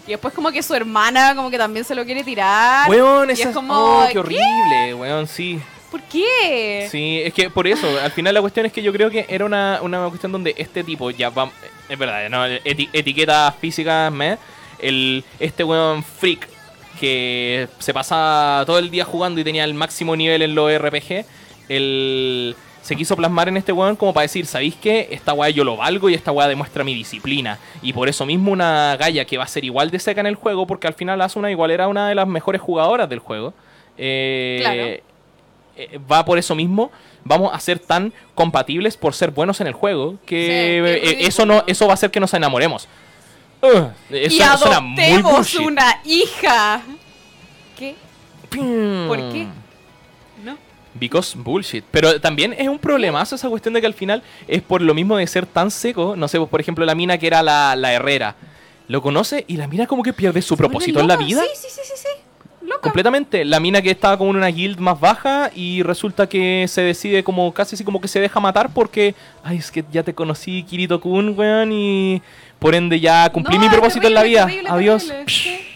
Y 0.06 0.12
después 0.12 0.34
como 0.34 0.52
que 0.52 0.62
su 0.62 0.74
hermana 0.74 1.36
como 1.36 1.50
que 1.50 1.58
también 1.58 1.86
se 1.86 1.96
lo 1.96 2.04
quiere 2.04 2.24
tirar. 2.24 2.90
Weón, 2.90 3.30
y 3.30 3.34
esa 3.34 3.50
es 3.50 3.56
como, 3.56 3.74
oh, 3.74 4.06
qué 4.08 4.14
¿qué? 4.14 4.20
horrible, 4.20 4.94
weón, 4.96 5.28
sí. 5.28 5.62
¿Por 5.90 6.02
qué? 6.04 6.88
Sí, 6.90 7.22
es 7.24 7.34
que 7.34 7.50
por 7.50 7.68
eso, 7.68 7.88
al 8.02 8.12
final 8.12 8.34
la 8.34 8.42
cuestión 8.42 8.66
es 8.66 8.74
que 8.74 8.82
yo 8.82 8.92
creo 8.92 9.10
que 9.10 9.26
era 9.30 9.46
una, 9.46 9.80
una 9.82 10.08
cuestión 10.08 10.32
donde 10.32 10.54
este 10.58 10.84
tipo, 10.84 11.12
ya 11.12 11.30
va, 11.30 11.50
es 11.88 11.98
verdad, 11.98 12.30
no, 12.30 12.46
eti- 12.48 12.90
etiquetas 12.94 13.54
físicas, 13.58 14.12
me, 14.12 14.38
el, 14.82 15.24
este 15.40 15.64
weón 15.64 16.04
freak 16.04 16.48
que 17.00 17.68
se 17.80 17.94
pasa 17.94 18.64
todo 18.66 18.78
el 18.78 18.92
día 18.92 19.06
jugando 19.06 19.40
y 19.42 19.44
tenía 19.44 19.64
el 19.64 19.74
máximo 19.74 20.16
nivel 20.16 20.42
en 20.44 20.54
los 20.54 20.72
RPG, 20.78 21.26
el, 21.70 22.56
se 22.82 22.96
quiso 22.96 23.16
plasmar 23.16 23.48
en 23.48 23.58
este 23.58 23.72
weón 23.72 23.96
como 23.96 24.14
para 24.14 24.24
decir, 24.24 24.46
¿sabéis 24.46 24.76
qué? 24.76 25.08
Esta 25.12 25.34
weá 25.34 25.50
yo 25.50 25.64
lo 25.64 25.78
valgo 25.78 26.10
y 26.10 26.14
esta 26.14 26.32
weá 26.32 26.48
demuestra 26.48 26.84
mi 26.84 26.94
disciplina. 26.94 27.60
Y 27.82 27.94
por 27.94 28.10
eso 28.10 28.26
mismo 28.26 28.52
una 28.52 28.98
galla 28.98 29.26
que 29.26 29.38
va 29.38 29.46
a 29.46 29.48
ser 29.48 29.64
igual 29.66 29.90
de 29.90 30.00
seca 30.00 30.22
en 30.22 30.28
el 30.28 30.36
juego, 30.36 30.68
porque 30.68 30.88
al 30.88 30.94
final 30.94 31.22
Asuna 31.22 31.50
igual 31.50 31.72
era 31.72 31.88
una 31.88 32.08
de 32.08 32.16
las 32.16 32.28
mejores 32.28 32.62
jugadoras 32.62 33.10
del 33.10 33.20
juego. 33.20 33.54
Eh, 33.98 34.60
Claro. 34.62 34.82
eh, 35.78 36.00
va 36.12 36.26
por 36.26 36.38
eso 36.38 36.56
mismo. 36.56 36.92
Vamos 37.24 37.52
a 37.54 37.60
ser 37.60 37.80
tan 37.80 38.14
compatibles 38.36 38.98
por 38.98 39.14
ser 39.14 39.32
buenos 39.32 39.62
en 39.62 39.68
el 39.68 39.74
juego 39.74 40.18
que 40.26 41.02
Sí, 41.04 41.10
eh, 41.14 41.28
eso 41.28 41.46
no 41.46 41.64
eso 41.68 41.86
va 41.86 41.92
a 41.92 41.94
hacer 41.94 42.10
que 42.12 42.20
nos 42.20 42.34
enamoremos. 42.34 42.88
Ugh, 43.62 43.92
eso 44.10 44.36
y 44.36 44.42
adoptemos 44.42 45.56
una 45.56 46.02
hija. 46.04 46.82
¿Qué? 47.78 47.96
Pim. 48.50 49.08
¿Por 49.08 49.18
qué? 49.32 49.48
¿No? 50.44 50.58
Because 50.96 51.38
bullshit. 51.38 51.84
Pero 51.92 52.20
también 52.20 52.54
es 52.58 52.68
un 52.68 52.80
problemazo 52.80 53.36
esa 53.36 53.50
cuestión 53.50 53.74
de 53.74 53.82
que 53.82 53.88
al 53.88 53.94
final 53.94 54.24
es 54.48 54.62
por 54.62 54.82
lo 54.82 54.94
mismo 54.94 55.18
de 55.18 55.28
ser 55.28 55.46
tan 55.46 55.70
seco. 55.70 56.16
No 56.16 56.28
sé, 56.28 56.38
pues, 56.38 56.50
por 56.50 56.60
ejemplo, 56.60 56.86
la 56.86 56.96
mina 56.96 57.18
que 57.18 57.28
era 57.28 57.44
la, 57.44 57.76
la 57.76 57.94
herrera. 57.94 58.36
Lo 58.88 59.02
conoce 59.02 59.46
y 59.48 59.58
la 59.58 59.68
mina 59.68 59.88
como 59.88 60.04
que 60.04 60.12
pierde 60.12 60.42
su 60.42 60.58
propósito 60.58 61.00
en 61.00 61.08
la 61.08 61.16
vida. 61.16 61.42
Sí, 61.44 61.50
sí, 61.56 61.68
sí, 61.70 61.82
sí, 61.84 61.94
sí. 61.96 62.08
Loca. 62.62 62.82
Completamente. 62.82 63.46
La 63.46 63.60
mina 63.60 63.82
que 63.82 63.92
estaba 63.92 64.18
como 64.18 64.32
en 64.32 64.38
una 64.38 64.48
guild 64.48 64.80
más 64.80 65.00
baja 65.00 65.50
y 65.56 65.82
resulta 65.82 66.28
que 66.28 66.66
se 66.68 66.82
decide 66.82 67.24
como 67.24 67.54
casi 67.54 67.76
así 67.76 67.84
como 67.84 68.02
que 68.02 68.08
se 68.08 68.20
deja 68.20 68.40
matar 68.40 68.74
porque, 68.74 69.16
ay, 69.44 69.58
es 69.58 69.72
que 69.72 69.86
ya 69.92 70.04
te 70.04 70.14
conocí, 70.14 70.64
Kirito 70.64 71.00
Kun, 71.00 71.38
weón, 71.38 71.72
y 71.72 72.22
por 72.62 72.76
ende 72.76 73.00
ya 73.00 73.28
cumplí 73.32 73.58
No, 73.58 73.64
mi 73.64 73.70
propósito 73.70 74.06
en 74.06 74.14
la 74.14 74.22
vida. 74.22 74.46
terrible, 74.46 74.70
Adiós. 74.70 75.08
terrible, 75.08 75.26
Psh. 75.26 75.44
sí. 75.44 75.68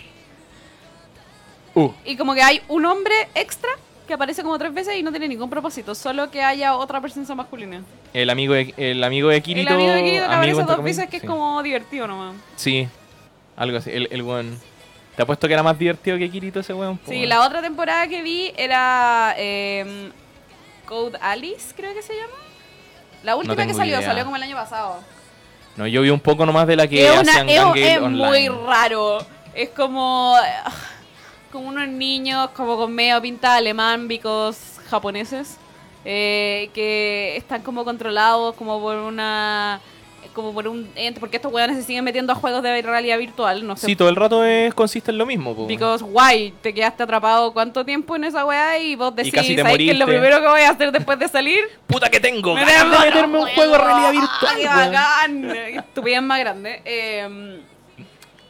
Uh. 1.74 1.92
Y 2.06 2.16
como 2.16 2.36
que 2.36 2.44
hay 2.44 2.62
un 2.68 2.86
hombre 2.86 3.14
extra 3.34 3.70
que 4.08 4.14
aparece 4.14 4.44
como 4.44 4.58
tres 4.60 4.72
veces 4.72 4.96
y 4.96 5.02
no 5.02 5.10
tiene 5.10 5.28
ningún 5.28 5.50
propósito, 5.50 5.96
solo 5.96 6.30
que 6.30 6.44
haya 6.44 6.76
otra 6.76 7.02
presencia 7.02 7.34
masculina. 7.34 7.82
El 8.14 8.30
amigo 8.30 8.54
de, 8.54 8.72
el 8.78 9.04
amigo 9.04 9.30
de 9.30 9.42
Kirito. 9.42 9.70
el 9.70 9.76
amigo 9.76 9.92
de 9.94 10.04
Kirito 10.04 10.28
que 10.28 10.34
aparece 10.36 10.64
dos 10.64 10.84
veces 10.84 11.06
que 11.10 11.20
sí. 11.20 11.26
es 11.26 11.30
como 11.30 11.64
divertido 11.64 12.06
nomás. 12.08 12.36
Sí, 12.56 12.88
algo 13.58 13.80
así. 13.80 13.90
El, 13.92 14.08
el 14.12 14.22
weón. 14.22 14.60
Te 15.16 15.24
apuesto 15.24 15.48
que 15.48 15.54
era 15.56 15.64
más 15.64 15.80
divertido 15.80 16.20
que 16.20 16.30
Kirito 16.30 16.60
ese 16.60 16.74
weón. 16.76 17.00
Sí, 17.08 17.26
la 17.26 17.42
otra 17.42 17.62
temporada 17.64 18.08
que 18.08 18.22
vi 18.22 18.54
era 18.56 19.34
em, 19.38 20.12
Code 20.86 21.18
Alice, 21.20 21.74
creo 21.76 21.94
que 21.96 22.04
se 22.04 22.14
llama. 22.14 22.34
La 23.24 23.36
última 23.36 23.66
que 23.66 23.74
salió, 23.74 23.98
idea. 23.98 24.08
salió 24.08 24.24
como 24.24 24.36
el 24.36 24.44
año 24.44 24.56
pasado. 24.56 25.00
No, 25.78 25.86
yo 25.88 26.02
vi 26.02 26.10
un 26.10 26.20
poco 26.20 26.46
nomás 26.46 26.68
de 26.68 26.76
la 26.76 26.88
que 26.88 27.06
es 27.06 27.12
una- 27.12 27.32
hacían 27.32 27.50
es- 27.50 27.56
Gangale 27.62 27.94
es 27.94 28.02
online. 28.02 28.50
muy 28.50 28.66
raro. 28.66 29.18
Es 29.54 29.70
como, 29.70 30.36
ah, 30.38 30.72
como 31.52 31.68
unos 31.70 31.88
niños 31.88 32.50
como 32.52 32.78
con 32.78 32.94
medio 32.94 33.22
pinta 33.22 33.56
alemán, 33.56 34.08
bicos 34.08 34.58
japoneses, 34.90 35.58
eh, 36.06 36.70
que 36.74 37.36
están 37.38 37.62
como 37.62 37.84
controlados 37.84 38.56
como 38.56 38.80
por 38.80 38.96
una 38.98 39.80
como 40.36 40.54
por 40.54 40.68
un 40.68 40.88
ente, 40.96 41.20
porque 41.20 41.38
estos 41.38 41.52
weones 41.52 41.78
se 41.78 41.84
siguen 41.84 42.04
metiendo 42.04 42.32
a 42.34 42.36
juegos 42.36 42.62
de 42.62 42.82
realidad 42.82 43.18
virtual, 43.18 43.66
no 43.66 43.76
sé. 43.78 43.88
Sí, 43.88 43.96
todo 43.96 44.10
el 44.10 44.16
rato 44.16 44.44
es, 44.44 44.74
consiste 44.74 45.10
en 45.12 45.18
lo 45.18 45.26
mismo. 45.26 45.56
po. 45.56 45.66
Because 45.66 46.04
why? 46.04 46.54
Te 46.62 46.74
quedaste 46.74 47.02
atrapado 47.04 47.54
cuánto 47.54 47.84
tiempo 47.86 48.16
en 48.16 48.26
esa 48.26 48.46
weá 48.46 48.78
y 48.78 48.96
vos 48.96 49.16
decís, 49.16 49.32
te 49.32 49.38
¿sabes 49.38 49.48
qué 49.48 49.92
es 49.92 49.98
lo 49.98 50.06
moriste". 50.06 50.06
primero 50.06 50.42
que 50.42 50.48
voy 50.48 50.62
a 50.62 50.70
hacer 50.70 50.92
después 50.92 51.18
de 51.18 51.28
salir? 51.30 51.64
Puta 51.88 52.10
que 52.10 52.20
tengo 52.20 52.54
Me 52.54 52.66
meterme 52.66 53.40
un 53.40 53.48
juego 53.48 53.72
de 53.72 53.78
realidad 53.80 54.12
virtual. 54.12 54.56
¡Qué 54.58 54.68
bacán! 54.68 55.46
Estupidez 55.56 56.22
más 56.22 56.40
grande. 56.40 56.82
Eh, 56.86 57.62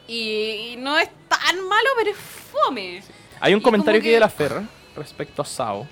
y, 0.07 0.71
y 0.73 0.75
no 0.77 0.97
es 0.97 1.09
tan 1.27 1.55
malo, 1.67 1.89
pero 1.97 2.11
es 2.11 2.17
fome. 2.17 3.01
Hay 3.39 3.53
un 3.53 3.59
Y 3.59 3.63
comentario 3.63 3.99
aquí 3.99 4.07
que- 4.09 4.13
de 4.15 4.19
la 4.19 4.29
Fer 4.29 4.61
respecto 4.95 5.41
a 5.41 5.45
Sao. 5.45 5.87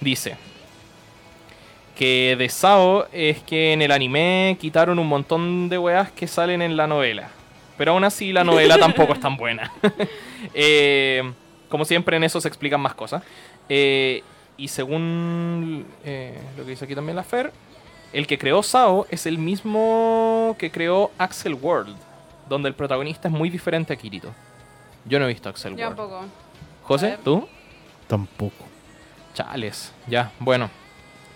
Dice 0.00 0.36
que 1.98 2.36
de 2.38 2.48
Sao 2.48 3.08
es 3.12 3.42
que 3.42 3.72
en 3.72 3.82
el 3.82 3.90
anime 3.90 4.56
quitaron 4.60 5.00
un 5.00 5.08
montón 5.08 5.68
de 5.68 5.78
weas 5.78 6.12
que 6.12 6.28
salen 6.28 6.62
en 6.62 6.76
la 6.76 6.86
novela. 6.86 7.28
Pero 7.76 7.90
aún 7.90 8.04
así 8.04 8.32
la 8.32 8.44
novela 8.44 8.78
tampoco 8.80 9.12
es 9.12 9.20
tan 9.20 9.36
buena. 9.36 9.72
Eh, 10.54 11.32
como 11.68 11.84
siempre 11.84 12.16
en 12.16 12.22
eso 12.22 12.40
se 12.40 12.46
explican 12.46 12.80
más 12.80 12.94
cosas. 12.94 13.24
Eh, 13.68 14.22
y 14.56 14.68
según 14.68 15.84
eh, 16.04 16.40
lo 16.56 16.64
que 16.64 16.70
dice 16.70 16.84
aquí 16.84 16.94
también 16.94 17.16
la 17.16 17.24
Fer, 17.24 17.52
el 18.12 18.28
que 18.28 18.38
creó 18.38 18.62
Sao 18.62 19.04
es 19.10 19.26
el 19.26 19.36
mismo 19.36 20.54
que 20.60 20.70
creó 20.70 21.10
Axel 21.18 21.54
World, 21.54 21.96
donde 22.48 22.68
el 22.68 22.76
protagonista 22.76 23.26
es 23.26 23.34
muy 23.34 23.50
diferente 23.50 23.92
a 23.92 23.96
Kirito. 23.96 24.32
Yo 25.04 25.18
no 25.18 25.24
he 25.24 25.28
visto 25.28 25.48
Axel 25.48 25.74
World. 25.74 25.96
poco. 25.96 26.18
A 26.18 26.26
José. 26.84 27.18
¿tú? 27.24 27.48
Tampoco. 28.06 28.64
Chales, 29.34 29.92
ya, 30.06 30.30
bueno. 30.38 30.70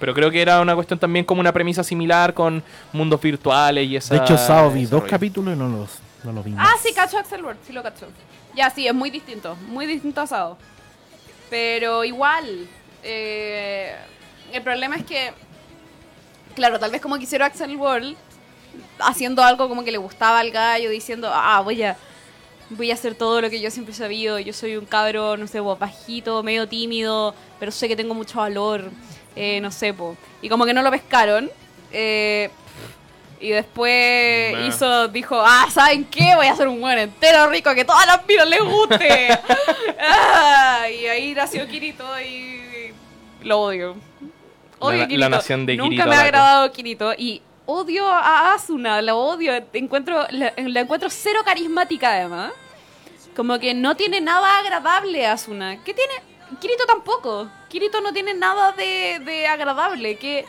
Pero 0.02 0.14
creo 0.14 0.32
que 0.32 0.42
era 0.42 0.60
una 0.60 0.74
cuestión 0.74 0.98
también 0.98 1.24
como 1.24 1.40
una 1.40 1.52
premisa 1.52 1.84
similar 1.84 2.34
con 2.34 2.60
mundos 2.92 3.20
virtuales 3.20 3.86
y 3.88 3.94
esa. 3.94 4.12
De 4.16 4.20
hecho, 4.20 4.36
Sao 4.36 4.68
vi 4.72 4.82
dos 4.84 5.02
rollo. 5.02 5.10
capítulos 5.10 5.54
y 5.54 5.56
no 5.56 5.68
los, 5.68 5.90
no 6.24 6.32
los 6.32 6.44
vi 6.44 6.50
Ah, 6.58 6.72
más. 6.72 6.80
sí, 6.82 6.92
cacho 6.92 7.18
Axel 7.18 7.44
Word, 7.44 7.58
sí 7.64 7.72
lo 7.72 7.84
cacho. 7.84 8.08
Ya, 8.56 8.68
sí, 8.70 8.84
es 8.84 8.92
muy 8.94 9.10
distinto, 9.10 9.54
muy 9.68 9.86
distinto 9.86 10.20
a 10.20 10.26
Sao. 10.26 10.58
Pero 11.50 12.02
igual, 12.02 12.66
eh, 13.04 13.94
el 14.52 14.60
problema 14.62 14.96
es 14.96 15.04
que, 15.04 15.32
claro, 16.56 16.80
tal 16.80 16.90
vez 16.90 17.00
como 17.00 17.16
quisiera 17.16 17.46
Axel 17.46 17.76
World, 17.76 18.16
haciendo 18.98 19.44
algo 19.44 19.68
como 19.68 19.84
que 19.84 19.92
le 19.92 19.98
gustaba 19.98 20.40
al 20.40 20.50
gallo, 20.50 20.90
diciendo, 20.90 21.30
ah, 21.32 21.60
voy 21.60 21.80
a, 21.84 21.96
voy 22.70 22.90
a 22.90 22.94
hacer 22.94 23.14
todo 23.14 23.40
lo 23.40 23.48
que 23.50 23.60
yo 23.60 23.70
siempre 23.70 23.94
he 23.94 23.96
sabido, 23.96 24.40
yo 24.40 24.52
soy 24.52 24.76
un 24.76 24.84
cabro, 24.84 25.36
no 25.36 25.46
sé, 25.46 25.60
bajito, 25.60 26.42
medio 26.42 26.66
tímido, 26.66 27.36
pero 27.60 27.70
sé 27.70 27.86
que 27.86 27.94
tengo 27.94 28.14
mucho 28.14 28.38
valor, 28.38 28.90
eh, 29.36 29.60
no 29.60 29.70
sé, 29.70 29.92
po. 29.94 30.16
Y 30.40 30.48
como 30.48 30.64
que 30.66 30.74
no 30.74 30.82
lo 30.82 30.90
pescaron, 30.90 31.50
eh, 31.92 32.50
y 33.40 33.48
después 33.50 34.54
hizo, 34.68 35.08
dijo, 35.08 35.42
ah, 35.44 35.66
¿saben 35.72 36.04
qué? 36.04 36.34
Voy 36.36 36.46
a 36.46 36.52
hacer 36.52 36.68
un 36.68 36.80
buen 36.80 36.96
entero 36.98 37.48
rico 37.48 37.74
que 37.74 37.84
todas 37.84 38.06
las 38.06 38.26
minas 38.26 38.48
les 38.48 38.62
guste. 38.62 39.28
Ah, 40.04 40.86
y 40.90 41.06
ahí 41.06 41.32
nació 41.34 41.66
Kirito 41.68 42.04
y 42.20 42.92
lo 43.42 43.60
odio. 43.60 43.96
Odio 44.80 44.98
La- 44.98 45.06
Kirito. 45.06 45.20
la 45.20 45.28
nación 45.28 45.64
de 45.66 45.76
Nunca 45.76 45.90
Kirito, 45.90 46.08
me 46.08 46.16
ha 46.16 46.20
agradado 46.22 46.72
Kirito 46.72 47.12
y 47.16 47.40
odio 47.66 48.08
a 48.08 48.54
Asuna, 48.54 49.00
la 49.00 49.14
odio. 49.14 49.52
Encuentro, 49.72 50.26
la, 50.30 50.52
la 50.56 50.80
encuentro 50.80 51.08
cero 51.10 51.40
carismática 51.44 52.10
además. 52.14 52.52
Como 53.36 53.58
que 53.60 53.74
no 53.74 53.96
tiene 53.96 54.20
nada 54.20 54.58
agradable 54.58 55.24
Asuna. 55.26 55.78
¿Qué 55.84 55.94
tiene? 55.94 56.12
Kirito 56.60 56.86
tampoco. 56.86 57.48
Kirito 57.68 58.00
no 58.00 58.12
tiene 58.12 58.34
nada 58.34 58.72
de, 58.72 59.20
de 59.24 59.46
agradable. 59.46 60.16
Que 60.16 60.44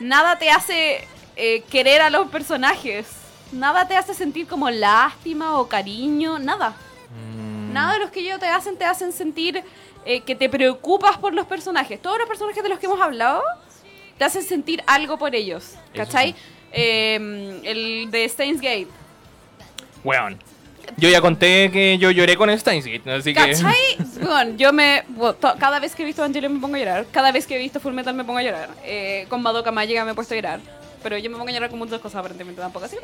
nada 0.00 0.38
te 0.38 0.50
hace 0.50 1.06
eh, 1.36 1.62
querer 1.70 2.02
a 2.02 2.10
los 2.10 2.28
personajes. 2.28 3.06
Nada 3.52 3.86
te 3.86 3.96
hace 3.96 4.14
sentir 4.14 4.46
como 4.46 4.70
lástima 4.70 5.58
o 5.58 5.68
cariño, 5.68 6.38
nada. 6.38 6.70
Mm, 7.34 7.72
Nada 7.72 7.94
de 7.94 7.98
los 8.00 8.10
que 8.10 8.20
ellos 8.20 8.38
te 8.40 8.46
hacen 8.48 8.76
te 8.76 8.84
hacen 8.84 9.12
sentir 9.12 9.62
eh, 10.04 10.20
que 10.22 10.34
te 10.34 10.48
preocupas 10.48 11.18
por 11.18 11.32
los 11.34 11.46
personajes. 11.46 12.00
Todos 12.00 12.18
los 12.18 12.28
personajes 12.28 12.62
de 12.62 12.68
los 12.68 12.78
que 12.78 12.86
hemos 12.86 13.00
hablado 13.00 13.42
te 14.18 14.24
hacen 14.24 14.42
sentir 14.42 14.82
algo 14.86 15.18
por 15.18 15.34
ellos. 15.34 15.74
¿Cachai? 15.94 16.32
sí. 16.32 16.38
Eh, 16.72 17.60
el 17.64 18.10
de 18.10 18.28
Steins 18.28 18.60
Gate. 18.60 18.88
Weón. 20.04 20.38
Yo 20.96 21.08
ya 21.08 21.20
conté 21.20 21.70
que 21.72 21.98
yo 21.98 22.10
lloré 22.10 22.36
con 22.36 22.56
Steins 22.58 22.84
Gate, 22.86 23.10
así 23.10 23.34
que. 23.34 23.40
¿Cachai? 23.40 23.74
Bueno, 24.22 24.56
yo 24.56 24.72
me. 24.72 25.02
bueno, 25.08 25.36
cada 25.58 25.80
vez 25.80 25.94
que 25.96 26.02
he 26.02 26.06
visto 26.06 26.22
Evangelion 26.22 26.54
me 26.54 26.60
pongo 26.60 26.76
a 26.76 26.78
llorar. 26.78 27.06
Cada 27.10 27.32
vez 27.32 27.46
que 27.46 27.56
he 27.56 27.58
visto 27.58 27.80
Full 27.80 27.92
Metal 27.92 28.14
me 28.14 28.24
pongo 28.24 28.38
a 28.38 28.42
llorar. 28.42 28.70
Eh, 28.84 29.26
con 29.28 29.42
Madoka 29.42 29.72
Mágica 29.72 30.04
me 30.04 30.12
he 30.12 30.14
puesto 30.14 30.34
a 30.34 30.36
llorar. 30.36 30.60
Pero 31.02 31.18
yo 31.18 31.28
me 31.30 31.36
pongo 31.36 31.48
a 31.48 31.52
llorar 31.52 31.70
con 31.70 31.78
muchas 31.80 32.00
cosas 32.00 32.20
aparentemente 32.20 32.60
tampoco. 32.60 32.84
Así 32.86 32.96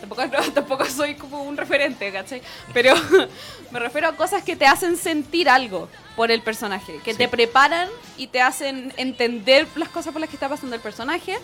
tampoco, 0.00 0.26
no, 0.26 0.42
tampoco 0.54 0.84
soy 0.86 1.14
como 1.14 1.42
un 1.44 1.56
referente, 1.56 2.10
¿cachai? 2.12 2.42
Pero 2.72 2.94
me 3.70 3.78
refiero 3.78 4.08
a 4.08 4.16
cosas 4.16 4.42
que 4.42 4.56
te 4.56 4.66
hacen 4.66 4.96
sentir 4.96 5.48
algo 5.48 5.88
por 6.16 6.32
el 6.32 6.42
personaje. 6.42 6.98
Que 7.04 7.12
Sí. 7.12 7.18
te 7.18 7.28
preparan 7.28 7.88
y 8.16 8.26
te 8.26 8.40
hacen 8.40 8.92
entender 8.96 9.66
las 9.76 9.88
cosas 9.88 10.12
por 10.12 10.20
las 10.20 10.28
que 10.28 10.36
está 10.36 10.48
pasando 10.48 10.74
el 10.74 10.82
personaje. 10.82 11.38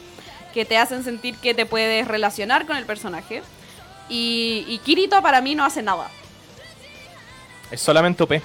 Que 0.53 0.65
te 0.65 0.77
hacen 0.77 1.05
sentir 1.05 1.37
que 1.37 1.55
te 1.55 1.67
puedes 1.67 2.09
relacionar 2.09 2.67
con 2.67 2.77
el 2.77 2.85
personaje. 2.87 3.43
Y, 4.09 4.65
y 4.69 4.79
Kirito 4.79 5.21
para 5.23 5.41
mí 5.41 5.55
no 5.55 5.65
hace 5.65 5.83
nada. 5.83 6.11
Es 7.71 7.81
solamente 7.81 8.23
OP. 8.23 8.41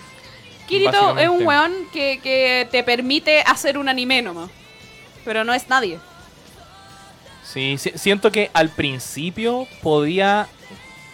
Kirito 0.68 1.18
es 1.18 1.30
un 1.30 1.46
weón 1.46 1.74
que, 1.92 2.20
que 2.22 2.68
te 2.72 2.84
permite 2.84 3.42
hacer 3.42 3.78
un 3.78 3.88
anime 3.90 4.22
nomás. 4.22 4.50
Pero 5.26 5.44
no 5.44 5.54
es 5.54 5.68
nadie. 5.70 6.00
Sí, 7.44 7.78
si- 7.78 7.92
siento 7.98 8.32
que 8.32 8.50
al 8.54 8.70
principio 8.70 9.68
podía 9.82 10.48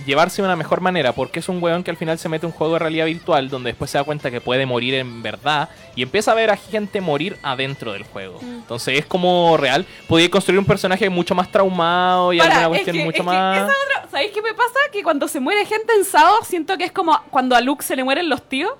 llevarse 0.05 0.41
de 0.41 0.47
una 0.47 0.55
mejor 0.55 0.81
manera, 0.81 1.13
porque 1.13 1.39
es 1.39 1.49
un 1.49 1.61
weón 1.61 1.83
que 1.83 1.91
al 1.91 1.97
final 1.97 2.17
se 2.19 2.29
mete 2.29 2.45
un 2.45 2.51
juego 2.51 2.73
de 2.73 2.79
realidad 2.79 3.05
virtual 3.05 3.49
donde 3.49 3.71
después 3.71 3.91
se 3.91 3.97
da 3.97 4.03
cuenta 4.03 4.31
que 4.31 4.41
puede 4.41 4.65
morir 4.65 4.93
en 4.95 5.21
verdad 5.21 5.69
y 5.95 6.03
empieza 6.03 6.31
a 6.31 6.35
ver 6.35 6.49
a 6.51 6.57
gente 6.57 7.01
morir 7.01 7.37
adentro 7.43 7.93
del 7.93 8.03
juego. 8.03 8.39
Mm. 8.41 8.45
Entonces 8.59 8.99
es 8.99 9.05
como 9.05 9.57
real. 9.57 9.85
Podía 10.07 10.29
construir 10.29 10.59
un 10.59 10.65
personaje 10.65 11.09
mucho 11.09 11.35
más 11.35 11.51
traumado 11.51 12.33
y 12.33 12.37
Para, 12.39 12.49
alguna 12.61 12.65
es 12.77 12.83
cuestión 12.85 12.97
que- 12.97 13.03
mucho 13.05 13.19
es 13.19 13.25
más. 13.25 13.59
otra- 13.61 14.09
¿Sabéis 14.09 14.31
qué 14.31 14.41
me 14.41 14.53
pasa? 14.53 14.79
Que 14.91 15.03
cuando 15.03 15.27
se 15.27 15.39
muere 15.39 15.65
gente 15.65 15.93
en 15.97 16.05
Sao, 16.05 16.43
siento 16.43 16.77
que 16.77 16.85
es 16.85 16.91
como 16.91 17.19
cuando 17.29 17.55
a 17.55 17.61
Luke 17.61 17.83
se 17.83 17.95
le 17.95 18.03
mueren 18.03 18.29
los 18.29 18.47
tíos. 18.47 18.71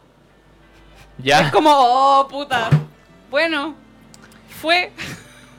Ya, 1.18 1.42
Es 1.42 1.52
como, 1.52 1.70
oh, 1.74 2.28
puta. 2.30 2.70
Bueno, 3.30 3.76
fue. 4.62 4.92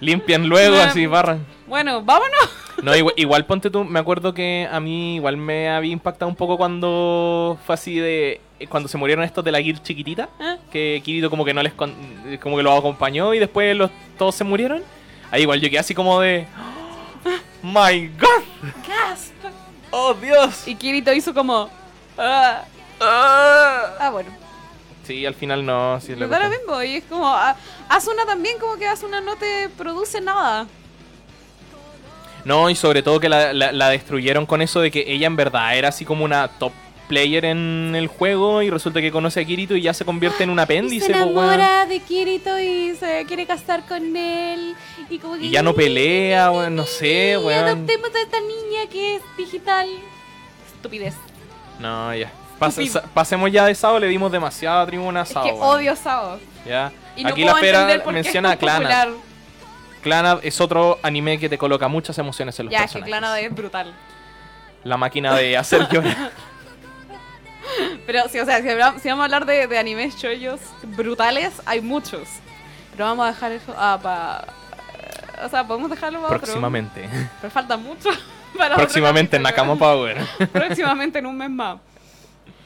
limpian 0.01 0.49
luego, 0.49 0.77
así 0.81 1.07
barran. 1.07 1.45
Bueno, 1.71 2.03
vámonos. 2.03 2.51
No, 2.83 2.97
igual, 2.97 3.13
igual 3.19 3.45
ponte 3.45 3.69
tú, 3.69 3.85
me 3.85 3.99
acuerdo 4.01 4.33
que 4.33 4.67
a 4.73 4.81
mí 4.81 5.17
igual 5.17 5.37
me 5.37 5.69
había 5.69 5.93
impactado 5.93 6.31
un 6.31 6.35
poco 6.37 6.57
cuando 6.57 7.59
fue 7.67 7.75
así 7.75 7.99
de. 7.99 8.41
eh, 8.59 8.67
Cuando 8.69 8.89
se 8.89 8.97
murieron 8.97 9.23
estos 9.23 9.45
de 9.45 9.53
la 9.53 9.61
Gear 9.61 9.83
chiquitita. 9.83 10.31
¿Eh? 10.41 10.57
que 10.73 11.03
Kirito 11.05 11.29
como 11.29 11.45
que 11.45 11.53
no 11.53 11.63
les 11.63 11.75
con- 11.75 11.95
como 12.43 12.57
que 12.57 12.63
los 12.63 12.79
acompañó 12.79 13.35
y 13.35 13.39
después 13.39 13.77
los 13.77 13.91
todos 14.17 14.35
se 14.35 14.45
murieron. 14.45 14.83
Ahí 15.31 15.43
igual 15.43 15.61
yo 15.61 15.69
quedé 15.69 15.79
así 15.81 15.95
como 15.95 16.21
de 16.21 16.47
"Oh 17.27 17.63
My 17.67 18.09
God, 18.19 18.71
Gasp. 18.89 19.35
oh 19.91 20.15
Dios. 20.15 20.67
Y 20.67 20.75
Kirito 20.77 21.13
hizo 21.13 21.35
como. 21.35 21.69
Ah, 22.17 22.63
Ah. 22.99 23.97
ah, 24.01 24.11
bueno. 24.11 24.31
Sí, 25.05 25.27
al 25.27 25.35
final 25.35 25.67
no, 25.67 26.01
sí 26.01 26.13
es 26.13 26.19
lo 26.19 26.27
mismo. 26.29 26.83
Y 26.83 26.97
es 26.97 27.05
como. 27.05 27.31
Asuna 27.91 28.25
también, 28.25 28.59
como 28.59 28.77
que 28.77 28.87
Asuna 28.89 29.21
no 29.21 29.37
te 29.37 29.69
produce 29.77 30.23
nada. 30.23 30.67
No, 32.45 32.71
y 32.71 32.75
sobre 32.75 33.03
todo 33.03 33.21
que 33.21 33.29
la, 33.29 33.53
la- 33.53 33.73
la 33.73 33.89
destruyeron 33.91 34.47
con 34.47 34.63
eso 34.63 34.81
de 34.81 34.91
que 34.91 35.05
ella 35.07 35.27
en 35.27 35.37
verdad 35.37 35.77
era 35.77 35.89
así 35.89 36.05
como 36.05 36.25
una 36.25 36.49
top 36.49 36.73
player 37.09 37.45
en 37.45 37.95
el 37.97 38.07
juego 38.07 38.63
y 38.63 38.71
resulta 38.71 39.01
que 39.01 39.11
conoce 39.11 39.41
a 39.41 39.45
Kirito 39.45 39.75
y 39.75 39.83
ya 39.83 39.93
se 39.93 40.05
convierte 40.05 40.45
en 40.45 40.51
un 40.51 40.59
Y 40.61 40.63
apéndice, 40.63 41.07
se 41.07 41.13
enamora 41.13 41.85
de 41.87 41.99
Kirito 42.01 42.57
y 42.61 42.95
se 42.95 43.25
quiere 43.27 43.47
casar 43.47 43.85
con 43.87 44.17
él. 44.17 44.75
Y, 45.11 45.19
como 45.19 45.35
que, 45.35 45.47
Y 45.47 45.51
ya 45.51 45.63
no 45.63 45.75
pelea, 45.75 46.51
weón, 46.53 46.77
no 46.77 46.87
sé, 46.87 47.37
weón. 47.37 47.65
adoptemos 47.65 48.11
a 48.15 48.21
esta 48.21 48.39
niña 48.41 48.89
que 48.91 49.17
es 49.17 49.23
digital. 49.37 49.89
Estupidez. 50.77 51.15
No, 51.81 52.15
ya. 52.15 52.31
Sa- 52.93 53.03
pasemos 53.03 53.51
ya 53.51 53.65
de 53.67 53.75
Sao, 53.75 53.99
le 53.99 54.07
dimos 54.07 54.31
demasiada 54.31 54.87
tribuna 54.87 55.21
a 55.21 55.23
Es 55.25 55.31
Sao. 55.31 55.45
que 55.45 55.51
weón. 55.53 55.63
odio 55.65 55.97
Sao. 55.97 56.39
Ya. 56.67 56.93
Y 57.17 57.25
no 57.25 57.31
Aquí 57.31 57.43
la 57.43 57.55
qué 57.55 58.13
menciona 58.13 58.51
a 58.51 58.53
es 58.53 58.59
Clanad 60.03 60.41
es 60.43 60.61
otro 60.61 60.99
anime 61.03 61.39
que 61.39 61.49
te 61.49 61.59
coloca 61.59 61.89
muchas 61.89 62.17
emociones 62.19 62.59
en 62.59 62.67
los 62.67 62.73
Ya, 62.73 62.85
es 62.85 62.93
que 62.93 62.99
personajes. 62.99 63.11
Clanad 63.11 63.41
es 63.41 63.55
brutal. 63.55 63.95
La 64.85 64.97
máquina 64.97 65.35
de 65.35 65.57
hacer 65.57 65.89
llorar. 65.93 66.33
Pero, 68.07 68.29
sí, 68.29 68.39
o 68.39 68.45
sea, 68.45 68.61
si, 68.63 68.69
vamos 68.75 69.07
a 69.07 69.25
hablar 69.25 69.47
de, 69.47 69.67
de 69.67 69.79
animes 69.79 70.17
shoyos 70.17 70.61
brutales, 70.97 71.53
hay 71.67 71.81
muchos. 71.81 72.29
Pero 72.93 73.05
vamos 73.05 73.27
a 73.27 73.29
dejar 73.29 73.53
eso 73.53 73.75
ah, 73.77 73.99
para... 74.03 75.47
O 75.47 75.49
sea, 75.49 75.67
podemos 75.67 75.91
dejarlo 75.91 76.21
para 76.21 76.37
otro. 76.37 76.41
Próximamente. 76.41 77.09
Pero 77.41 77.51
falta 77.51 77.77
mucho 77.77 78.11
para 78.59 78.77
Próximamente 78.77 79.37
en. 79.37 79.43
Nakama 79.43 79.77
Power. 79.77 80.19
Próximamente 80.53 81.19
en 81.19 81.27
un 81.27 81.37
mes 81.37 81.51
más. 81.51 81.79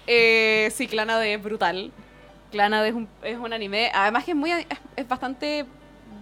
Eh, 0.07 0.73
sí, 0.75 0.87
Clanad 0.89 1.25
es 1.25 1.43
brutal. 1.43 1.93
Clanad 2.51 2.87
es 2.87 2.95
un, 2.95 3.09
es 3.23 3.39
un 3.39 3.53
anime. 3.53 3.91
Además 3.95 4.25
que 4.25 4.33
es 4.33 4.37
muy 4.37 4.51
es, 4.51 4.67
es 4.97 5.07
bastante 5.07 5.67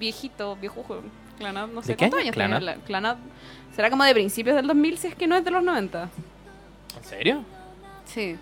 viejito, 0.02 0.56
viejujo. 0.56 1.00
Clanad, 1.38 1.68
no 1.68 1.80
sé 1.82 1.88
¿De 1.92 1.96
qué 1.96 2.10
cuántos 2.10 2.20
año 2.34 2.42
años 2.56 2.62
la- 2.62 2.74
Clannad 2.76 3.16
será 3.74 3.88
como 3.88 4.04
de 4.04 4.12
principios 4.14 4.54
del 4.56 4.66
2000 4.66 4.98
si 4.98 5.06
es 5.06 5.14
que 5.14 5.26
no 5.26 5.36
es 5.36 5.44
de 5.44 5.50
los 5.50 5.62
90. 5.62 6.08
¿En 6.98 7.04
serio? 7.04 7.44
Sí. 8.04 8.36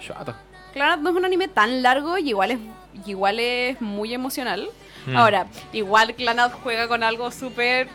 Chato. 0.00 0.34
Clannad 0.72 0.98
no 0.98 1.10
es 1.10 1.16
un 1.16 1.24
anime 1.24 1.48
tan 1.48 1.82
largo 1.82 2.18
y 2.18 2.30
igual 2.30 2.50
es, 2.52 2.58
igual 3.06 3.38
es 3.38 3.80
muy 3.80 4.12
emocional. 4.14 4.68
Mm. 5.06 5.16
Ahora, 5.16 5.46
igual 5.72 6.14
Clanad 6.14 6.50
juega 6.62 6.88
con 6.88 7.02
algo 7.02 7.30
súper 7.30 7.88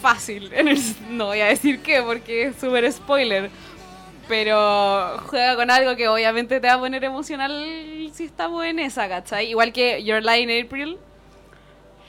fácil. 0.00 0.52
En 0.52 0.68
el- 0.68 0.80
no 1.10 1.26
voy 1.26 1.40
a 1.40 1.46
decir 1.46 1.80
qué 1.82 2.02
porque 2.02 2.44
es 2.48 2.56
súper 2.56 2.90
spoiler. 2.92 3.50
Pero 4.28 5.18
juega 5.26 5.54
con 5.54 5.70
algo 5.70 5.94
que 5.94 6.08
obviamente 6.08 6.58
te 6.58 6.66
va 6.66 6.74
a 6.74 6.78
poner 6.80 7.04
emocional 7.04 8.10
si 8.12 8.24
estamos 8.24 8.64
en 8.64 8.80
esa, 8.80 9.08
¿cachai? 9.08 9.48
Igual 9.50 9.72
que 9.72 10.02
Your 10.02 10.20
Lie 10.22 10.40
in 10.40 10.64
April. 10.66 10.98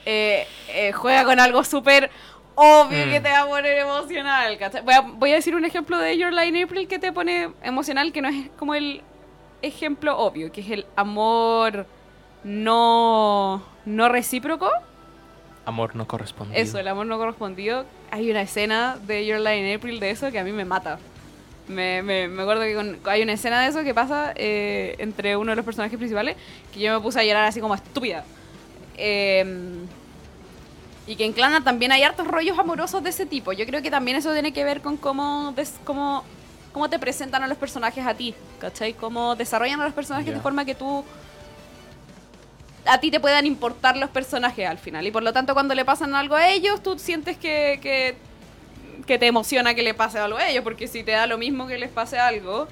Eh, 0.09 0.47
eh, 0.69 0.91
juega 0.93 1.25
con 1.25 1.37
algo 1.39 1.63
súper 1.65 2.09
obvio 2.55 3.05
Mm. 3.05 3.09
que 3.11 3.19
te 3.19 3.29
va 3.29 3.41
a 3.41 3.45
poner 3.45 3.77
emocional. 3.77 4.57
Voy 4.85 4.93
a, 4.93 5.01
voy 5.01 5.31
a 5.31 5.35
decir 5.35 5.53
un 5.55 5.65
ejemplo 5.65 5.97
de 5.97 6.17
Your 6.17 6.31
in 6.43 6.63
April 6.63 6.87
que 6.87 6.97
te 6.97 7.11
pone 7.11 7.49
emocional, 7.61 8.11
que 8.13 8.21
no 8.21 8.29
es 8.29 8.49
como 8.57 8.73
el 8.73 9.01
ejemplo 9.61 10.17
obvio, 10.17 10.51
que 10.51 10.61
es 10.61 10.69
el 10.71 10.85
amor 10.95 11.85
no, 12.43 13.61
no 13.85 14.09
recíproco. 14.09 14.69
Amor 15.65 15.95
no 15.95 16.07
correspondido. 16.07 16.59
Eso, 16.61 16.79
el 16.79 16.87
amor 16.87 17.05
no 17.05 17.17
correspondido. 17.17 17.85
Hay 18.09 18.31
una 18.31 18.41
escena 18.41 18.97
de 19.05 19.25
Your 19.25 19.39
in 19.41 19.75
April 19.75 19.99
de 19.99 20.11
eso 20.11 20.31
que 20.31 20.39
a 20.39 20.43
mí 20.43 20.51
me 20.53 20.63
mata. 20.65 20.97
Me, 21.67 22.01
me, 22.01 22.29
me 22.29 22.41
acuerdo 22.43 22.61
que 22.63 22.73
con- 22.75 22.97
hay 23.05 23.21
una 23.21 23.33
escena 23.33 23.61
de 23.61 23.67
eso 23.67 23.83
que 23.83 23.93
pasa 23.93 24.31
eh, 24.35 24.95
entre 24.99 25.35
uno 25.35 25.51
de 25.51 25.57
los 25.57 25.65
personajes 25.65 25.97
principales 25.97 26.37
que 26.73 26.79
yo 26.79 26.93
me 26.93 27.01
puse 27.01 27.19
a 27.19 27.23
llorar 27.25 27.43
así 27.43 27.59
como 27.59 27.75
estúpida. 27.75 28.23
Eh, 28.97 29.45
y 31.05 31.15
que 31.15 31.23
en 31.23 31.31
Clana 31.33 31.63
también 31.63 31.91
hay 31.93 32.03
hartos 32.03 32.27
rollos 32.27 32.59
amorosos 32.59 33.01
de 33.01 33.11
ese 33.11 33.25
tipo. 33.25 33.53
Yo 33.53 33.65
creo 33.65 33.81
que 33.81 33.89
también 33.89 34.17
eso 34.17 34.33
tiene 34.33 34.51
que 34.51 34.63
ver 34.65 34.81
con 34.81 34.97
cómo, 34.97 35.53
des- 35.55 35.75
cómo, 35.85 36.23
cómo 36.73 36.89
te 36.89 36.99
presentan 36.99 37.43
a 37.43 37.47
los 37.47 37.57
personajes 37.57 38.05
a 38.05 38.13
ti, 38.13 38.35
¿cachai? 38.59 38.93
Cómo 38.93 39.35
desarrollan 39.35 39.79
a 39.79 39.85
los 39.85 39.93
personajes 39.93 40.27
de 40.33 40.41
forma 40.41 40.65
que 40.65 40.75
tú 40.75 41.05
a 42.85 42.99
ti 42.99 43.11
te 43.11 43.19
puedan 43.19 43.45
importar 43.45 43.97
los 43.97 44.09
personajes 44.09 44.67
al 44.67 44.77
final. 44.77 45.05
Y 45.07 45.11
por 45.11 45.21
lo 45.23 45.33
tanto, 45.33 45.53
cuando 45.53 45.75
le 45.75 45.83
pasan 45.85 46.13
algo 46.15 46.35
a 46.35 46.49
ellos, 46.49 46.81
tú 46.81 46.97
sientes 46.97 47.37
que, 47.37 47.79
que, 47.81 48.15
que 49.05 49.17
te 49.19 49.27
emociona 49.27 49.73
que 49.75 49.83
le 49.83 49.93
pase 49.93 50.19
algo 50.19 50.37
a 50.37 50.47
ellos. 50.49 50.63
Porque 50.63 50.87
si 50.87 51.03
te 51.03 51.11
da 51.11 51.27
lo 51.27 51.37
mismo 51.37 51.67
que 51.67 51.77
les 51.77 51.89
pase 51.89 52.17
algo, 52.17 52.67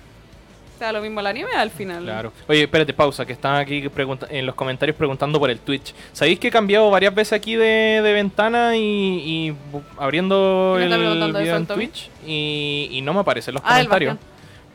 te 0.78 0.86
da 0.86 0.92
lo 0.92 1.02
mismo 1.02 1.20
al 1.20 1.28
anime 1.28 1.50
al 1.56 1.70
final. 1.72 2.04
Claro. 2.04 2.32
Oye, 2.48 2.64
espérate, 2.64 2.94
pausa, 2.94 3.26
que 3.26 3.34
están 3.34 3.56
aquí 3.56 3.84
en 4.30 4.46
los 4.46 4.56
comentarios 4.56 4.96
preguntando 4.98 5.40
por 5.40 5.50
el 5.50 5.60
Twitch. 5.60 5.94
¿Sabéis 6.14 6.40
que 6.40 6.48
he 6.48 6.52
cambiado 6.52 6.90
varias 6.92 7.14
veces 7.16 7.34
aquí 7.34 7.56
de, 7.56 8.02
de 8.04 8.14
ventana 8.14 8.76
y, 8.76 9.56
abriendo 9.98 10.76
¿Quién 10.78 10.92
el 10.92 11.34
video 11.34 11.56
en? 11.58 11.66
Twitch 11.66 12.10
y, 12.26 12.90
y 12.92 13.02
no 13.02 13.14
me 13.14 13.22
aparecen 13.22 13.54
los 13.56 13.64
Ah, 13.66 13.80
el 13.80 13.88
comentarios? 13.88 14.18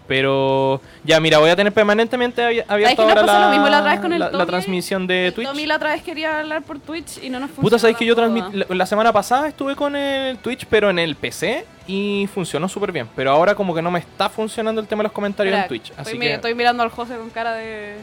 Pero 0.09 0.81
ya, 1.05 1.21
mira, 1.21 1.39
voy 1.39 1.51
a 1.51 1.55
tener 1.57 1.73
permanentemente 1.73 2.43
abi- 2.43 2.65
abierto 2.67 3.03
ahora 3.03 3.23
la, 3.23 3.45
lo 3.47 3.51
mismo 3.51 3.69
la 3.69 3.79
otra 3.79 3.93
vez 3.93 4.01
con 4.01 4.13
el 4.13 4.19
la- 4.19 4.27
la 4.27 4.33
Tommy? 4.33 4.47
transmisión 4.47 5.07
de 5.07 5.29
El 5.29 5.35
Twitch. 5.35 5.47
Tommy 5.47 5.67
la 5.67 5.77
otra 5.77 5.93
vez 5.93 6.03
quería 6.03 6.41
hablar 6.41 6.63
por 6.63 6.81
Twitch 6.81 7.19
y 7.23 7.31
no 7.31 7.39
nos 7.39 7.51
funcionó. 7.51 7.63
Puta, 7.63 7.79
sabéis 7.79 7.97
que 7.97 8.07
yo 8.07 8.17
transmití. 8.17 8.57
La, 8.57 8.67
la 8.69 8.87
semana 8.87 9.13
pasada 9.13 9.47
estuve 9.47 9.77
con 9.77 9.95
el 9.95 10.39
Twitch, 10.39 10.67
pero 10.69 10.91
en 10.91 10.99
el 10.99 11.15
PC 11.15 11.65
y 11.91 12.29
funcionó 12.29 12.69
súper 12.69 12.93
bien. 12.93 13.09
Pero 13.17 13.33
ahora, 13.33 13.55
como 13.57 13.75
que 13.75 13.83
no 13.83 13.91
me 13.91 13.99
está 13.99 14.29
funcionando 14.29 14.81
el 14.81 14.87
tema 14.87 15.01
de 15.01 15.05
los 15.05 15.13
comentarios 15.13 15.59
en 15.59 15.67
Twitch. 15.67 15.93
Así 15.97 16.13
estoy, 16.13 16.19
que. 16.21 16.35
estoy 16.35 16.55
mirando 16.55 16.85
al 16.85 16.91
José 16.91 17.17
con 17.17 17.31
cara 17.31 17.55
de 17.55 17.97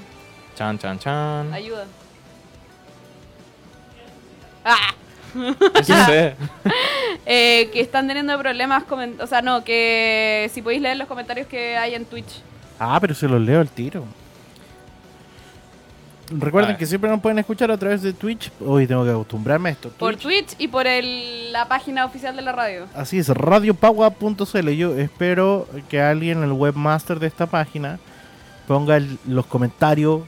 Chan, 0.55 0.77
chan, 0.77 0.99
chan. 0.99 1.53
ayuda. 1.53 1.85
¡Ah! 4.65 4.93
Sé. 5.83 6.35
eh, 7.25 7.69
que 7.71 7.79
están 7.79 8.07
teniendo 8.07 8.37
problemas, 8.37 8.83
o 9.19 9.27
sea, 9.27 9.41
no, 9.41 9.63
que 9.63 10.49
si 10.53 10.61
podéis 10.61 10.81
leer 10.81 10.97
los 10.97 11.07
comentarios 11.07 11.47
que 11.47 11.77
hay 11.77 11.95
en 11.95 12.05
Twitch. 12.05 12.41
Ah, 12.79 12.97
pero 12.99 13.13
se 13.13 13.27
los 13.27 13.39
leo 13.39 13.61
al 13.61 13.69
tiro. 13.69 14.03
Recuerden 16.31 16.75
A 16.75 16.77
que 16.77 16.85
siempre 16.85 17.09
nos 17.09 17.21
pueden 17.21 17.39
escuchar 17.39 17.71
a 17.71 17.77
través 17.77 18.01
de 18.01 18.11
Twitch. 18.13 18.51
Hoy 18.65 18.85
tengo 18.87 19.03
que 19.05 19.11
acostumbrarme 19.11 19.69
a 19.69 19.71
esto. 19.71 19.89
Por 19.89 20.15
Twitch. 20.17 20.47
Twitch 20.47 20.55
y 20.61 20.67
por 20.67 20.85
el- 20.87 21.51
la 21.53 21.67
página 21.67 22.03
oficial 22.05 22.35
de 22.35 22.41
la 22.41 22.51
radio. 22.51 22.85
Así 22.95 23.17
es, 23.17 23.29
radiopagua.cl. 23.29 24.69
Yo 24.75 24.95
espero 24.97 25.67
que 25.89 26.01
alguien, 26.01 26.43
el 26.43 26.51
webmaster 26.51 27.19
de 27.19 27.27
esta 27.27 27.45
página, 27.45 27.99
ponga 28.67 28.97
el- 28.97 29.17
los 29.27 29.45
comentarios 29.45 30.23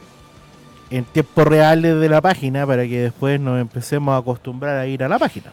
en 0.90 1.04
tiempo 1.06 1.44
real 1.44 1.82
de 1.82 2.10
la 2.10 2.22
página 2.22 2.66
para 2.66 2.84
que 2.88 3.02
después 3.02 3.40
nos 3.40 3.60
empecemos 3.60 4.14
a 4.14 4.18
acostumbrar 4.18 4.78
a 4.78 4.88
ir 4.88 5.04
a 5.04 5.10
la 5.10 5.20
página. 5.20 5.52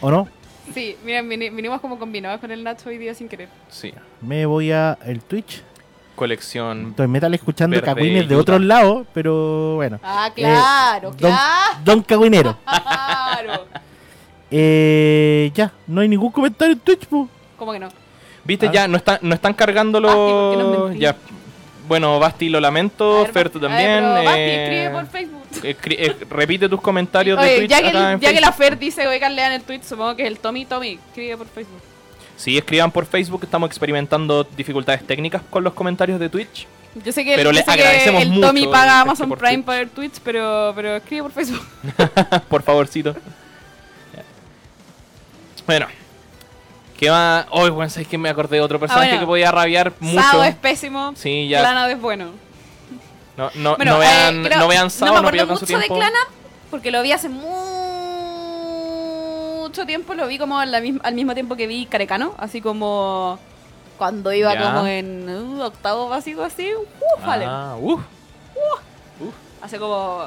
¿O 0.00 0.10
no? 0.10 0.28
Sí, 0.74 0.96
miren, 1.04 1.28
vini- 1.28 1.50
vinimos 1.54 1.80
como 1.80 1.98
combinados 1.98 2.40
con 2.40 2.50
el 2.50 2.64
Nacho 2.64 2.88
hoy 2.88 2.98
día 2.98 3.14
sin 3.14 3.28
querer. 3.28 3.48
Sí. 3.68 3.92
Me 4.20 4.46
voy 4.46 4.72
a 4.72 4.98
el 5.06 5.20
Twitch. 5.20 5.62
Colección. 6.16 6.88
Estoy 6.90 7.06
metal 7.08 7.32
escuchando 7.34 7.80
cagüines 7.80 8.28
de 8.28 8.34
otros 8.36 8.60
lados, 8.62 9.06
pero 9.14 9.76
bueno. 9.76 10.00
Ah, 10.02 10.28
Eh, 10.28 10.32
claro, 10.34 11.10
don, 11.10 11.16
claro. 11.18 11.78
don 11.84 12.02
Cagüinero. 12.02 12.56
Claro. 12.66 13.66
Eh, 14.50 15.50
ya, 15.54 15.72
no 15.86 16.00
hay 16.00 16.08
ningún 16.08 16.30
comentario 16.32 16.72
en 16.74 16.80
Twitch, 16.80 17.06
po. 17.06 17.28
¿Cómo 17.58 17.72
que 17.72 17.78
no? 17.78 17.88
¿Viste? 18.44 18.68
Ah. 18.68 18.72
Ya 18.72 18.88
no 18.88 18.96
están, 18.96 19.18
no 19.22 19.34
están 19.34 19.54
cargando 19.54 20.00
Basti. 20.00 21.06
Bueno, 21.88 22.18
Basti, 22.18 22.48
lo 22.48 22.60
lamento. 22.60 23.22
ver, 23.22 23.32
Fer, 23.32 23.50
tú 23.50 23.60
ver, 23.60 23.68
también. 23.70 24.02
Basti, 24.02 24.28
eh, 24.40 24.62
escribe 24.64 24.90
por 24.90 25.06
Facebook. 25.06 25.42
eh, 25.62 26.16
repite 26.30 26.68
tus 26.68 26.80
comentarios 26.80 27.40
de 27.40 27.58
Twitch 27.58 27.70
ya, 27.70 27.80
que, 27.80 27.88
el- 27.90 28.20
ya 28.20 28.32
que 28.32 28.40
la. 28.40 28.52
Fer 28.52 28.78
dice, 28.78 29.06
oigan, 29.06 29.34
lean 29.36 29.52
el 29.52 29.62
tweet, 29.62 29.82
supongo 29.82 30.16
que 30.16 30.22
es 30.22 30.28
el 30.28 30.38
Tommy 30.38 30.64
Tommy. 30.64 30.98
Escribe 31.08 31.36
por 31.36 31.46
Facebook. 31.48 31.80
Sí, 32.36 32.58
escriban 32.58 32.90
por 32.90 33.06
Facebook. 33.06 33.40
Estamos 33.44 33.66
experimentando 33.68 34.44
dificultades 34.44 35.06
técnicas 35.06 35.42
con 35.50 35.64
los 35.64 35.72
comentarios 35.72 36.20
de 36.20 36.28
Twitch. 36.28 36.66
Yo 37.04 37.12
sé 37.12 37.24
que, 37.24 37.36
Pero 37.36 37.52
le 37.52 37.58
sé 37.60 37.64
que 37.66 37.70
agradecemos 37.72 38.22
el 38.22 38.28
mucho 38.30 38.46
Tommy 38.48 38.62
el 38.64 38.70
paga 38.70 39.04
texto 39.04 39.24
Amazon 39.24 39.30
Prime 39.38 39.62
Twitch. 39.62 39.64
por 39.64 39.88
Twitch, 39.90 40.20
pero, 40.24 40.72
pero 40.74 40.96
escribe 40.96 41.22
por 41.24 41.32
Facebook. 41.32 41.66
por 42.48 42.62
favorcito. 42.62 43.14
Bueno. 45.66 45.86
¿Qué 46.98 47.10
más? 47.10 47.46
Hoy, 47.50 47.70
bueno, 47.70 47.90
¿sabes 47.90 48.08
que 48.08 48.16
me 48.16 48.28
acordé 48.30 48.56
de 48.56 48.62
otro 48.62 48.80
personaje 48.80 49.08
Ah, 49.08 49.10
bueno. 49.12 49.20
que 49.20 49.26
podía 49.26 49.50
rabiar 49.52 49.92
mucho? 50.00 50.22
Sao 50.22 50.44
es 50.44 50.54
pésimo. 50.54 51.12
Sí, 51.16 51.48
ya. 51.48 51.60
Clannad 51.60 51.90
es 51.90 52.00
bueno. 52.00 52.30
No, 53.36 53.50
no, 53.54 53.76
Bueno, 53.76 53.96
no 53.96 54.02
eh, 54.02 54.06
vean, 54.06 54.44
creo- 54.44 54.58
no 54.58 54.68
vean 54.68 54.90
Sao, 54.90 55.08
no 55.08 55.14
no, 55.16 55.22
me 55.22 55.28
acuerdo 55.28 55.56
su 55.58 55.64
mucho 55.64 55.66
de 55.66 55.84
tiempo. 55.84 55.96
Clannad 55.96 56.26
porque 56.70 56.90
lo 56.90 57.02
vi 57.02 57.12
hace 57.12 57.28
mucho 57.28 57.46
tiempo. 59.84 60.14
Lo 60.14 60.26
vi 60.28 60.38
como 60.38 60.58
al, 60.58 60.70
la 60.72 60.80
mis- 60.80 61.00
al 61.02 61.14
mismo 61.14 61.34
tiempo 61.34 61.56
que 61.56 61.66
vi 61.66 61.84
Carecano. 61.86 62.34
Así 62.38 62.60
como 62.62 63.38
cuando 63.98 64.32
iba 64.32 64.54
Ya. 64.54 64.62
como 64.72 64.86
en 64.86 65.28
uh, 65.28 65.62
octavo 65.64 66.08
básico 66.08 66.42
así. 66.42 66.70
Uf, 66.74 67.26
vale. 67.26 67.44
Ah, 67.46 67.76
uf. 67.80 68.00
Hace 69.60 69.78
como. 69.78 70.22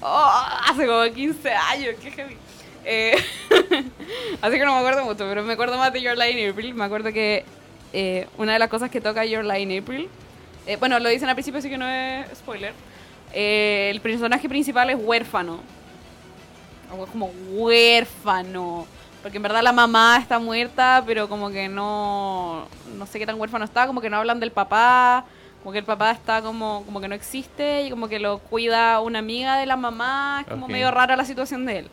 oh, 0.00 0.32
hace 0.70 0.86
como 0.86 1.02
15 1.12 1.50
años, 1.52 1.94
qué 2.02 2.10
heavy. 2.10 2.36
Eh, 2.84 3.14
así 4.40 4.56
que 4.58 4.64
no 4.64 4.72
me 4.72 4.78
acuerdo 4.78 5.04
mucho, 5.04 5.18
pero 5.28 5.42
me 5.42 5.52
acuerdo 5.52 5.76
más 5.76 5.92
de 5.92 6.00
Your 6.00 6.16
Lie 6.16 6.40
in 6.42 6.50
April. 6.50 6.74
Me 6.74 6.84
acuerdo 6.84 7.12
que 7.12 7.44
eh, 7.92 8.26
una 8.38 8.54
de 8.54 8.58
las 8.58 8.68
cosas 8.68 8.90
que 8.90 9.00
toca 9.00 9.24
Your 9.24 9.44
Lie 9.44 9.60
in 9.60 9.82
April. 9.82 10.08
eh, 10.66 10.76
bueno, 10.76 10.98
lo 10.98 11.08
dicen 11.08 11.28
al 11.28 11.34
principio, 11.34 11.58
así 11.58 11.68
que 11.68 11.76
no 11.78 11.86
es 11.88 12.26
spoiler. 12.38 12.72
eh, 13.34 13.88
el 13.92 14.00
personaje 14.00 14.48
principal 14.48 14.88
es 14.90 14.96
huérfano. 14.98 15.60
Como 16.88 17.30
huérfano. 17.50 18.86
Porque 19.22 19.36
en 19.38 19.42
verdad 19.42 19.62
la 19.62 19.72
mamá 19.72 20.18
está 20.20 20.38
muerta, 20.38 21.02
pero 21.06 21.28
como 21.28 21.50
que 21.50 21.68
no. 21.68 22.66
No 22.96 23.06
sé 23.06 23.18
qué 23.18 23.26
tan 23.26 23.38
huérfano 23.40 23.64
está, 23.64 23.86
como 23.86 24.00
que 24.00 24.10
no 24.10 24.16
hablan 24.16 24.40
del 24.40 24.52
papá. 24.52 25.24
Como 25.62 25.72
que 25.72 25.78
el 25.78 25.84
papá 25.84 26.12
está 26.12 26.40
como, 26.40 26.82
como 26.86 27.00
que 27.00 27.08
no 27.08 27.14
existe 27.14 27.82
y 27.82 27.90
como 27.90 28.08
que 28.08 28.20
lo 28.20 28.38
cuida 28.38 29.00
una 29.00 29.18
amiga 29.18 29.58
de 29.58 29.66
la 29.66 29.76
mamá. 29.76 30.44
Es 30.46 30.52
como 30.52 30.68
medio 30.68 30.90
rara 30.90 31.16
la 31.16 31.24
situación 31.24 31.66
de 31.66 31.80
él. 31.80 31.90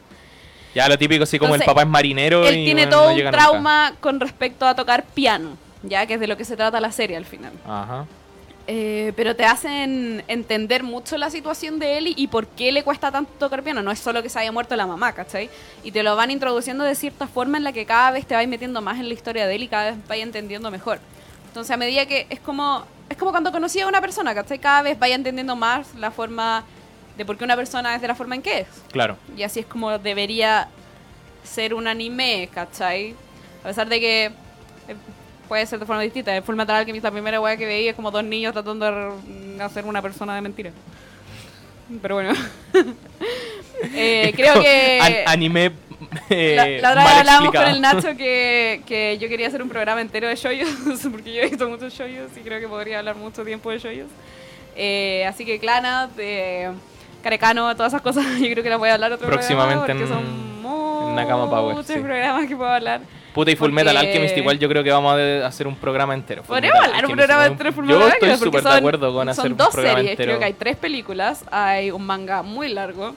Ya 0.76 0.88
lo 0.90 0.98
típico, 0.98 1.24
así 1.24 1.40
como 1.40 1.56
Entonces, 1.56 1.68
el 1.68 1.74
papá 1.74 1.82
es 1.84 1.88
marinero 1.88 2.46
Él 2.46 2.58
y 2.58 2.66
tiene 2.66 2.84
bueno, 2.84 2.98
todo 2.98 3.06
no 3.06 3.12
un 3.14 3.18
nunca. 3.24 3.32
trauma 3.32 3.94
con 4.02 4.20
respecto 4.20 4.68
a 4.68 4.76
tocar 4.76 5.06
piano, 5.06 5.58
ya 5.84 6.06
que 6.06 6.16
es 6.16 6.20
de 6.20 6.28
lo 6.28 6.36
que 6.36 6.44
se 6.44 6.58
trata 6.58 6.82
la 6.82 6.92
serie 6.92 7.16
al 7.16 7.24
final. 7.26 7.54
Ajá. 7.66 8.06
Eh, 8.68 9.14
pero 9.16 9.36
te 9.36 9.46
hacen 9.46 10.24
entender 10.28 10.82
mucho 10.82 11.18
la 11.18 11.30
situación 11.30 11.78
de 11.78 12.00
él 12.00 12.08
y, 12.08 12.14
y 12.18 12.28
por 12.28 12.48
qué 12.48 12.72
le 12.72 12.84
cuesta 12.84 13.12
tanto 13.12 13.32
tocar 13.38 13.62
piano. 13.62 13.84
No 13.84 13.92
es 13.92 14.00
solo 14.00 14.24
que 14.24 14.30
se 14.30 14.40
haya 14.40 14.52
muerto 14.52 14.76
la 14.76 14.88
mamá, 14.88 15.14
¿cachai? 15.14 15.50
Y 15.84 15.92
te 15.92 16.02
lo 16.02 16.16
van 16.16 16.32
introduciendo 16.32 16.84
de 16.84 16.96
cierta 16.96 17.28
forma 17.28 17.58
en 17.58 17.64
la 17.64 17.74
que 17.74 17.86
cada 17.86 18.12
vez 18.12 18.26
te 18.26 18.34
vas 18.34 18.48
metiendo 18.48 18.82
más 18.82 19.00
en 19.00 19.08
la 19.08 19.14
historia 19.14 19.46
de 19.46 19.56
él 19.56 19.64
y 19.64 19.68
cada 19.68 19.92
vez 19.92 20.08
vas 20.08 20.18
entendiendo 20.18 20.72
mejor. 20.72 21.00
Entonces, 21.48 21.72
a 21.72 21.78
medida 21.78 22.06
que 22.06 22.26
es 22.30 22.40
como 22.40 22.84
es 23.10 23.18
como 23.18 23.32
cuando 23.32 23.52
conocí 23.52 23.80
a 23.80 23.88
una 23.88 24.02
persona, 24.02 24.34
¿cachai? 24.34 24.60
Cada 24.60 24.82
vez 24.82 24.98
vaya 24.98 25.16
entendiendo 25.16 25.56
más 25.56 25.94
la 25.96 26.12
forma 26.12 26.64
de 27.18 27.26
por 27.26 27.38
qué 27.38 27.44
una 27.44 27.56
persona 27.56 27.96
es 27.96 28.02
de 28.02 28.08
la 28.08 28.16
forma 28.16 28.36
en 28.36 28.42
que 28.42 28.62
es. 28.62 28.68
Claro. 28.92 29.18
Y 29.38 29.44
así 29.44 29.60
es 29.60 29.66
como 29.66 29.98
debería 30.00 30.68
ser 31.44 31.74
un 31.74 31.88
anime, 31.88 32.50
¿cachai? 32.54 33.16
A 33.64 33.68
pesar 33.68 33.88
de 33.88 34.00
que 34.00 34.26
eh, 34.26 34.32
puede 35.48 35.66
ser 35.66 35.80
de 35.80 35.86
forma 35.86 36.02
distinta. 36.02 36.36
El 36.36 36.44
Full 36.44 36.56
Metal 36.56 36.76
Alchemist, 36.76 37.04
la 37.04 37.12
primera 37.12 37.40
weá 37.42 37.56
que 37.58 37.66
veía 37.66 37.90
es 37.92 37.96
como 37.96 38.12
dos 38.12 38.24
niños 38.24 38.54
tratando 38.54 38.86
de 38.86 39.62
hacer 39.64 39.86
una 39.86 40.02
persona 40.02 40.36
de 40.36 40.42
mentira. 40.42 40.72
Pero 42.02 42.16
bueno. 42.16 42.34
Eh, 43.94 44.32
creo 44.36 44.62
que... 44.62 45.00
An- 45.02 45.34
anime. 45.34 45.72
eh, 46.30 46.56
La, 46.56 46.68
la 46.68 46.90
otra 46.92 47.04
vez 47.04 47.14
hablábamos 47.20 47.52
con 47.52 47.62
explicado. 47.62 47.76
el 47.76 47.82
Nacho 47.82 48.18
que, 48.18 48.82
que 48.86 49.18
yo 49.20 49.28
quería 49.28 49.48
hacer 49.48 49.62
un 49.62 49.70
programa 49.70 50.00
entero 50.02 50.28
de 50.30 50.36
shoyos, 50.36 50.70
porque 51.12 51.34
yo 51.34 51.42
he 51.42 51.50
visto 51.50 51.68
muchos 51.68 51.94
shoyos 51.94 52.32
y 52.38 52.40
creo 52.40 52.60
que 52.60 52.68
podría 52.68 53.00
hablar 53.00 53.16
mucho 53.18 53.44
tiempo 53.44 53.70
de 53.72 53.80
shoyos. 53.80 54.08
Eh, 54.78 55.26
así 55.28 55.46
que 55.46 55.60
Clana, 55.60 56.08
de 56.08 56.72
Carecano, 57.22 57.76
todas 57.76 57.92
esas 57.92 58.02
cosas, 58.02 58.26
yo 58.40 58.50
creo 58.50 58.64
que 58.64 58.70
las 58.70 58.80
voy 58.80 58.90
a 58.90 58.94
hablar 58.94 59.12
otro 59.12 59.28
Próximamente 59.28 59.76
programa 59.86 60.00
porque 60.00 60.04
en- 60.04 60.10
son 60.10 61.20
en 61.20 61.50
Power, 61.50 61.76
muchos 61.76 61.88
sí. 61.96 62.00
programas 62.02 62.48
que 62.48 62.56
puedo 62.56 62.70
hablar. 62.70 63.02
Puta 63.36 63.52
y 63.52 63.56
Full 63.56 63.72
Metal 63.72 63.96
Alchemist, 63.96 64.36
igual 64.38 64.58
yo 64.58 64.68
creo 64.70 64.84
que 64.84 64.92
vamos 64.92 65.14
a 65.20 65.46
hacer 65.46 65.68
un 65.68 65.76
programa 65.76 66.14
entero. 66.16 66.42
Podríamos 66.44 66.82
hablar 66.84 67.06
un 67.06 67.12
programa 67.12 67.46
entero 67.46 67.72
Full 67.74 67.88
Yo 67.88 67.96
Metal 68.00 68.14
estoy 68.14 68.30
Alchemist, 68.30 68.44
porque 68.46 68.58
súper 68.60 68.72
de 68.72 68.78
acuerdo 68.80 69.14
con 69.14 69.30
hacer 69.30 69.52
un 69.52 69.58
programa 69.58 69.74
series, 69.98 70.12
entero. 70.12 70.28
creo 70.30 70.40
que 70.40 70.46
hay 70.46 70.54
tres 70.54 70.78
películas, 70.78 71.44
hay 71.52 71.92
un 71.92 72.04
manga 72.06 72.42
muy 72.42 72.70
largo 72.74 73.14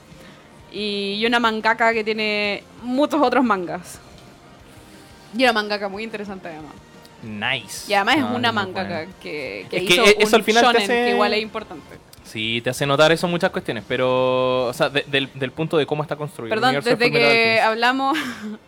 y 0.72 1.24
una 1.24 1.40
mangaka 1.40 1.94
que 1.94 2.04
tiene 2.04 2.62
muchos 2.82 3.22
otros 3.22 3.42
mangas. 3.44 4.00
Y 5.36 5.42
una 5.44 5.52
mangaka 5.52 5.88
muy 5.88 6.02
interesante 6.04 6.48
además. 6.48 6.72
Nice. 7.22 7.90
Y 7.90 7.94
además 7.94 8.18
No, 8.18 8.30
es 8.30 8.36
una 8.36 8.52
mangaka 8.52 8.96
bueno. 8.98 9.12
que, 9.22 9.66
que 9.70 9.76
Es 9.78 9.82
que 9.84 9.94
hizo 9.94 10.04
e- 10.04 10.16
eso 10.18 10.28
un 10.28 10.34
al 10.36 10.42
final 10.44 10.62
te 10.62 10.66
shonen, 10.68 10.82
hace- 10.82 11.04
que 11.04 11.10
igual 11.10 11.32
es 11.34 11.42
importante. 11.42 11.98
Sí, 12.24 12.60
te 12.62 12.70
hace 12.70 12.84
notar 12.86 13.10
eso 13.12 13.26
muchas 13.28 13.50
cuestiones, 13.50 13.84
pero. 13.88 14.66
O 14.66 14.72
sea, 14.74 14.90
de- 14.90 15.04
del, 15.06 15.30
del 15.34 15.50
punto 15.52 15.76
de 15.78 15.86
cómo 15.86 16.02
está 16.02 16.16
construido. 16.16 16.50
Perdón, 16.54 16.74
desde 16.84 17.10
que 17.10 17.60
hablamos... 17.60 18.16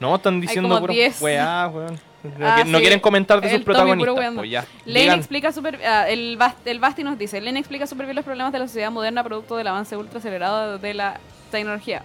No, 0.00 0.14
están 0.16 0.40
diciendo 0.40 0.78
10. 0.80 1.20
weá, 1.22 1.68
weón. 1.68 2.00
No, 2.36 2.46
Ah, 2.48 2.56
que- 2.58 2.64
no 2.64 2.78
quieren 2.80 2.98
comentar 2.98 3.40
de 3.40 3.48
El 3.48 3.56
sus 3.58 3.64
protagonistas. 3.64 4.12
puro. 4.14 4.34
Pues 4.34 4.50
ya. 4.50 4.66
Lane 4.84 5.14
explica 5.14 5.52
super, 5.52 5.80
ah, 5.86 6.08
el, 6.08 6.36
Bast- 6.36 6.56
el 6.64 6.80
Basti 6.80 7.04
nos 7.04 7.16
dice, 7.16 7.40
Lane 7.40 7.60
explica 7.60 7.86
súper 7.86 8.06
bien 8.06 8.16
los 8.16 8.24
problemas 8.24 8.52
de 8.52 8.58
la 8.58 8.66
sociedad 8.66 8.90
moderna 8.90 9.22
producto 9.22 9.56
del 9.56 9.68
avance 9.68 9.96
ultra 9.96 10.18
acelerado 10.18 10.78
de 10.78 10.94
la 10.94 11.20
tecnología. 11.52 12.02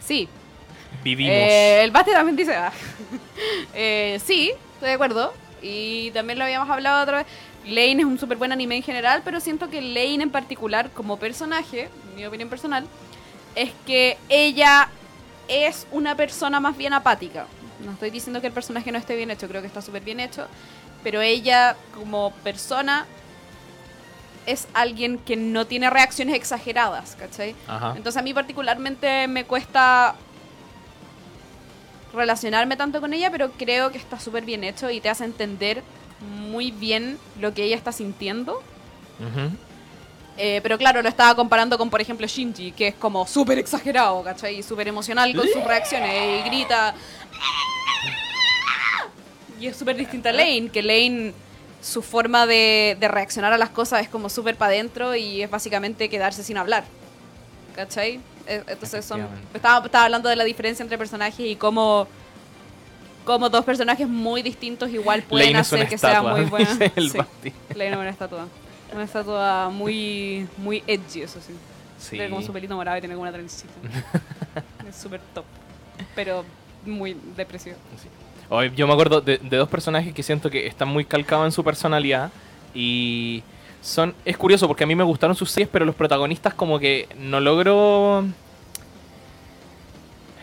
Sí, 0.00 0.28
Vivimos. 1.04 1.32
Eh, 1.34 1.82
el 1.84 1.92
Basti 1.92 2.10
también 2.10 2.36
dice, 2.36 2.54
ah. 2.56 2.72
Eh, 3.74 4.18
sí, 4.24 4.50
estoy 4.74 4.88
de 4.88 4.94
acuerdo. 4.94 5.32
Y 5.62 6.10
también 6.10 6.38
lo 6.38 6.44
habíamos 6.44 6.68
hablado 6.68 7.02
otra 7.02 7.18
vez. 7.18 7.26
Lane 7.64 8.00
es 8.00 8.04
un 8.04 8.18
súper 8.18 8.38
buen 8.38 8.50
anime 8.50 8.74
en 8.76 8.82
general, 8.82 9.22
pero 9.24 9.38
siento 9.38 9.70
que 9.70 9.80
Lane 9.80 10.22
en 10.24 10.30
particular, 10.30 10.90
como 10.90 11.16
personaje, 11.16 11.88
mi 12.16 12.26
opinión 12.26 12.48
personal, 12.48 12.86
es 13.54 13.70
que 13.86 14.18
ella 14.28 14.88
es 15.50 15.86
una 15.90 16.14
persona 16.14 16.60
más 16.60 16.76
bien 16.76 16.92
apática. 16.92 17.46
No 17.84 17.92
estoy 17.92 18.10
diciendo 18.10 18.40
que 18.40 18.46
el 18.46 18.52
personaje 18.52 18.92
no 18.92 18.98
esté 18.98 19.16
bien 19.16 19.30
hecho, 19.30 19.48
creo 19.48 19.60
que 19.60 19.66
está 19.66 19.82
súper 19.82 20.02
bien 20.02 20.20
hecho, 20.20 20.46
pero 21.02 21.20
ella 21.20 21.76
como 21.94 22.30
persona 22.44 23.06
es 24.46 24.68
alguien 24.72 25.18
que 25.18 25.36
no 25.36 25.66
tiene 25.66 25.90
reacciones 25.90 26.36
exageradas, 26.36 27.16
¿cachai? 27.18 27.54
Ajá. 27.66 27.94
Entonces 27.96 28.18
a 28.18 28.22
mí 28.22 28.32
particularmente 28.32 29.26
me 29.28 29.44
cuesta 29.44 30.14
relacionarme 32.12 32.76
tanto 32.76 33.00
con 33.00 33.12
ella, 33.12 33.30
pero 33.30 33.50
creo 33.52 33.90
que 33.90 33.98
está 33.98 34.18
súper 34.18 34.44
bien 34.44 34.64
hecho 34.64 34.90
y 34.90 35.00
te 35.00 35.08
hace 35.08 35.24
entender 35.24 35.82
muy 36.20 36.70
bien 36.70 37.18
lo 37.40 37.54
que 37.54 37.64
ella 37.64 37.76
está 37.76 37.92
sintiendo. 37.92 38.62
Eh, 40.42 40.60
pero 40.62 40.78
claro, 40.78 41.02
lo 41.02 41.08
estaba 41.10 41.34
comparando 41.34 41.76
con, 41.76 41.90
por 41.90 42.00
ejemplo, 42.00 42.26
Shinji, 42.26 42.72
que 42.72 42.88
es 42.88 42.94
como 42.94 43.26
súper 43.26 43.58
exagerado, 43.58 44.22
¿cachai? 44.22 44.60
Y 44.60 44.62
súper 44.62 44.88
emocional 44.88 45.34
con 45.36 45.46
sus 45.46 45.62
reacciones 45.62 46.40
y 46.40 46.48
grita. 46.48 46.94
Y 49.60 49.66
es 49.66 49.76
súper 49.76 49.96
distinta 49.96 50.30
a 50.30 50.32
Lane, 50.32 50.70
que 50.72 50.82
Lane, 50.82 51.34
su 51.82 52.00
forma 52.00 52.46
de, 52.46 52.96
de 52.98 53.08
reaccionar 53.08 53.52
a 53.52 53.58
las 53.58 53.68
cosas 53.68 54.00
es 54.00 54.08
como 54.08 54.30
súper 54.30 54.56
para 54.56 54.72
adentro 54.72 55.14
y 55.14 55.42
es 55.42 55.50
básicamente 55.50 56.08
quedarse 56.08 56.42
sin 56.42 56.56
hablar. 56.56 56.84
¿Cachai? 57.76 58.18
Eh, 58.46 58.62
Entonces 58.66 59.04
son, 59.04 59.28
estaba, 59.52 59.84
estaba 59.84 60.04
hablando 60.06 60.30
de 60.30 60.36
la 60.36 60.44
diferencia 60.44 60.82
entre 60.82 60.96
personajes 60.96 61.38
y 61.40 61.54
cómo, 61.56 62.06
cómo 63.26 63.50
dos 63.50 63.66
personajes 63.66 64.08
muy 64.08 64.40
distintos 64.40 64.88
igual 64.88 65.22
pueden 65.22 65.48
Lane 65.48 65.58
hacer 65.58 65.86
que 65.86 65.98
sea 65.98 66.22
muy 66.22 66.44
buena. 66.46 66.74
Sí. 66.74 67.52
Lane 67.74 67.90
es 67.90 67.96
una 67.98 68.08
estatua. 68.08 68.46
Una 68.92 69.04
estatua 69.04 69.70
muy, 69.70 70.46
muy 70.56 70.82
edgy, 70.86 71.22
eso 71.22 71.40
sí. 71.40 71.54
Sí. 71.98 72.10
Tiene 72.10 72.30
como 72.30 72.42
su 72.42 72.52
pelito 72.52 72.74
morado 72.74 72.96
y 72.96 73.00
tiene 73.00 73.14
como 73.14 73.22
una 73.22 73.32
trencita. 73.32 73.72
es 74.88 74.96
súper 74.96 75.20
top. 75.34 75.44
Pero 76.14 76.44
muy 76.84 77.16
depresivo. 77.36 77.76
Hoy 78.48 78.72
yo 78.74 78.86
me 78.86 78.92
acuerdo 78.94 79.20
de, 79.20 79.38
de 79.38 79.56
dos 79.56 79.68
personajes 79.68 80.12
que 80.14 80.22
siento 80.22 80.50
que 80.50 80.66
están 80.66 80.88
muy 80.88 81.04
calcados 81.04 81.46
en 81.46 81.52
su 81.52 81.62
personalidad 81.62 82.32
y 82.74 83.42
son 83.82 84.14
es 84.24 84.36
curioso 84.36 84.66
porque 84.66 84.84
a 84.84 84.86
mí 84.86 84.94
me 84.94 85.04
gustaron 85.04 85.36
sus 85.36 85.50
series, 85.50 85.68
pero 85.70 85.84
los 85.84 85.94
protagonistas 85.94 86.54
como 86.54 86.78
que 86.78 87.08
no 87.18 87.40
logro 87.40 88.24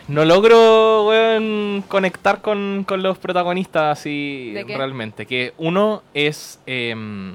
no 0.08 0.24
logro 0.24 1.06
weón, 1.06 1.84
conectar 1.86 2.40
con, 2.40 2.84
con 2.88 3.02
los 3.02 3.18
protagonistas 3.18 3.98
así 3.98 4.52
¿De 4.54 4.64
qué? 4.64 4.76
realmente. 4.76 5.26
Que 5.26 5.52
uno 5.58 6.02
es 6.14 6.58
em, 6.66 7.34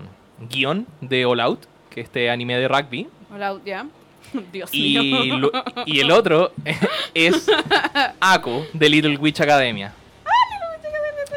guion 0.50 0.88
de 1.02 1.26
All 1.26 1.40
Out, 1.40 1.62
que 1.90 2.02
es 2.02 2.06
este 2.06 2.30
anime 2.30 2.58
de 2.58 2.68
rugby, 2.68 3.08
Hola, 3.34 3.58
ya. 3.66 3.86
Dios 4.52 4.70
y, 4.74 4.98
mío. 5.00 5.38
lo- 5.38 5.52
y 5.86 6.00
el 6.00 6.12
otro 6.12 6.52
es 7.14 7.48
Ako 8.20 8.66
de 8.74 8.90
Little 8.90 9.18
Witch 9.18 9.42
Academia. 9.42 9.94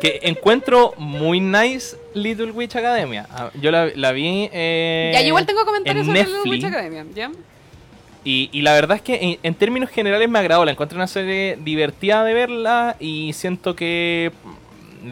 Que 0.00 0.20
encuentro 0.24 0.92
muy 0.98 1.40
nice 1.40 1.96
Little 2.14 2.50
Witch 2.52 2.76
Academia. 2.76 3.26
Ah, 3.30 3.50
Yo 3.60 3.70
la, 3.70 3.88
la 3.94 4.12
vi 4.12 4.48
eh, 4.52 5.10
ya, 5.14 5.22
yo 5.22 5.28
igual 5.28 5.46
tengo 5.46 5.64
comentarios 5.64 6.02
en 6.02 6.06
sobre 6.06 6.20
Netflix. 6.20 6.44
Little 6.44 6.50
Witch 6.52 6.64
Academia, 6.66 7.06
¿ya? 7.14 7.30
Y, 8.22 8.50
y 8.52 8.60
la 8.62 8.74
verdad 8.74 8.96
es 8.96 9.02
que 9.02 9.14
en, 9.22 9.38
en 9.42 9.54
términos 9.54 9.88
generales 9.88 10.28
me 10.28 10.38
agradó. 10.38 10.64
La 10.66 10.72
encontré 10.72 10.96
una 10.96 11.06
serie 11.06 11.56
divertida 11.62 12.24
de 12.24 12.34
verla 12.34 12.96
y 13.00 13.32
siento 13.32 13.74
que 13.74 14.32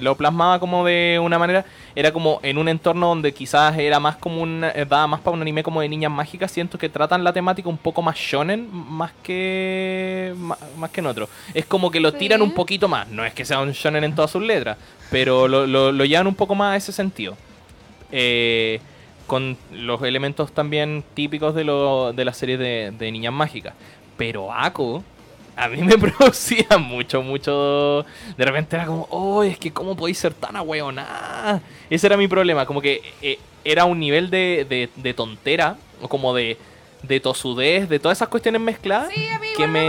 lo 0.01 0.15
plasmaba 0.17 0.59
como 0.59 0.85
de 0.85 1.21
una 1.23 1.39
manera. 1.39 1.65
Era 1.95 2.13
como 2.13 2.41
en 2.43 2.59
un 2.59 2.69
entorno 2.69 3.09
donde 3.09 3.33
quizás 3.33 3.77
era 3.79 4.01
más 4.01 4.17
como 4.17 4.43
un. 4.43 4.65
eh, 4.65 4.87
daba 4.89 5.07
más 5.07 5.21
para 5.21 5.35
un 5.35 5.43
anime 5.43 5.63
como 5.63 5.81
de 5.81 5.89
niñas 5.89 6.11
mágicas. 6.11 6.51
Siento 6.51 6.79
que 6.79 6.89
tratan 6.89 7.23
la 7.25 7.33
temática 7.33 7.69
un 7.69 7.79
poco 7.79 8.03
más 8.03 8.17
shonen 8.17 8.69
más 8.73 9.13
que. 9.23 10.35
más, 10.77 10.91
que 10.91 11.01
en 11.01 11.07
otro. 11.07 11.29
Es 11.55 11.65
como 11.67 11.91
que 11.91 12.01
lo 12.01 12.11
Sí. 12.11 12.19
tiran 12.19 12.43
un 12.43 12.53
poquito 12.53 12.89
más. 12.89 13.09
No 13.09 13.25
es 13.25 13.33
que 13.35 13.45
sea 13.45 13.61
un 13.61 13.73
shonen 13.73 14.05
en 14.05 14.15
todas 14.15 14.31
sus 14.31 14.43
letras, 14.43 14.77
pero 15.11 15.49
lo, 15.49 15.67
lo, 15.67 15.93
lo 15.93 16.05
llevan 16.05 16.27
un 16.27 16.35
poco 16.35 16.55
más 16.55 16.75
a 16.75 16.77
ese 16.77 16.93
sentido. 16.93 17.37
Eh, 18.13 18.81
con 19.27 19.57
los 19.73 20.03
elementos 20.03 20.53
también 20.53 21.03
típicos 21.15 21.55
de, 21.55 21.65
lo, 21.65 22.13
de 22.13 22.25
la 22.27 22.33
serie 22.35 22.59
de, 22.59 22.93
de 22.97 23.11
Niñas 23.11 23.33
Mágicas. 23.33 23.75
Pero 24.17 24.53
Ako, 24.53 25.03
a 25.57 25.69
mí 25.69 25.83
me 25.83 25.97
producía 25.99 26.79
mucho, 26.79 27.23
mucho. 27.23 28.05
De 28.37 28.45
repente 28.45 28.77
era 28.77 28.87
como, 28.87 29.07
oh, 29.11 29.43
es 29.43 29.59
que 29.59 29.73
cómo 29.73 29.97
podéis 29.97 30.19
ser 30.19 30.35
tan 30.35 30.57
ahueonada. 30.57 31.61
Ese 31.91 32.07
era 32.07 32.17
mi 32.17 32.29
problema, 32.29 32.67
como 32.67 32.81
que 32.81 33.03
eh, 33.23 33.39
era 33.65 33.85
un 33.85 33.99
nivel 34.01 34.31
de, 34.31 34.67
de, 34.69 34.89
de 34.97 35.15
tontera, 35.15 35.77
o 36.03 36.09
como 36.09 36.35
de, 36.35 36.59
de 37.03 37.21
tosudez, 37.21 37.89
de 37.89 37.99
todas 37.99 38.19
esas 38.19 38.29
cuestiones 38.29 38.61
mezcladas. 38.61 39.13
Sí, 39.15 39.27
a 39.29 39.39
mí 39.39 39.47
que 39.57 39.63
igual 39.63 39.71
me 39.71 39.81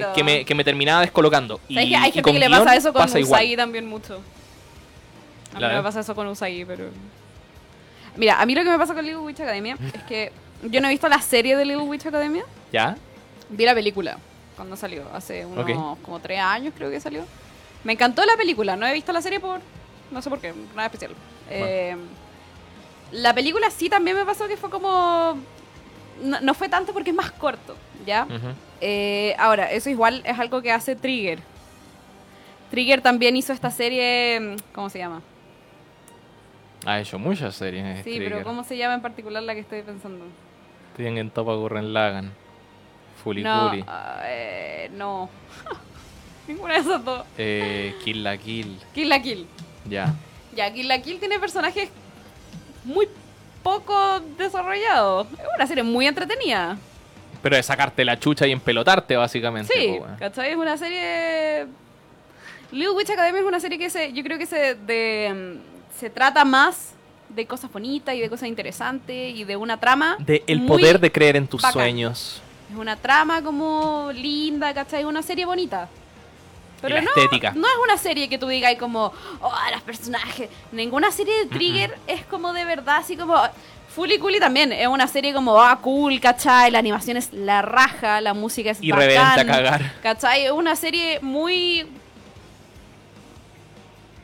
me, 0.00 0.06
que, 0.14 0.24
me, 0.24 0.44
que 0.44 0.54
me 0.54 0.64
terminaba 0.64 1.00
descolocando. 1.00 1.60
¿Sabes 1.68 1.86
Y- 1.86 1.88
que 1.90 1.96
hay 1.96 2.08
y 2.08 2.12
gente 2.12 2.22
con 2.22 2.32
que 2.34 2.38
le 2.38 2.50
pasa 2.50 2.76
eso 2.76 2.92
con 2.92 3.02
pasa 3.02 3.18
igual. 3.18 3.40
Usagi 3.40 3.56
también 3.56 3.86
mucho? 3.86 4.20
A 5.54 5.58
mí 5.58 5.66
me 5.66 5.82
pasa 5.82 6.00
eso 6.00 6.14
con 6.14 6.26
Usagi, 6.28 6.64
pero... 6.64 6.84
Mira, 8.16 8.40
a 8.40 8.46
mí 8.46 8.54
lo 8.54 8.62
que 8.62 8.70
me 8.70 8.78
pasa 8.78 8.94
con 8.94 9.04
Little 9.04 9.20
Witch 9.20 9.40
Academia 9.40 9.76
es 9.94 10.02
que 10.04 10.32
yo 10.64 10.80
no 10.80 10.88
he 10.88 10.90
visto 10.90 11.08
la 11.08 11.20
serie 11.20 11.56
de 11.56 11.64
Little 11.64 11.84
Witch 11.84 12.06
Academia, 12.06 12.44
¿Ya? 12.72 12.96
vi 13.48 13.64
la 13.64 13.74
película 13.74 14.18
cuando 14.60 14.76
salió, 14.76 15.04
hace 15.14 15.46
unos 15.46 15.98
como 16.00 16.20
tres 16.20 16.38
años 16.38 16.74
creo 16.76 16.90
que 16.90 17.00
salió. 17.00 17.24
Me 17.82 17.94
encantó 17.94 18.22
la 18.26 18.36
película, 18.36 18.76
no 18.76 18.86
he 18.86 18.92
visto 18.92 19.10
la 19.10 19.22
serie 19.22 19.40
por... 19.40 19.58
no 20.10 20.20
sé 20.20 20.28
por 20.28 20.38
qué, 20.38 20.52
nada 20.76 20.84
especial. 20.84 21.12
Eh, 21.48 21.96
la 23.10 23.32
película 23.32 23.70
sí 23.70 23.88
también 23.88 24.18
me 24.18 24.26
pasó 24.26 24.46
que 24.48 24.58
fue 24.58 24.68
como... 24.68 25.38
No, 26.22 26.42
no 26.42 26.52
fue 26.52 26.68
tanto 26.68 26.92
porque 26.92 27.08
es 27.08 27.16
más 27.16 27.30
corto, 27.30 27.74
¿ya? 28.04 28.26
Eh, 28.82 29.34
ahora, 29.38 29.72
eso 29.72 29.88
igual 29.88 30.20
es 30.26 30.38
algo 30.38 30.60
que 30.60 30.70
hace 30.70 30.94
Trigger. 30.94 31.38
Trigger 32.70 33.00
también 33.00 33.38
hizo 33.38 33.54
esta 33.54 33.70
serie, 33.70 34.40
mm, 34.40 34.56
¿cómo 34.74 34.90
se 34.90 34.98
llama? 34.98 35.22
Ha 36.84 37.00
hecho 37.00 37.18
muchas 37.18 37.54
series. 37.54 37.96
Sí, 37.96 38.02
Trigger. 38.02 38.30
pero 38.30 38.44
¿cómo 38.44 38.62
se 38.62 38.76
llama 38.76 38.92
en 38.92 39.00
particular 39.00 39.42
la 39.42 39.54
que 39.54 39.60
estoy 39.60 39.80
pensando? 39.80 40.26
Tienen 40.98 41.30
Topa 41.30 41.54
Gurren 41.54 41.94
Lagan. 41.94 42.34
Fully 43.22 43.42
no, 43.42 43.72
eh, 44.24 44.90
no. 44.94 45.28
Ninguna 46.48 46.74
de 46.74 46.80
esas 46.80 47.04
dos. 47.04 47.24
Eh, 47.38 47.94
Kill 48.04 48.22
la 48.24 48.36
Kill. 48.36 48.78
Kill 48.94 49.08
la 49.08 49.20
Kill. 49.22 49.46
Ya. 49.88 50.14
Ya, 50.56 50.72
Kill 50.72 50.88
la 50.88 51.00
Kill 51.00 51.18
tiene 51.20 51.38
personajes 51.38 51.88
muy 52.84 53.08
poco 53.62 54.20
desarrollados. 54.38 55.26
Es 55.32 55.46
una 55.56 55.66
serie 55.66 55.82
muy 55.82 56.06
entretenida. 56.06 56.76
Pero 57.42 57.56
es 57.56 57.66
sacarte 57.66 58.04
la 58.04 58.18
chucha 58.18 58.46
y 58.46 58.52
empelotarte, 58.52 59.16
básicamente. 59.16 59.72
Sí, 59.72 59.96
po. 59.98 60.06
¿cachai? 60.18 60.50
Es 60.50 60.56
una 60.56 60.76
serie... 60.76 61.66
Little 62.72 62.90
Witch 62.92 63.10
Academia 63.10 63.40
es 63.40 63.46
una 63.46 63.58
serie 63.60 63.78
que 63.78 63.90
se, 63.90 64.12
yo 64.12 64.22
creo 64.22 64.38
que 64.38 64.46
se, 64.46 64.74
de, 64.76 65.58
mm, 65.58 65.98
se 65.98 66.08
trata 66.10 66.44
más 66.44 66.92
de 67.28 67.46
cosas 67.46 67.70
bonitas 67.72 68.14
y 68.14 68.20
de 68.20 68.28
cosas 68.30 68.48
interesantes 68.48 69.34
y 69.34 69.44
de 69.44 69.56
una 69.56 69.78
trama. 69.80 70.16
De 70.20 70.44
el 70.46 70.60
muy- 70.60 70.68
poder 70.68 71.00
de 71.00 71.10
creer 71.10 71.36
en 71.36 71.46
tus 71.48 71.62
bacán. 71.62 71.72
sueños. 71.72 72.42
Es 72.70 72.76
una 72.76 72.96
trama 72.96 73.42
como 73.42 74.10
linda, 74.14 74.72
¿cachai? 74.72 75.04
Una 75.04 75.22
serie 75.22 75.44
bonita. 75.44 75.88
Pero 76.80 77.00
no, 77.02 77.10
estética. 77.10 77.52
no 77.54 77.66
es 77.66 77.74
una 77.82 77.98
serie 77.98 78.28
que 78.28 78.38
tú 78.38 78.46
digas 78.46 78.74
como, 78.76 79.12
oh, 79.40 79.52
los 79.72 79.82
personajes. 79.82 80.48
Ninguna 80.72 81.10
serie 81.10 81.40
de 81.40 81.46
Trigger 81.46 81.98
es 82.06 82.24
como 82.24 82.52
de 82.52 82.64
verdad, 82.64 82.98
así 82.98 83.16
como. 83.16 83.36
Fully 83.94 84.20
Cooley 84.20 84.38
también 84.38 84.72
es 84.72 84.86
una 84.86 85.08
serie 85.08 85.34
como, 85.34 85.60
ah, 85.60 85.76
cool, 85.82 86.20
¿cachai? 86.20 86.70
La 86.70 86.78
animación 86.78 87.16
es 87.16 87.32
la 87.32 87.60
raja, 87.60 88.20
la 88.20 88.34
música 88.34 88.70
es 88.70 88.78
Irreverente 88.80 89.18
bacán, 89.18 89.50
a 89.50 89.52
cagar. 89.52 89.92
¿cachai? 90.00 90.44
Es 90.44 90.52
una 90.52 90.76
serie 90.76 91.18
muy. 91.20 91.86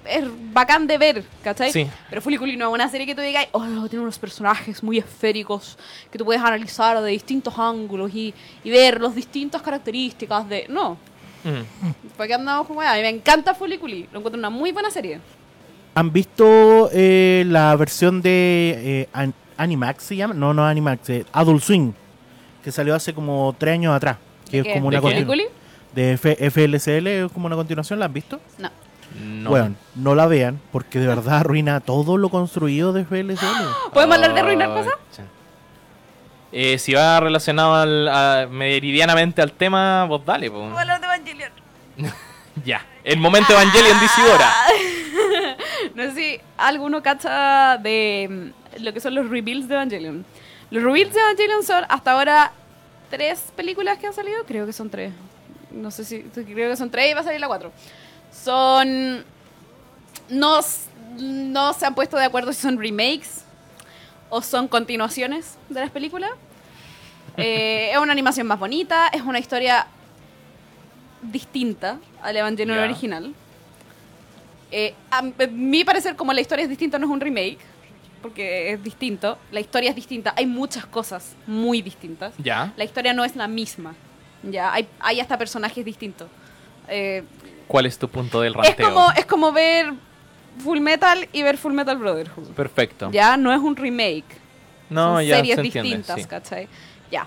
Es 0.08 0.24
bacán 0.52 0.86
de 0.86 0.98
ver, 0.98 1.24
¿cachai? 1.42 1.72
Sí. 1.72 1.86
Pero 2.08 2.20
Fully 2.22 2.56
no 2.56 2.68
es 2.68 2.74
una 2.74 2.88
serie 2.88 3.06
que 3.06 3.14
tú 3.14 3.20
digas, 3.22 3.46
oh, 3.52 3.64
no, 3.64 3.88
tiene 3.88 4.02
unos 4.02 4.18
personajes 4.18 4.82
muy 4.82 4.98
esféricos 4.98 5.78
que 6.10 6.18
tú 6.18 6.24
puedes 6.24 6.42
analizar 6.42 7.00
de 7.02 7.10
distintos 7.10 7.58
ángulos 7.58 8.12
y, 8.14 8.32
y 8.64 8.70
ver 8.70 9.00
las 9.00 9.14
distintas 9.14 9.62
características 9.62 10.48
de. 10.48 10.66
No, 10.68 10.96
Mm. 11.44 11.90
porque 12.16 12.34
andamos 12.34 12.66
como, 12.66 12.80
a 12.80 12.94
mí 12.94 13.02
me 13.02 13.08
encanta 13.08 13.54
Fully 13.54 13.76
lo 13.76 14.18
encuentro 14.18 14.36
una 14.36 14.50
muy 14.50 14.72
buena 14.72 14.90
serie. 14.90 15.20
¿Han 15.94 16.12
visto 16.12 16.90
eh, 16.92 17.44
la 17.46 17.76
versión 17.76 18.20
de 18.20 18.74
eh, 19.02 19.08
An- 19.12 19.32
Animax 19.56 20.02
se 20.02 20.16
llama? 20.16 20.34
No, 20.34 20.52
no 20.52 20.66
Animax, 20.66 21.08
eh, 21.10 21.24
Adult 21.32 21.62
Swing, 21.62 21.92
que 22.64 22.72
salió 22.72 22.96
hace 22.96 23.14
como 23.14 23.54
tres 23.56 23.74
años 23.74 23.94
atrás. 23.94 24.16
Que 24.50 24.56
¿De 24.56 24.58
es 24.58 24.64
qué? 24.64 24.72
como 24.80 24.90
¿De 24.90 24.98
una 24.98 25.08
de 25.94 26.12
F- 26.14 26.50
FLCL, 26.50 27.06
es 27.06 27.32
como 27.32 27.46
una 27.46 27.56
continuación, 27.56 27.98
¿la 28.00 28.06
han 28.06 28.12
visto? 28.12 28.40
No. 28.58 28.68
No. 29.20 29.50
Bueno, 29.50 29.74
no 29.94 30.14
la 30.14 30.26
vean, 30.26 30.60
porque 30.72 30.98
de 30.98 31.06
verdad 31.06 31.38
arruina 31.38 31.80
todo 31.80 32.16
lo 32.18 32.28
construido 32.28 32.92
de 32.92 33.04
FLCL. 33.04 33.46
¿Podemos 33.92 34.14
hablar 34.16 34.34
de 34.34 34.40
arruinar 34.40 34.68
cosas? 34.68 34.94
Eh, 36.52 36.78
si 36.78 36.94
va 36.94 37.20
relacionado 37.20 37.74
al, 37.74 38.08
a- 38.08 38.46
meridianamente 38.50 39.42
al 39.42 39.52
tema, 39.52 40.04
vos 40.04 40.24
dale, 40.24 40.48
po. 40.50 40.58
Podemos 40.58 40.78
hablar 40.80 41.00
de 41.00 41.06
Evangelion. 41.06 41.50
Ya. 42.64 42.86
El 43.04 43.18
momento 43.18 43.52
Evangelion 43.52 43.98
de 44.00 44.06
Isidora. 44.06 44.50
No 45.94 46.02
sé 46.04 46.12
si 46.14 46.40
alguno 46.56 47.02
cacha 47.02 47.76
de 47.78 48.52
mm, 48.78 48.82
lo 48.82 48.92
que 48.94 49.00
son 49.00 49.14
los 49.14 49.28
reveals 49.28 49.68
de 49.68 49.74
Evangelion. 49.74 50.24
Los 50.70 50.82
reveals 50.82 51.12
de 51.14 51.20
Evangelion 51.20 51.62
son 51.62 51.84
hasta 51.88 52.12
ahora 52.12 52.52
tres 53.10 53.52
películas 53.54 53.98
que 53.98 54.06
han 54.06 54.12
salido. 54.14 54.44
Creo 54.46 54.64
que 54.66 54.72
son 54.72 54.88
tres. 54.90 55.12
No 55.70 55.90
sé 55.90 56.04
si. 56.04 56.20
Creo 56.22 56.70
que 56.70 56.76
son 56.76 56.90
tres 56.90 57.10
y 57.10 57.14
va 57.14 57.20
a 57.20 57.24
salir 57.24 57.40
la 57.40 57.46
cuatro. 57.46 57.72
Son. 58.44 59.24
No, 60.28 60.60
no 61.18 61.72
se 61.72 61.86
han 61.86 61.94
puesto 61.94 62.16
de 62.16 62.24
acuerdo 62.24 62.52
si 62.52 62.60
son 62.60 62.78
remakes 62.78 63.44
o 64.28 64.42
son 64.42 64.68
continuaciones 64.68 65.56
de 65.68 65.80
las 65.80 65.90
películas. 65.90 66.30
Eh, 67.36 67.90
es 67.92 67.98
una 67.98 68.12
animación 68.12 68.46
más 68.46 68.58
bonita, 68.58 69.08
es 69.08 69.22
una 69.22 69.38
historia 69.38 69.86
distinta 71.22 71.98
al 72.22 72.36
Evangelion 72.36 72.76
Ya. 72.76 72.84
original. 72.84 73.34
Eh, 74.72 74.94
a 75.10 75.18
a 75.18 75.22
mi 75.50 75.84
parecer, 75.84 76.16
como 76.16 76.32
la 76.32 76.40
historia 76.40 76.64
es 76.64 76.68
distinta, 76.68 76.98
no 76.98 77.06
es 77.06 77.12
un 77.12 77.20
remake, 77.20 77.58
porque 78.20 78.72
es 78.72 78.82
distinto. 78.82 79.38
La 79.52 79.60
historia 79.60 79.90
es 79.90 79.96
distinta. 79.96 80.34
Hay 80.36 80.46
muchas 80.46 80.86
cosas 80.86 81.34
muy 81.46 81.82
distintas. 81.82 82.34
Ya. 82.38 82.72
La 82.76 82.84
historia 82.84 83.12
no 83.12 83.24
es 83.24 83.36
la 83.36 83.46
misma. 83.46 83.94
Ya, 84.42 84.72
hay, 84.72 84.88
hay 85.00 85.20
hasta 85.20 85.38
personajes 85.38 85.84
distintos. 85.84 86.28
Eh, 86.88 87.22
¿Cuál 87.66 87.86
es 87.86 87.98
tu 87.98 88.08
punto 88.08 88.40
del 88.40 88.52
es, 88.52 88.66
ranteo? 88.66 88.94
como, 88.94 89.10
es 89.12 89.26
como 89.26 89.52
ver 89.52 89.92
Full 90.58 90.80
Metal 90.80 91.28
y 91.32 91.42
ver 91.42 91.56
Full 91.58 91.72
Metal 91.72 91.96
Brotherhood. 91.96 92.48
Perfecto. 92.52 93.10
Ya, 93.10 93.36
no 93.36 93.52
es 93.52 93.58
un 93.58 93.76
remake. 93.76 94.24
No, 94.88 95.16
Son 95.16 95.24
ya 95.24 95.36
series 95.36 95.54
se 95.56 95.60
entiende, 95.62 95.88
distintas, 95.88 96.22
sí. 96.22 96.28
¿cachai? 96.28 96.68
Ya. 97.10 97.26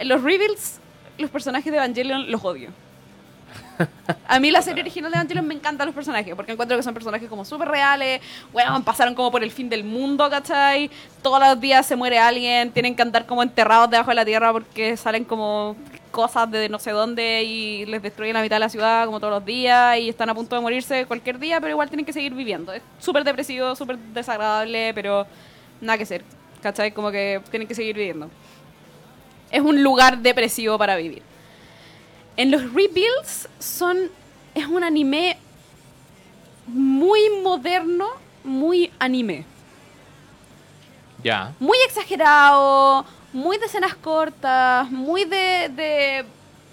Los 0.00 0.22
reveals 0.22 0.80
los 1.20 1.30
personajes 1.30 1.70
de 1.70 1.78
Evangelion 1.78 2.30
los 2.30 2.44
odio. 2.44 2.70
A 4.28 4.38
mí 4.38 4.50
la 4.50 4.62
serie 4.62 4.82
original 4.82 5.10
de 5.10 5.16
Evangelion 5.16 5.46
me 5.46 5.54
encantan 5.54 5.86
los 5.86 5.94
personajes, 5.94 6.34
porque 6.34 6.52
encuentro 6.52 6.76
que 6.76 6.82
son 6.82 6.94
personajes 6.94 7.28
como 7.28 7.44
súper 7.44 7.68
reales, 7.68 8.20
weón, 8.52 8.84
pasaron 8.84 9.14
como 9.14 9.30
por 9.30 9.42
el 9.42 9.50
fin 9.50 9.68
del 9.68 9.84
mundo, 9.84 10.28
¿cachai? 10.28 10.90
Todos 11.22 11.40
los 11.40 11.60
días 11.60 11.86
se 11.86 11.96
muere 11.96 12.18
alguien, 12.18 12.70
tienen 12.70 12.94
que 12.94 13.02
andar 13.02 13.26
como 13.26 13.42
enterrados 13.42 13.90
debajo 13.90 14.10
de 14.10 14.16
la 14.16 14.24
tierra 14.24 14.52
porque 14.52 14.96
salen 14.96 15.24
como 15.24 15.76
cosas 16.10 16.50
de 16.50 16.68
no 16.68 16.78
sé 16.78 16.90
dónde 16.90 17.42
y 17.44 17.86
les 17.86 18.02
destruyen 18.02 18.34
la 18.34 18.42
mitad 18.42 18.56
de 18.56 18.60
la 18.60 18.68
ciudad 18.68 19.06
como 19.06 19.20
todos 19.20 19.32
los 19.32 19.44
días 19.44 19.98
y 19.98 20.08
están 20.08 20.28
a 20.28 20.34
punto 20.34 20.56
de 20.56 20.62
morirse 20.62 21.06
cualquier 21.06 21.38
día, 21.38 21.60
pero 21.60 21.70
igual 21.70 21.88
tienen 21.88 22.04
que 22.04 22.12
seguir 22.12 22.34
viviendo. 22.34 22.72
Es 22.72 22.82
súper 22.98 23.24
depresivo, 23.24 23.74
súper 23.76 23.98
desagradable, 23.98 24.92
pero 24.94 25.26
nada 25.80 25.98
que 25.98 26.06
ser, 26.06 26.24
¿cachai? 26.62 26.92
Como 26.92 27.10
que 27.10 27.40
tienen 27.50 27.66
que 27.66 27.74
seguir 27.74 27.96
viviendo. 27.96 28.30
Es 29.50 29.60
un 29.60 29.82
lugar 29.82 30.18
depresivo 30.18 30.78
para 30.78 30.96
vivir. 30.96 31.22
En 32.36 32.50
los 32.50 32.62
rebuilds 32.72 33.48
son. 33.58 34.10
Es 34.54 34.66
un 34.66 34.82
anime 34.82 35.36
muy 36.66 37.20
moderno, 37.42 38.08
muy 38.44 38.90
anime. 38.98 39.44
Ya. 41.22 41.52
Muy 41.60 41.76
exagerado, 41.86 43.04
muy 43.32 43.58
de 43.58 43.66
escenas 43.66 43.94
cortas, 43.94 44.90
muy 44.90 45.24
de, 45.24 45.70
de, 45.74 46.24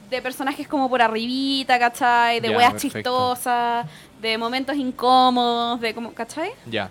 de 0.09 0.21
personajes 0.21 0.67
como 0.67 0.89
por 0.89 1.01
arribita, 1.01 1.77
¿cachai? 1.79 2.39
De 2.39 2.49
Ya, 2.49 2.57
weas 2.57 2.71
perfecto. 2.73 2.97
chistosas, 2.97 3.85
de 4.21 4.37
momentos 4.37 4.75
incómodos, 4.75 5.79
de 5.81 5.93
como, 5.93 6.13
¿cachai? 6.13 6.51
Ya. 6.65 6.89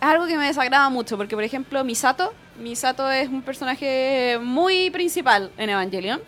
Es 0.00 0.06
algo 0.06 0.26
que 0.26 0.36
me 0.36 0.46
desagrada 0.46 0.88
mucho, 0.90 1.16
porque 1.16 1.34
por 1.34 1.42
ejemplo 1.44 1.82
Misato, 1.84 2.32
Misato 2.58 3.10
es 3.10 3.28
un 3.28 3.42
personaje 3.42 4.38
muy 4.42 4.90
principal 4.90 5.50
en 5.56 5.70
Evangelion. 5.70 6.20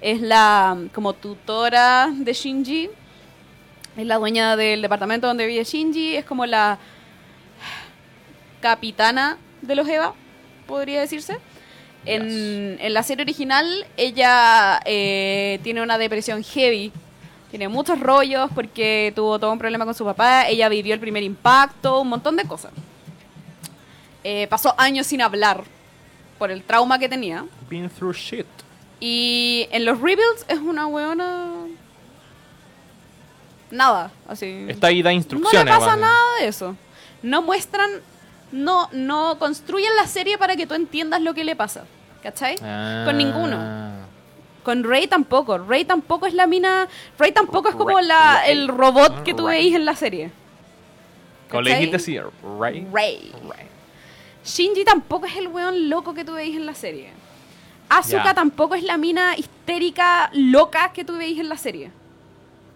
Es 0.00 0.20
la 0.20 0.76
mm, 0.76 0.88
como 0.88 1.12
tutora 1.14 2.08
de 2.12 2.32
Shinji, 2.32 2.90
es 3.96 4.06
la 4.06 4.16
dueña 4.16 4.56
del 4.56 4.82
departamento 4.82 5.26
donde 5.26 5.46
vive 5.46 5.64
Shinji, 5.64 6.16
es 6.16 6.24
como 6.24 6.44
la 6.44 6.78
capitana 8.60 9.38
de 9.62 9.74
los 9.74 9.88
Eva, 9.88 10.12
podría 10.66 11.00
decirse. 11.00 11.38
En, 12.06 12.78
en 12.80 12.94
la 12.94 13.02
serie 13.02 13.22
original, 13.22 13.86
ella 13.96 14.80
eh, 14.84 15.58
tiene 15.62 15.82
una 15.82 15.98
depresión 15.98 16.42
heavy. 16.42 16.92
Tiene 17.50 17.68
muchos 17.68 17.98
rollos 18.00 18.50
porque 18.54 19.12
tuvo 19.14 19.38
todo 19.38 19.52
un 19.52 19.58
problema 19.58 19.84
con 19.84 19.94
su 19.94 20.04
papá. 20.04 20.48
Ella 20.48 20.68
vivió 20.68 20.94
el 20.94 21.00
primer 21.00 21.22
impacto, 21.22 22.00
un 22.00 22.08
montón 22.08 22.36
de 22.36 22.44
cosas. 22.44 22.72
Eh, 24.24 24.46
pasó 24.48 24.74
años 24.78 25.06
sin 25.06 25.22
hablar 25.22 25.64
por 26.38 26.50
el 26.50 26.62
trauma 26.62 26.98
que 26.98 27.08
tenía. 27.08 27.44
Been 27.68 27.88
through 27.88 28.14
shit. 28.14 28.46
Y 29.00 29.68
en 29.70 29.84
los 29.84 30.00
rebuilds 30.00 30.44
es 30.48 30.58
una 30.58 30.86
weona. 30.86 31.54
Nada, 33.70 34.10
así. 34.28 34.66
Está 34.68 34.88
ahí 34.88 35.02
da 35.02 35.10
no 35.10 35.16
instrucciones. 35.16 35.64
le 35.64 35.78
pasa 35.78 35.96
nada 35.96 36.40
de 36.40 36.48
eso. 36.48 36.76
No 37.22 37.42
muestran. 37.42 37.90
No, 38.52 38.88
no 38.92 39.38
construyen 39.38 39.94
la 39.96 40.06
serie 40.06 40.38
para 40.38 40.56
que 40.56 40.66
tú 40.66 40.74
entiendas 40.74 41.20
lo 41.20 41.34
que 41.34 41.44
le 41.44 41.56
pasa. 41.56 41.84
¿Cachai? 42.26 42.56
Ah. 42.60 43.04
Con 43.04 43.18
ninguno. 43.18 43.56
Con 44.64 44.82
Rey 44.82 45.06
tampoco. 45.06 45.58
Rey 45.58 45.84
tampoco 45.84 46.26
es 46.26 46.34
la 46.34 46.48
mina. 46.48 46.88
Rey 47.16 47.30
tampoco 47.30 47.68
es 47.68 47.76
como 47.76 48.00
la, 48.00 48.42
Rey. 48.42 48.50
el 48.50 48.66
robot 48.66 49.22
que 49.22 49.32
tú 49.32 49.46
Rey. 49.46 49.62
veis 49.62 49.76
en 49.76 49.84
la 49.84 49.94
serie. 49.94 50.32
Como 51.48 51.62
le 51.62 51.76
dijiste 51.76 51.94
así, 51.94 52.18
Ray. 52.18 52.84
Rey. 52.92 53.32
Ray. 53.48 53.66
Shinji 54.44 54.84
tampoco 54.84 55.26
es 55.26 55.36
el 55.36 55.46
weón 55.46 55.88
loco 55.88 56.14
que 56.14 56.24
tú 56.24 56.32
veis 56.32 56.56
en 56.56 56.66
la 56.66 56.74
serie. 56.74 57.10
Asuka 57.88 58.34
tampoco 58.34 58.74
es 58.74 58.82
la 58.82 58.96
mina 58.96 59.36
histérica 59.36 60.28
loca 60.32 60.90
que 60.92 61.04
tú 61.04 61.16
veis 61.16 61.38
en 61.38 61.48
la 61.48 61.56
serie. 61.56 61.92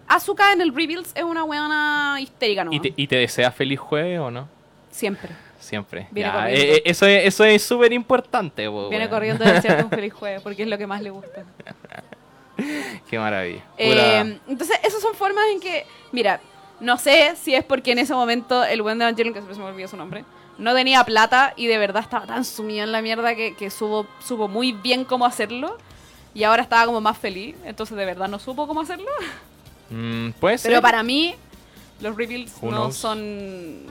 Asuka 0.07 0.53
en 0.53 0.61
el 0.61 0.73
Rebuilds 0.73 1.11
es 1.13 1.23
una 1.23 1.43
weona 1.43 2.19
histérica, 2.21 2.63
¿no? 2.63 2.71
¿Y 2.71 2.79
te, 2.79 2.93
¿Y 2.95 3.05
te 3.05 3.17
desea 3.17 3.51
feliz 3.51 3.81
jueves 3.81 4.17
o 4.17 4.31
no? 4.31 4.47
Siempre. 4.91 5.31
Siempre. 5.61 6.07
Viene 6.11 6.29
Ya, 6.31 6.49
eh, 6.51 6.73
eh, 6.77 6.81
eso 6.85 7.05
es 7.05 7.25
eso 7.25 7.45
es 7.45 7.61
súper 7.63 7.93
importante. 7.93 8.67
po, 8.69 8.89
Viene 8.89 9.05
weón. 9.05 9.09
corriendo 9.15 9.45
a 9.45 9.51
desearte 9.53 9.83
un 9.83 9.89
feliz 10.01 10.13
jueves 10.13 10.41
porque 10.41 10.63
es 10.63 10.67
lo 10.67 10.77
que 10.77 10.87
más 10.87 11.01
le 11.01 11.11
gusta. 11.11 11.43
Qué 13.09 13.17
maravilla. 13.17 13.63
Eh, 13.77 14.37
entonces, 14.47 14.77
esas 14.83 15.01
son 15.01 15.15
formas 15.15 15.45
en 15.53 15.59
que, 15.59 15.85
mira, 16.11 16.39
no 16.79 16.97
sé 16.97 17.35
si 17.41 17.55
es 17.55 17.63
porque 17.63 17.91
en 17.91 17.99
ese 17.99 18.13
momento 18.13 18.63
el 18.63 18.81
buen 18.81 18.97
de 18.99 19.05
Evangelion, 19.05 19.33
que 19.33 19.39
siempre 19.39 19.55
se 19.55 19.61
me 19.61 19.67
olvidó 19.67 19.87
su 19.87 19.97
nombre, 19.97 20.25
no 20.57 20.73
tenía 20.75 21.03
plata 21.03 21.53
y 21.55 21.67
de 21.67 21.77
verdad 21.77 22.03
estaba 22.03 22.25
tan 22.25 22.43
sumido 22.45 22.83
en 22.83 22.91
la 22.91 23.01
mierda 23.01 23.35
que, 23.35 23.55
que 23.55 23.69
supo, 23.69 24.05
supo 24.23 24.47
muy 24.47 24.73
bien 24.73 25.05
cómo 25.05 25.25
hacerlo 25.25 25.77
y 26.33 26.43
ahora 26.43 26.61
estaba 26.63 26.85
como 26.85 27.01
más 27.01 27.17
feliz, 27.17 27.55
entonces 27.65 27.97
de 27.97 28.05
verdad 28.05 28.27
no 28.27 28.37
supo 28.39 28.67
cómo 28.67 28.81
hacerlo. 28.81 29.09
Mm, 29.89 30.31
puede 30.39 30.57
ser. 30.57 30.69
Pero 30.71 30.81
para 30.81 31.01
mí, 31.03 31.35
los 31.99 32.15
reveals 32.15 32.53
Who 32.61 32.71
no 32.71 32.77
knows? 32.77 32.95
son, 32.95 33.85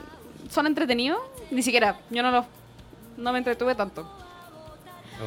son 0.51 0.67
entretenidos, 0.67 1.19
ni 1.49 1.63
siquiera, 1.63 1.97
yo 2.09 2.21
no 2.21 2.29
los, 2.29 2.45
no 3.17 3.31
me 3.31 3.37
entretuve 3.37 3.73
tanto. 3.73 4.05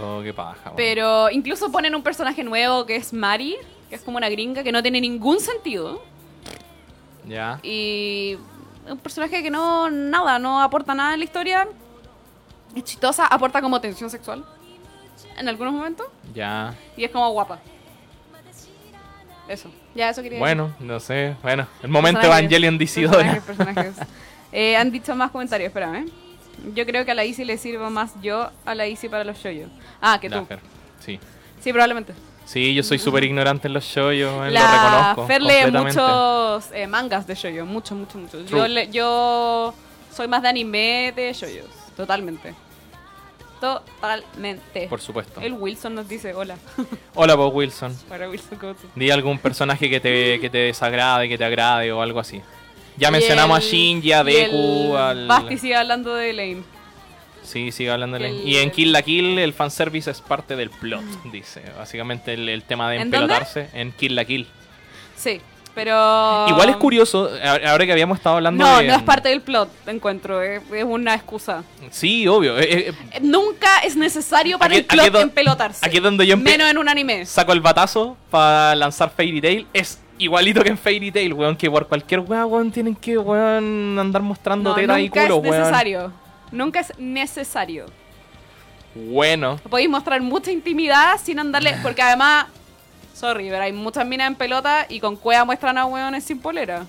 Oh, 0.01 0.21
qué 0.23 0.35
paja. 0.35 0.73
Pero 0.77 1.31
incluso 1.31 1.73
ponen 1.73 1.95
un 1.95 2.03
personaje 2.03 2.45
nuevo 2.45 2.85
que 2.85 2.97
es 2.97 3.13
Mari, 3.13 3.57
que 3.89 3.95
es 3.95 4.03
como 4.03 4.19
una 4.19 4.29
gringa 4.29 4.63
que 4.63 4.71
no 4.71 4.83
tiene 4.83 5.01
ningún 5.01 5.41
sentido. 5.41 6.03
Ya. 7.27 7.59
Y 7.63 8.37
un 8.89 8.99
personaje 8.99 9.43
que 9.43 9.51
no, 9.51 9.91
nada, 9.91 10.39
no 10.39 10.61
aporta 10.61 10.95
nada 10.95 11.15
en 11.15 11.21
la 11.21 11.25
historia. 11.25 11.69
Es 12.75 12.85
chistosa, 12.85 13.27
aporta 13.27 13.63
como 13.63 13.81
tensión 13.81 14.11
sexual 14.11 14.45
en 15.39 15.49
algunos 15.49 15.73
momentos. 15.73 16.07
Ya. 16.35 16.75
Y 16.97 17.05
es 17.05 17.11
como 17.11 17.31
guapa. 17.31 17.61
Eso, 19.47 19.71
ya 19.95 20.09
eso 20.09 20.23
quería 20.23 20.39
Bueno, 20.39 20.75
no 20.81 20.99
sé. 21.01 21.37
Bueno, 21.43 21.67
el 21.83 21.91
momento 21.91 22.21
Personajes, 22.21 22.43
Evangelion 22.43 22.79
Disidora. 22.79 23.41
Personajes, 23.41 23.43
personajes. 23.45 23.97
Eh, 24.57 24.77
han 24.77 24.93
dicho 24.93 25.15
más 25.17 25.33
comentarios, 25.33 25.67
espérame. 25.67 26.07
Yo 26.75 26.87
creo 26.87 27.05
que 27.05 27.11
a 27.11 27.15
la 27.15 27.25
Easy 27.25 27.45
le 27.45 27.59
sirvo 27.59 27.91
más 27.91 28.13
yo 28.23 28.51
a 28.65 28.75
la 28.77 28.87
Easy 28.87 29.09
para 29.09 29.25
los 29.25 29.37
shoyos. 29.37 29.69
Ah, 30.01 30.19
que 30.21 30.31
tú. 30.31 30.45
Fer. 30.47 30.61
Sí. 31.01 31.19
Sí, 31.61 31.73
probablemente. 31.73 32.15
Sí, 32.47 32.75
yo 32.75 32.83
soy 32.83 32.99
súper 32.99 33.25
ignorante 33.25 33.67
en 33.69 33.75
los 33.75 33.93
yo 33.95 34.13
lo 34.13 34.49
La 34.51 35.15
reconozco. 35.15 35.27
Fer 35.27 35.43
lee 35.43 35.71
muchos 35.73 36.71
eh, 36.73 36.87
mangas 36.87 37.27
de 37.27 37.35
shoyo, 37.35 37.67
muchos, 37.67 37.99
muchos, 37.99 38.15
muchos. 38.21 38.47
Yo, 38.49 38.69
le- 38.69 38.91
yo 38.91 39.75
soy 40.15 40.29
más 40.29 40.43
de 40.43 40.49
anime 40.51 41.13
de 41.17 41.33
shoyos, 41.33 41.67
totalmente. 41.97 42.55
Totalmente. 43.61 44.89
Por 44.89 45.01
supuesto. 45.01 45.41
El 45.41 45.55
Wilson 45.55 45.95
nos 45.95 46.07
dice 46.09 46.35
hola. 46.35 46.57
Hola, 47.15 47.35
Bob 47.35 47.55
Wilson. 47.55 47.97
Para 48.09 48.29
Wilson. 48.29 48.59
Di 48.95 49.11
algún 49.11 49.39
personaje 49.39 49.89
que 49.89 50.01
te, 50.01 50.39
que 50.39 50.51
te 50.51 50.59
desagrade, 50.59 51.29
que 51.29 51.39
te 51.39 51.45
agrade 51.45 51.91
o 51.93 52.03
algo 52.03 52.21
así. 52.21 52.43
Ya 52.97 53.11
mencionamos 53.11 53.59
el- 53.59 53.65
a 53.65 53.69
Shinji, 53.71 54.13
a 54.13 54.25
Deku, 54.25 54.97
al... 54.97 55.27
Basti 55.27 55.59
sigue 55.59 55.75
hablando 55.77 56.15
de 56.15 56.33
Lane. 56.33 56.63
Sí, 57.43 57.73
sigue 57.73 57.91
hablando 57.91 58.19
de 58.19 58.29
El- 58.29 58.49
Y 58.49 58.57
en 58.59 58.71
Kill 58.71 58.93
la 58.93 59.03
Kill 59.03 59.39
el 59.39 59.53
fanservice 59.53 60.11
es 60.11 60.21
parte 60.21 60.57
del 60.57 60.71
plot, 60.71 61.03
dice. 61.33 61.63
Básicamente 61.77 62.35
el, 62.35 62.49
el 62.49 62.63
tema 62.63 62.89
de 62.91 62.97
¿En 62.97 63.03
empelotarse 63.03 63.69
en 63.75 63.93
Kill 63.93 64.15
la 64.15 64.25
Kill. 64.25 64.47
Sí, 65.17 65.41
pero... 65.75 66.47
Igual 66.49 66.71
es 66.71 66.77
curioso, 66.77 67.29
ahora 67.67 67.85
que 67.85 67.93
habíamos 67.93 68.17
estado 68.19 68.37
hablando 68.37 68.65
No, 68.65 68.79
de... 68.79 68.87
no 68.87 68.95
es 68.95 69.03
parte 69.03 69.29
del 69.29 69.43
plot, 69.43 69.69
encuentro. 69.89 70.41
Es, 70.41 70.63
es 70.73 70.85
una 70.85 71.15
excusa. 71.15 71.65
Sí, 71.91 72.27
obvio. 72.29 72.57
eh, 72.59 72.89
eh, 72.89 72.93
Eh, 73.13 73.19
Nunca 73.21 73.81
es 73.81 73.95
necesario 73.97 74.59
para 74.59 74.71
Aquí- 74.73 74.79
el 74.81 74.87
plot 74.87 75.07
aquí 75.15 75.23
empelotarse. 75.23 75.85
aquí 75.85 75.97
es 75.99 76.03
donde 76.03 76.27
yo 76.27 76.37
Menos 76.39 76.71
en 76.71 76.79
un 76.79 76.89
anime. 76.89 77.27
saco 77.27 77.53
el 77.53 77.61
batazo 77.61 78.17
para 78.31 78.75
lanzar 78.77 79.13
Fairy 79.15 79.41
Tail. 79.43 79.67
Es 79.75 79.99
igualito 80.19 80.63
que 80.63 80.71
en 80.71 80.79
Fairy 80.79 81.11
Tail, 81.11 81.33
weón. 81.33 81.57
Que 81.57 81.71
por 81.71 81.87
cualquier 81.89 82.21
weón, 82.21 82.51
weón, 82.53 82.71
tienen 82.73 82.95
que, 82.95 83.17
weón, 83.19 83.99
andar 83.99 84.23
mostrando 84.23 84.71
No, 84.71 84.77
teta 84.77 84.99
y 85.01 85.05
nunca 85.09 85.23
culo, 85.23 85.37
es 85.37 85.43
weón. 85.51 85.59
necesario. 85.61 86.13
Nunca 86.53 86.81
es 86.81 86.93
necesario. 86.99 87.87
Bueno. 88.95 89.59
Podéis 89.69 89.89
mostrar 89.91 90.21
mucha 90.23 90.51
intimidad 90.53 91.19
sin 91.23 91.39
andarle. 91.39 91.75
Porque 91.83 92.01
además, 92.03 92.47
sorry, 93.13 93.49
pero 93.51 93.63
hay 93.63 93.73
muchas 93.73 94.07
minas 94.07 94.29
en 94.29 94.37
pelota 94.37 94.87
y 94.89 95.01
con 95.01 95.17
cueva 95.17 95.45
muestran 95.45 95.77
a 95.79 95.87
hueones 95.87 96.23
sin 96.25 96.39
polera. 96.39 96.85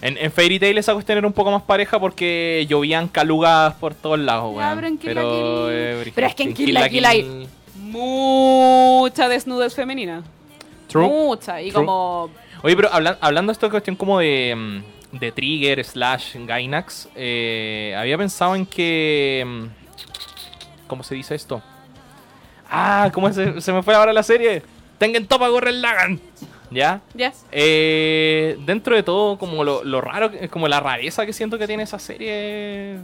En, 0.00 0.16
en 0.16 0.30
Fairy 0.30 0.60
Tail 0.60 0.78
esa 0.78 0.92
cuestión 0.94 1.18
era 1.18 1.26
un 1.26 1.32
poco 1.32 1.50
más 1.50 1.62
pareja 1.62 1.98
porque 1.98 2.64
llovían 2.68 3.08
calugas 3.08 3.74
por 3.74 3.94
todos 3.94 4.16
lados, 4.20 4.54
Ya, 4.54 4.58
weón. 4.60 4.74
pero 4.76 4.86
en 4.86 4.98
Kill 4.98 5.08
la 5.08 5.20
pero, 5.22 5.32
Kill- 5.32 5.68
eh, 5.72 6.12
Pero 6.14 6.26
es 6.28 6.34
que 6.36 6.42
en 6.44 6.54
Kill 6.54 6.74
la 6.74 6.88
Kill 6.88 7.04
hay- 7.04 7.48
Mucha 7.80 9.28
desnudez 9.28 9.74
femenina. 9.74 10.22
True. 10.88 11.06
Mucha. 11.06 11.60
Y 11.62 11.70
True. 11.70 11.84
como. 11.84 12.30
Oye, 12.62 12.74
pero 12.74 12.88
hablan- 12.90 13.18
hablando 13.20 13.50
de 13.50 13.54
esta 13.54 13.70
cuestión 13.70 13.94
como 13.96 14.18
de, 14.18 14.54
mm, 15.12 15.18
de 15.18 15.32
Trigger 15.32 15.84
slash 15.84 16.36
Gainax, 16.44 17.08
eh, 17.14 17.94
había 17.96 18.18
pensado 18.18 18.54
en 18.56 18.66
que... 18.66 19.44
mm, 19.46 19.64
¿Cómo 20.88 21.02
se 21.02 21.14
dice 21.14 21.34
esto? 21.34 21.62
Ah, 22.70 23.10
¿cómo 23.12 23.32
se, 23.32 23.60
se 23.60 23.72
me 23.72 23.82
fue 23.82 23.94
ahora 23.94 24.12
la 24.12 24.22
serie? 24.22 24.62
Tengan 24.98 25.26
topa 25.26 25.48
Gurren 25.48 25.80
Lagan. 25.80 26.20
¿Ya? 26.70 27.00
Ya. 27.14 27.32
Eh, 27.52 28.58
dentro 28.66 28.94
de 28.94 29.02
todo, 29.02 29.38
como 29.38 29.64
lo, 29.64 29.84
lo 29.84 30.00
raro, 30.02 30.30
que- 30.30 30.48
como 30.48 30.68
la 30.68 30.80
rareza 30.80 31.24
que 31.24 31.32
siento 31.32 31.58
que 31.58 31.66
tiene 31.66 31.84
esa 31.84 31.98
serie, 31.98 32.98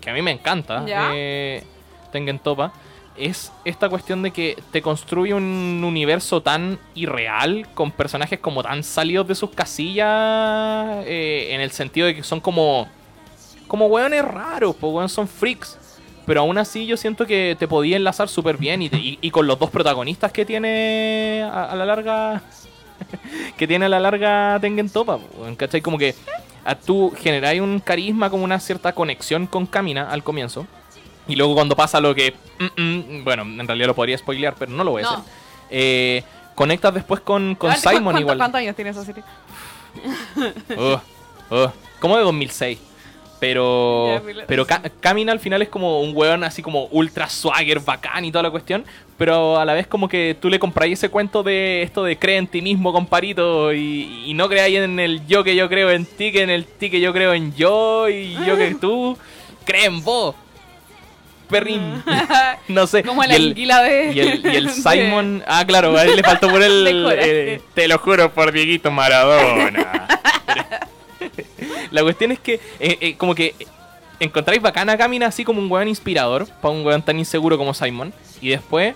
que 0.00 0.10
a 0.10 0.12
mí 0.12 0.22
me 0.22 0.30
encanta, 0.30 0.84
Ya. 0.86 1.10
eh, 1.12 1.64
Tengen 2.12 2.38
Topa, 2.38 2.72
es 3.18 3.52
esta 3.64 3.88
cuestión 3.88 4.22
de 4.22 4.30
que 4.30 4.56
te 4.70 4.82
construye 4.82 5.34
un 5.34 5.82
universo 5.84 6.40
tan 6.42 6.78
irreal, 6.94 7.66
con 7.74 7.90
personajes 7.90 8.38
como 8.38 8.62
tan 8.62 8.82
salidos 8.82 9.26
de 9.28 9.34
sus 9.34 9.50
casillas, 9.50 11.04
eh, 11.06 11.48
en 11.50 11.60
el 11.60 11.70
sentido 11.70 12.06
de 12.06 12.14
que 12.14 12.22
son 12.22 12.40
como, 12.40 12.88
como 13.66 13.86
weones 13.86 14.24
raros, 14.24 14.74
pues 14.76 15.12
son 15.12 15.28
freaks. 15.28 15.78
Pero 16.26 16.40
aún 16.40 16.58
así 16.58 16.84
yo 16.86 16.96
siento 16.98 17.26
que 17.26 17.56
te 17.58 17.66
podía 17.66 17.96
enlazar 17.96 18.28
súper 18.28 18.58
bien 18.58 18.82
y, 18.82 18.90
y- 18.92 19.30
con 19.30 19.46
los 19.46 19.58
dos 19.58 19.70
protagonistas 19.70 20.30
que 20.30 20.44
tiene 20.44 21.42
a, 21.50 21.74
la 21.74 21.86
larga... 21.86 22.42
que 23.56 23.66
tiene 23.66 23.86
a 23.86 23.88
la 23.88 23.98
larga 23.98 24.58
Tengen 24.60 24.90
Topa, 24.90 25.18
¿cachai? 25.56 25.80
Como 25.80 25.96
que 25.96 26.14
a 26.66 26.74
tú 26.74 27.12
generáis 27.16 27.62
un 27.62 27.80
carisma, 27.80 28.28
como 28.28 28.44
una 28.44 28.60
cierta 28.60 28.92
conexión 28.92 29.46
con 29.46 29.64
Kamina 29.64 30.10
al 30.10 30.22
comienzo. 30.22 30.66
Y 31.28 31.36
luego 31.36 31.54
cuando 31.54 31.76
pasa 31.76 32.00
lo 32.00 32.14
que... 32.14 32.34
mm, 32.58 32.82
mm, 32.82 33.24
bueno, 33.24 33.42
en 33.42 33.66
realidad 33.66 33.86
lo 33.88 33.94
podría 33.94 34.18
spoilear, 34.18 34.54
pero 34.58 34.72
no 34.72 34.82
lo 34.82 34.92
voy 34.92 35.02
a 35.02 35.04
No. 35.04 35.10
hacer. 35.12 35.24
Eh, 35.70 36.22
conectas 36.54 36.94
después 36.94 37.20
con, 37.20 37.54
con 37.54 37.70
¿Cuánto- 37.70 37.88
Simon 37.90 38.04
cuánto- 38.04 38.20
igual. 38.20 38.38
¿Cuántos 38.38 38.58
años 38.60 38.74
tiene 38.74 38.90
esa 38.90 39.04
serie? 39.04 39.22
Uh, 40.76 41.54
uh, 41.54 41.68
como 42.00 42.16
de 42.16 42.22
2006. 42.24 42.78
Pero, 43.40 44.20
pero 44.48 44.66
Kamina 44.98 45.30
al 45.30 45.38
final 45.38 45.62
es 45.62 45.68
como 45.68 46.00
un 46.00 46.10
weón 46.12 46.42
así 46.42 46.60
como 46.60 46.86
ultra 46.86 47.28
swagger, 47.28 47.78
bacán 47.78 48.24
y 48.24 48.32
toda 48.32 48.42
la 48.42 48.50
cuestión. 48.50 48.84
Pero 49.16 49.60
a 49.60 49.64
la 49.64 49.74
vez 49.74 49.86
como 49.86 50.08
que 50.08 50.36
tú 50.40 50.48
le 50.50 50.58
compráis 50.58 50.94
ese 50.98 51.08
cuento 51.08 51.44
de 51.44 51.82
esto 51.82 52.02
de 52.02 52.18
cree 52.18 52.38
en 52.38 52.48
ti 52.48 52.62
mismo, 52.62 52.92
comparito. 52.92 53.72
Y, 53.72 54.24
y 54.26 54.34
no 54.34 54.48
creáis 54.48 54.78
en 54.78 54.98
el 54.98 55.24
yo 55.28 55.44
que 55.44 55.54
yo 55.54 55.68
creo 55.68 55.90
en 55.92 56.04
ti, 56.04 56.32
que 56.32 56.42
en 56.42 56.50
el 56.50 56.64
ti 56.64 56.90
que 56.90 57.00
yo 57.00 57.12
creo 57.12 57.32
en 57.32 57.54
yo. 57.54 58.08
Y 58.08 58.34
yo 58.44 58.56
que 58.56 58.74
tú 58.80 59.16
cree 59.64 59.84
en 59.84 60.02
vos. 60.02 60.34
Perrín. 61.48 62.02
no 62.68 62.86
sé. 62.86 63.02
Como 63.02 63.24
Y 63.24 63.28
la 63.28 63.36
el- 63.36 63.48
anguila 63.48 63.82
de... 63.82 64.12
y 64.12 64.20
el, 64.20 64.46
y 64.52 64.56
el 64.56 64.66
de- 64.68 64.72
Simon. 64.72 65.42
Ah, 65.46 65.64
claro, 65.66 65.96
a 65.96 66.04
él 66.04 66.16
le 66.16 66.22
faltó 66.22 66.48
por 66.48 66.62
el. 66.62 66.84
De 67.08 67.54
eh, 67.54 67.60
te 67.74 67.88
lo 67.88 67.98
juro 67.98 68.32
por 68.32 68.52
Dieguito 68.52 68.90
Maradona. 68.90 70.06
La 71.90 72.02
cuestión 72.02 72.32
es 72.32 72.38
que, 72.38 72.54
eh, 72.80 72.98
eh, 73.00 73.14
como 73.16 73.34
que 73.34 73.54
encontráis 74.20 74.60
bacana 74.60 74.92
a 74.92 74.98
Kamina 74.98 75.26
así 75.26 75.44
como 75.44 75.60
un 75.60 75.70
weón 75.70 75.88
inspirador 75.88 76.46
para 76.60 76.74
un 76.74 76.84
weón 76.84 77.02
tan 77.02 77.18
inseguro 77.18 77.56
como 77.56 77.72
Simon. 77.74 78.12
Y 78.40 78.50
después 78.50 78.94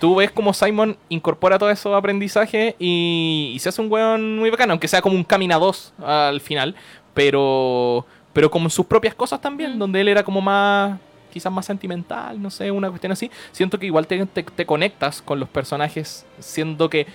tú 0.00 0.16
ves 0.16 0.30
como 0.32 0.52
Simon 0.52 0.96
incorpora 1.08 1.58
todos 1.58 1.72
esos 1.72 1.96
aprendizajes 1.96 2.74
y, 2.78 3.52
y 3.54 3.58
se 3.60 3.68
hace 3.68 3.80
un 3.80 3.90
weón 3.92 4.36
muy 4.38 4.50
bacano, 4.50 4.72
aunque 4.72 4.88
sea 4.88 5.00
como 5.00 5.14
un 5.14 5.24
Kamina 5.24 5.56
2 5.58 5.92
al 6.04 6.40
final. 6.40 6.74
Pero, 7.14 8.04
pero 8.32 8.50
como 8.50 8.68
sus 8.68 8.84
propias 8.86 9.14
cosas 9.14 9.40
también, 9.40 9.78
donde 9.78 10.00
él 10.00 10.08
era 10.08 10.22
como 10.22 10.40
más 10.40 10.98
quizás 11.36 11.52
más 11.52 11.66
sentimental, 11.66 12.40
no 12.40 12.48
sé, 12.50 12.70
una 12.70 12.88
cuestión 12.88 13.12
así. 13.12 13.30
Siento 13.52 13.78
que 13.78 13.84
igual 13.84 14.06
te, 14.06 14.24
te- 14.24 14.42
te 14.42 14.64
conectas 14.64 15.20
con 15.20 15.38
los 15.38 15.50
personajes, 15.50 16.24
siendo 16.38 16.88
que 16.88 17.06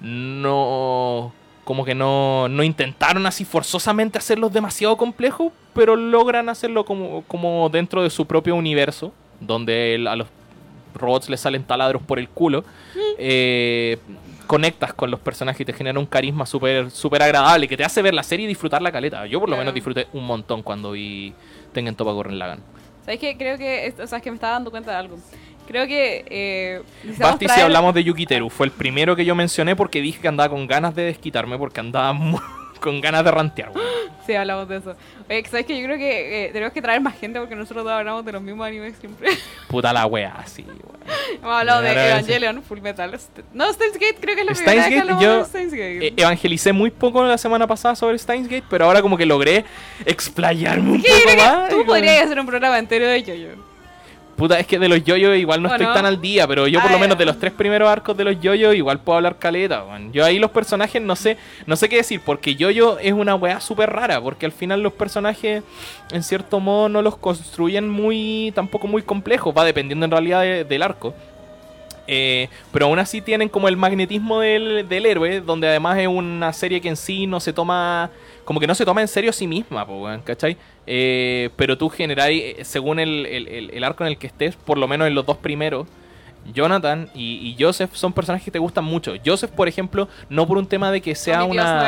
no 0.00 1.32
como 1.64 1.84
que 1.84 1.94
no, 1.94 2.48
no 2.48 2.62
intentaron 2.62 3.26
así 3.26 3.44
forzosamente 3.44 4.16
hacerlos 4.16 4.54
demasiado 4.54 4.96
complejos, 4.96 5.52
pero 5.74 5.96
logran 5.96 6.48
hacerlo 6.48 6.86
como, 6.86 7.24
como 7.24 7.68
dentro 7.68 8.02
de 8.02 8.08
su 8.08 8.24
propio 8.26 8.54
universo, 8.56 9.12
donde 9.38 9.94
el- 9.96 10.06
a 10.06 10.16
los 10.16 10.28
robots 10.94 11.28
les 11.28 11.40
salen 11.40 11.62
taladros 11.64 12.00
por 12.02 12.18
el 12.18 12.28
culo. 12.30 12.64
eh, 13.18 13.98
conectas 14.46 14.94
con 14.94 15.10
los 15.10 15.20
personajes 15.20 15.60
y 15.60 15.64
te 15.66 15.74
genera 15.74 15.98
un 16.00 16.06
carisma 16.06 16.46
súper 16.46 16.90
súper 16.90 17.22
agradable 17.22 17.68
que 17.68 17.76
te 17.76 17.84
hace 17.84 18.00
ver 18.00 18.14
la 18.14 18.22
serie 18.22 18.46
y 18.46 18.48
disfrutar 18.48 18.80
la 18.80 18.90
caleta. 18.90 19.26
Yo 19.26 19.38
por 19.40 19.48
lo 19.50 19.56
Claro. 19.56 19.60
menos 19.64 19.74
disfruté 19.74 20.06
un 20.14 20.24
montón 20.24 20.62
cuando 20.62 20.92
vi 20.92 21.34
Tengen 21.74 21.94
Topa 21.94 22.12
Gurren 22.12 22.38
Lagann. 22.38 22.60
¿Sabes 23.08 23.20
qué? 23.20 23.38
Creo 23.38 23.56
que... 23.56 23.94
O 24.02 24.06
sea, 24.06 24.18
es 24.18 24.22
que 24.22 24.30
me 24.30 24.34
estaba 24.34 24.52
dando 24.52 24.70
cuenta 24.70 24.90
de 24.90 24.98
algo. 24.98 25.16
Creo 25.66 25.86
que... 25.86 26.26
Eh, 26.28 26.82
Basti, 27.18 27.46
si 27.46 27.54
traer- 27.54 27.62
hablamos 27.64 27.94
de 27.94 28.04
Yukiteru, 28.04 28.50
fue 28.50 28.66
el 28.66 28.72
primero 28.72 29.16
que 29.16 29.24
yo 29.24 29.34
mencioné 29.34 29.74
porque 29.74 30.02
dije 30.02 30.20
que 30.20 30.28
andaba 30.28 30.50
con 30.50 30.66
ganas 30.66 30.94
de 30.94 31.04
desquitarme, 31.04 31.56
porque 31.56 31.80
andaba 31.80 32.12
mu- 32.12 32.38
con 32.78 33.00
ganas 33.00 33.24
de 33.24 33.30
rantear. 33.30 33.72
Sí, 34.28 34.34
hablamos 34.34 34.68
de 34.68 34.76
eso. 34.76 34.94
Oye, 35.30 35.42
¿sabes 35.50 35.64
qué? 35.64 35.78
Yo 35.80 35.86
creo 35.86 35.96
que 35.96 36.44
eh, 36.44 36.50
tenemos 36.52 36.74
que 36.74 36.82
traer 36.82 37.00
más 37.00 37.18
gente 37.18 37.40
porque 37.40 37.56
nosotros 37.56 37.82
todos 37.82 37.96
hablamos 37.96 38.22
de 38.26 38.32
los 38.32 38.42
mismos 38.42 38.66
animes 38.66 38.94
siempre. 39.00 39.30
Puta 39.68 39.90
la 39.90 40.04
wea, 40.04 40.42
sí. 40.44 40.66
weón. 40.66 40.82
Hemos 41.42 41.54
hablado 41.56 41.80
de. 41.80 41.92
Evangelion, 41.92 42.62
Full 42.62 42.80
Metal. 42.82 43.10
No, 43.54 43.72
Steins 43.72 43.94
Gate 43.94 44.16
creo 44.20 44.34
que 44.34 44.42
es 44.42 44.46
la 44.46 44.54
Steins 44.54 44.84
primera 44.84 44.84
vez 44.84 45.02
que 45.06 45.12
Gate, 45.14 45.24
yo- 45.24 45.38
de 45.38 45.44
Steins 45.46 45.72
Gate. 45.72 46.06
Eh, 46.08 46.14
evangelicé 46.18 46.74
muy 46.74 46.90
poco 46.90 47.24
la 47.24 47.38
semana 47.38 47.66
pasada 47.66 47.96
sobre 47.96 48.18
Steins 48.18 48.48
Gate, 48.50 48.64
pero 48.68 48.84
ahora 48.84 49.00
como 49.00 49.16
que 49.16 49.24
logré 49.24 49.64
explayarme 50.04 50.90
un 50.92 51.00
poco 51.02 51.14
que 51.26 51.36
más. 51.36 51.68
tú 51.70 51.76
como- 51.76 51.86
podrías 51.86 52.26
hacer 52.26 52.38
un 52.38 52.46
programa 52.46 52.78
entero 52.78 53.06
de 53.06 53.22
Jojo. 53.22 53.67
Puta, 54.38 54.58
es 54.58 54.66
que 54.68 54.78
de 54.78 54.88
los 54.88 55.02
yoyos 55.04 55.36
igual 55.36 55.60
no 55.60 55.68
¿O 55.68 55.72
estoy 55.72 55.86
tan 55.92 56.06
al 56.06 56.20
día, 56.20 56.46
pero 56.46 56.66
yo 56.68 56.80
por 56.80 56.88
Ah, 56.90 56.92
lo 56.92 56.98
menos 57.00 57.16
ya. 57.16 57.18
de 57.18 57.24
los 57.26 57.38
tres 57.40 57.52
primeros 57.52 57.88
arcos 57.90 58.16
de 58.16 58.22
los 58.24 58.40
yoyos 58.40 58.74
igual 58.74 59.00
puedo 59.00 59.16
hablar 59.16 59.36
caleta, 59.38 59.82
weón. 59.84 60.12
Yo 60.12 60.24
ahí 60.24 60.38
los 60.38 60.52
personajes 60.52 61.02
no 61.02 61.16
sé, 61.16 61.36
no 61.66 61.74
sé 61.74 61.88
qué 61.88 61.96
decir, 61.96 62.20
porque 62.24 62.54
yoyo 62.54 62.98
es 63.00 63.12
una 63.12 63.34
weá 63.34 63.60
súper 63.60 63.90
rara, 63.90 64.20
porque 64.20 64.46
al 64.46 64.52
final 64.52 64.80
los 64.80 64.92
personajes 64.92 65.64
en 66.12 66.22
cierto 66.22 66.60
modo 66.60 66.88
no 66.88 67.02
los 67.02 67.16
construyen 67.16 67.88
muy, 67.90 68.52
tampoco 68.54 68.86
muy 68.86 69.02
complejos, 69.02 69.52
va 69.54 69.64
dependiendo 69.64 70.04
en 70.04 70.10
realidad 70.12 70.42
de- 70.42 70.64
del 70.64 70.82
arco. 70.82 71.14
Eh, 72.10 72.48
pero 72.72 72.86
aún 72.86 72.98
así 72.98 73.20
tienen 73.20 73.48
como 73.50 73.68
el 73.68 73.76
magnetismo 73.76 74.40
del, 74.40 74.88
del 74.88 75.04
héroe, 75.04 75.40
donde 75.42 75.68
además 75.68 75.98
es 75.98 76.06
una 76.08 76.52
serie 76.54 76.80
que 76.80 76.88
en 76.88 76.96
sí 76.96 77.26
no 77.26 77.38
se 77.38 77.52
toma, 77.52 78.08
como 78.48 78.60
que 78.60 78.66
no 78.66 78.74
se 78.74 78.86
toma 78.86 79.02
en 79.02 79.08
serio 79.08 79.28
a 79.28 79.32
sí 79.34 79.46
misma, 79.46 79.86
po, 79.86 80.08
¿cachai? 80.24 80.56
Eh, 80.86 81.50
pero 81.56 81.76
tú 81.76 81.90
generáis, 81.90 82.42
eh, 82.42 82.64
según 82.64 82.98
el, 82.98 83.26
el- 83.26 83.46
el- 83.46 83.70
el 83.74 83.84
arco 83.84 84.04
en 84.04 84.08
el 84.08 84.16
que 84.16 84.26
estés, 84.26 84.56
por 84.56 84.78
lo 84.78 84.88
menos 84.88 85.06
en 85.06 85.14
los 85.14 85.26
dos 85.26 85.36
primeros, 85.36 85.86
Jonathan 86.54 87.10
y, 87.14 87.46
y 87.46 87.62
Joseph 87.62 87.90
son 87.92 88.14
personajes 88.14 88.46
que 88.46 88.50
te 88.50 88.58
gustan 88.58 88.84
mucho. 88.84 89.12
Joseph, 89.22 89.50
por 89.50 89.68
ejemplo, 89.68 90.08
no 90.30 90.46
por 90.46 90.56
un 90.56 90.66
tema 90.66 90.90
de 90.90 91.02
que 91.02 91.14
sea 91.14 91.40
Dios, 91.40 91.48
no 91.48 91.52
una... 91.62 91.80
a 91.80 91.82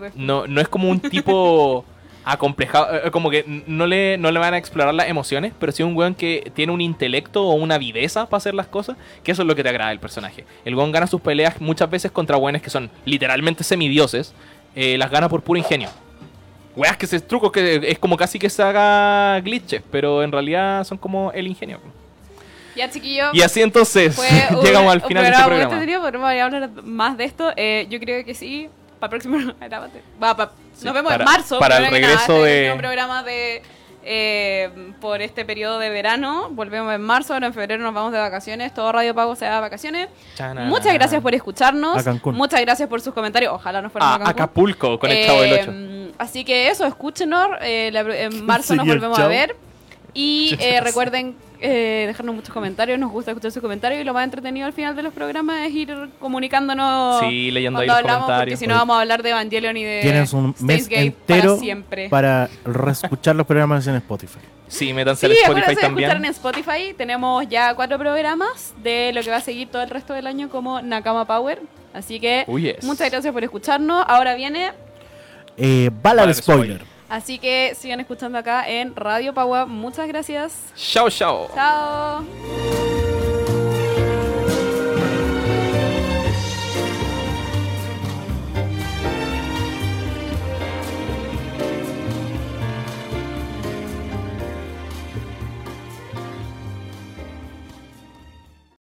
de. 0.00 0.12
No, 0.14 0.46
no 0.46 0.60
es 0.60 0.68
como 0.68 0.88
un 0.88 1.00
tipo 1.00 1.84
acomplejado, 2.24 2.94
eh, 3.08 3.10
como 3.10 3.28
que 3.28 3.44
no 3.66 3.88
le, 3.88 4.18
no 4.18 4.30
le 4.30 4.38
van 4.38 4.54
a 4.54 4.58
explorar 4.58 4.94
las 4.94 5.08
emociones, 5.08 5.52
pero 5.58 5.72
sí 5.72 5.82
un 5.82 5.96
weón 5.96 6.14
que 6.14 6.52
tiene 6.54 6.72
un 6.72 6.80
intelecto 6.80 7.42
o 7.42 7.54
una 7.54 7.76
viveza 7.78 8.26
para 8.26 8.38
hacer 8.38 8.54
las 8.54 8.68
cosas, 8.68 8.96
que 9.24 9.32
eso 9.32 9.42
es 9.42 9.48
lo 9.48 9.56
que 9.56 9.64
te 9.64 9.68
agrada 9.70 9.90
del 9.90 9.98
personaje. 9.98 10.44
El 10.64 10.76
weón 10.76 10.92
gana 10.92 11.08
sus 11.08 11.20
peleas 11.20 11.60
muchas 11.60 11.90
veces 11.90 12.12
contra 12.12 12.36
weones 12.36 12.62
que 12.62 12.70
son 12.70 12.88
literalmente 13.04 13.64
semidioses, 13.64 14.32
eh, 14.74 14.96
las 14.98 15.10
gana 15.10 15.28
por 15.28 15.42
puro 15.42 15.58
ingenio. 15.58 15.88
Weas 16.74 16.96
que 16.96 17.06
se 17.06 17.20
trucos 17.20 17.52
que 17.52 17.80
es 17.84 17.98
como 17.98 18.16
casi 18.16 18.38
que 18.38 18.48
se 18.48 18.62
haga 18.62 19.38
glitches, 19.40 19.82
pero 19.90 20.22
en 20.22 20.32
realidad 20.32 20.84
son 20.84 20.96
como 20.98 21.30
el 21.32 21.46
ingenio. 21.46 21.78
Ya, 22.74 22.88
chiquillo. 22.90 23.26
Y 23.34 23.42
así 23.42 23.60
entonces 23.60 24.16
un, 24.50 24.60
llegamos 24.62 24.90
al 24.92 25.02
un 25.02 25.08
final 25.08 25.24
de 25.24 25.30
este 25.30 25.42
programa. 25.44 25.62
entretenido, 25.64 26.00
podemos 26.00 26.30
hablar 26.30 26.70
más 26.84 27.16
de 27.18 27.24
esto. 27.24 27.52
Eh, 27.56 27.86
yo 27.90 28.00
creo 28.00 28.24
que 28.24 28.34
sí. 28.34 28.68
Para 28.98 29.16
el 29.16 29.22
próximo. 29.22 29.52
Va, 30.22 30.36
pa- 30.36 30.52
Sí, 30.74 30.86
nos 30.86 30.94
vemos 30.94 31.12
para- 31.12 31.24
en 31.24 31.30
marzo. 31.30 31.58
para 31.58 31.76
el 31.78 31.90
regreso 31.90 32.32
nada, 32.32 32.44
de- 32.46 32.62
último 32.70 32.78
programa 32.80 33.22
de. 33.22 33.62
Eh, 34.04 34.92
por 35.00 35.22
este 35.22 35.44
periodo 35.44 35.78
de 35.78 35.90
verano. 35.90 36.48
Volvemos 36.50 36.92
en 36.94 37.00
marzo. 37.02 37.34
Ahora 37.34 37.46
en 37.46 37.54
febrero 37.54 37.82
nos 37.82 37.94
vamos 37.94 38.12
de 38.12 38.18
vacaciones. 38.18 38.72
Todo 38.74 38.90
Radio 38.92 39.14
Pago 39.14 39.34
se 39.36 39.44
da 39.44 39.56
de 39.56 39.60
vacaciones. 39.60 40.08
Muchas 40.66 40.94
gracias 40.94 41.20
por 41.22 41.34
escucharnos. 41.34 41.98
A 41.98 42.04
Cancún. 42.04 42.34
Muchas 42.34 42.60
gracias 42.60 42.88
por 42.88 43.00
sus 43.00 43.14
comentarios. 43.14 43.52
Ojalá 43.52 43.80
nos 43.82 43.92
fuéramos 43.92 44.12
A 44.12 44.16
a 44.16 44.18
Cancún. 44.18 44.30
Acapulco 44.32 44.98
con 44.98 45.10
el 45.10 45.26
chavo 45.26 45.40
del 45.42 45.52
8. 45.52 45.70
Eh, 45.74 46.12
Así 46.18 46.44
que 46.44 46.68
eso, 46.68 46.84
escúchenos. 46.86 47.48
eh, 47.62 47.90
la- 47.92 48.00
en 48.00 48.44
marzo 48.44 48.74
nos 48.74 48.86
volvemos 48.86 49.18
a 49.18 49.26
ver. 49.28 49.56
Y 50.14 50.56
eh, 50.60 50.80
recuerden 50.82 51.36
eh, 51.62 52.04
dejarnos 52.06 52.34
muchos 52.34 52.52
comentarios. 52.52 52.98
Nos 52.98 53.10
gusta 53.10 53.30
escuchar 53.30 53.50
sus 53.52 53.62
comentarios. 53.62 54.00
Y 54.00 54.04
lo 54.04 54.12
más 54.12 54.24
entretenido 54.24 54.66
al 54.66 54.72
final 54.72 54.94
de 54.96 55.02
los 55.02 55.12
programas 55.14 55.66
es 55.66 55.72
ir 55.74 55.94
comunicándonos. 56.20 57.20
Sí, 57.20 57.50
leyendo 57.50 57.80
ahí 57.80 57.86
los 57.86 57.96
hablamos, 57.96 58.20
Porque 58.20 58.26
comentarios. 58.32 58.58
si 58.60 58.66
no, 58.66 58.74
vamos 58.74 58.96
a 58.96 59.00
hablar 59.00 59.22
de 59.22 59.30
Evangelion 59.30 59.76
y 59.76 59.84
de. 59.84 60.00
Tienes 60.02 60.32
un 60.32 60.54
mes 60.60 60.88
entero 60.90 61.50
para 61.52 61.60
siempre. 61.60 62.08
para 62.08 62.50
reescuchar 62.64 63.36
los 63.36 63.46
programas 63.46 63.86
en 63.86 63.94
Spotify. 63.96 64.38
Sí, 64.68 64.92
métanse 64.92 65.26
Sí, 65.28 65.32
al 65.44 65.50
Spotify 65.52 65.76
también. 65.80 66.10
escuchar 66.10 66.16
en 66.16 66.24
Spotify. 66.30 66.94
Tenemos 66.96 67.46
ya 67.48 67.74
cuatro 67.74 67.98
programas 67.98 68.72
de 68.82 69.12
lo 69.14 69.22
que 69.22 69.30
va 69.30 69.36
a 69.36 69.40
seguir 69.42 69.68
todo 69.68 69.82
el 69.82 69.90
resto 69.90 70.14
del 70.14 70.26
año 70.26 70.48
como 70.48 70.80
Nakama 70.82 71.26
Power. 71.26 71.60
Así 71.92 72.18
que 72.18 72.44
Oh, 72.48 72.58
yes. 72.58 72.82
muchas 72.84 73.10
gracias 73.10 73.32
por 73.34 73.44
escucharnos. 73.44 74.04
Ahora 74.08 74.34
viene 74.34 74.72
Eh, 75.58 75.90
bala 76.02 76.22
de 76.22 76.28
Vale, 76.28 76.34
spoiler. 76.34 76.91
Así 77.12 77.38
que 77.38 77.74
sigan 77.78 78.00
escuchando 78.00 78.38
acá 78.38 78.66
en 78.66 78.96
Radio 78.96 79.34
Pagua. 79.34 79.66
Muchas 79.66 80.08
gracias. 80.08 80.72
Chao, 80.74 81.10
chao. 81.10 81.50
Chao. 81.54 82.24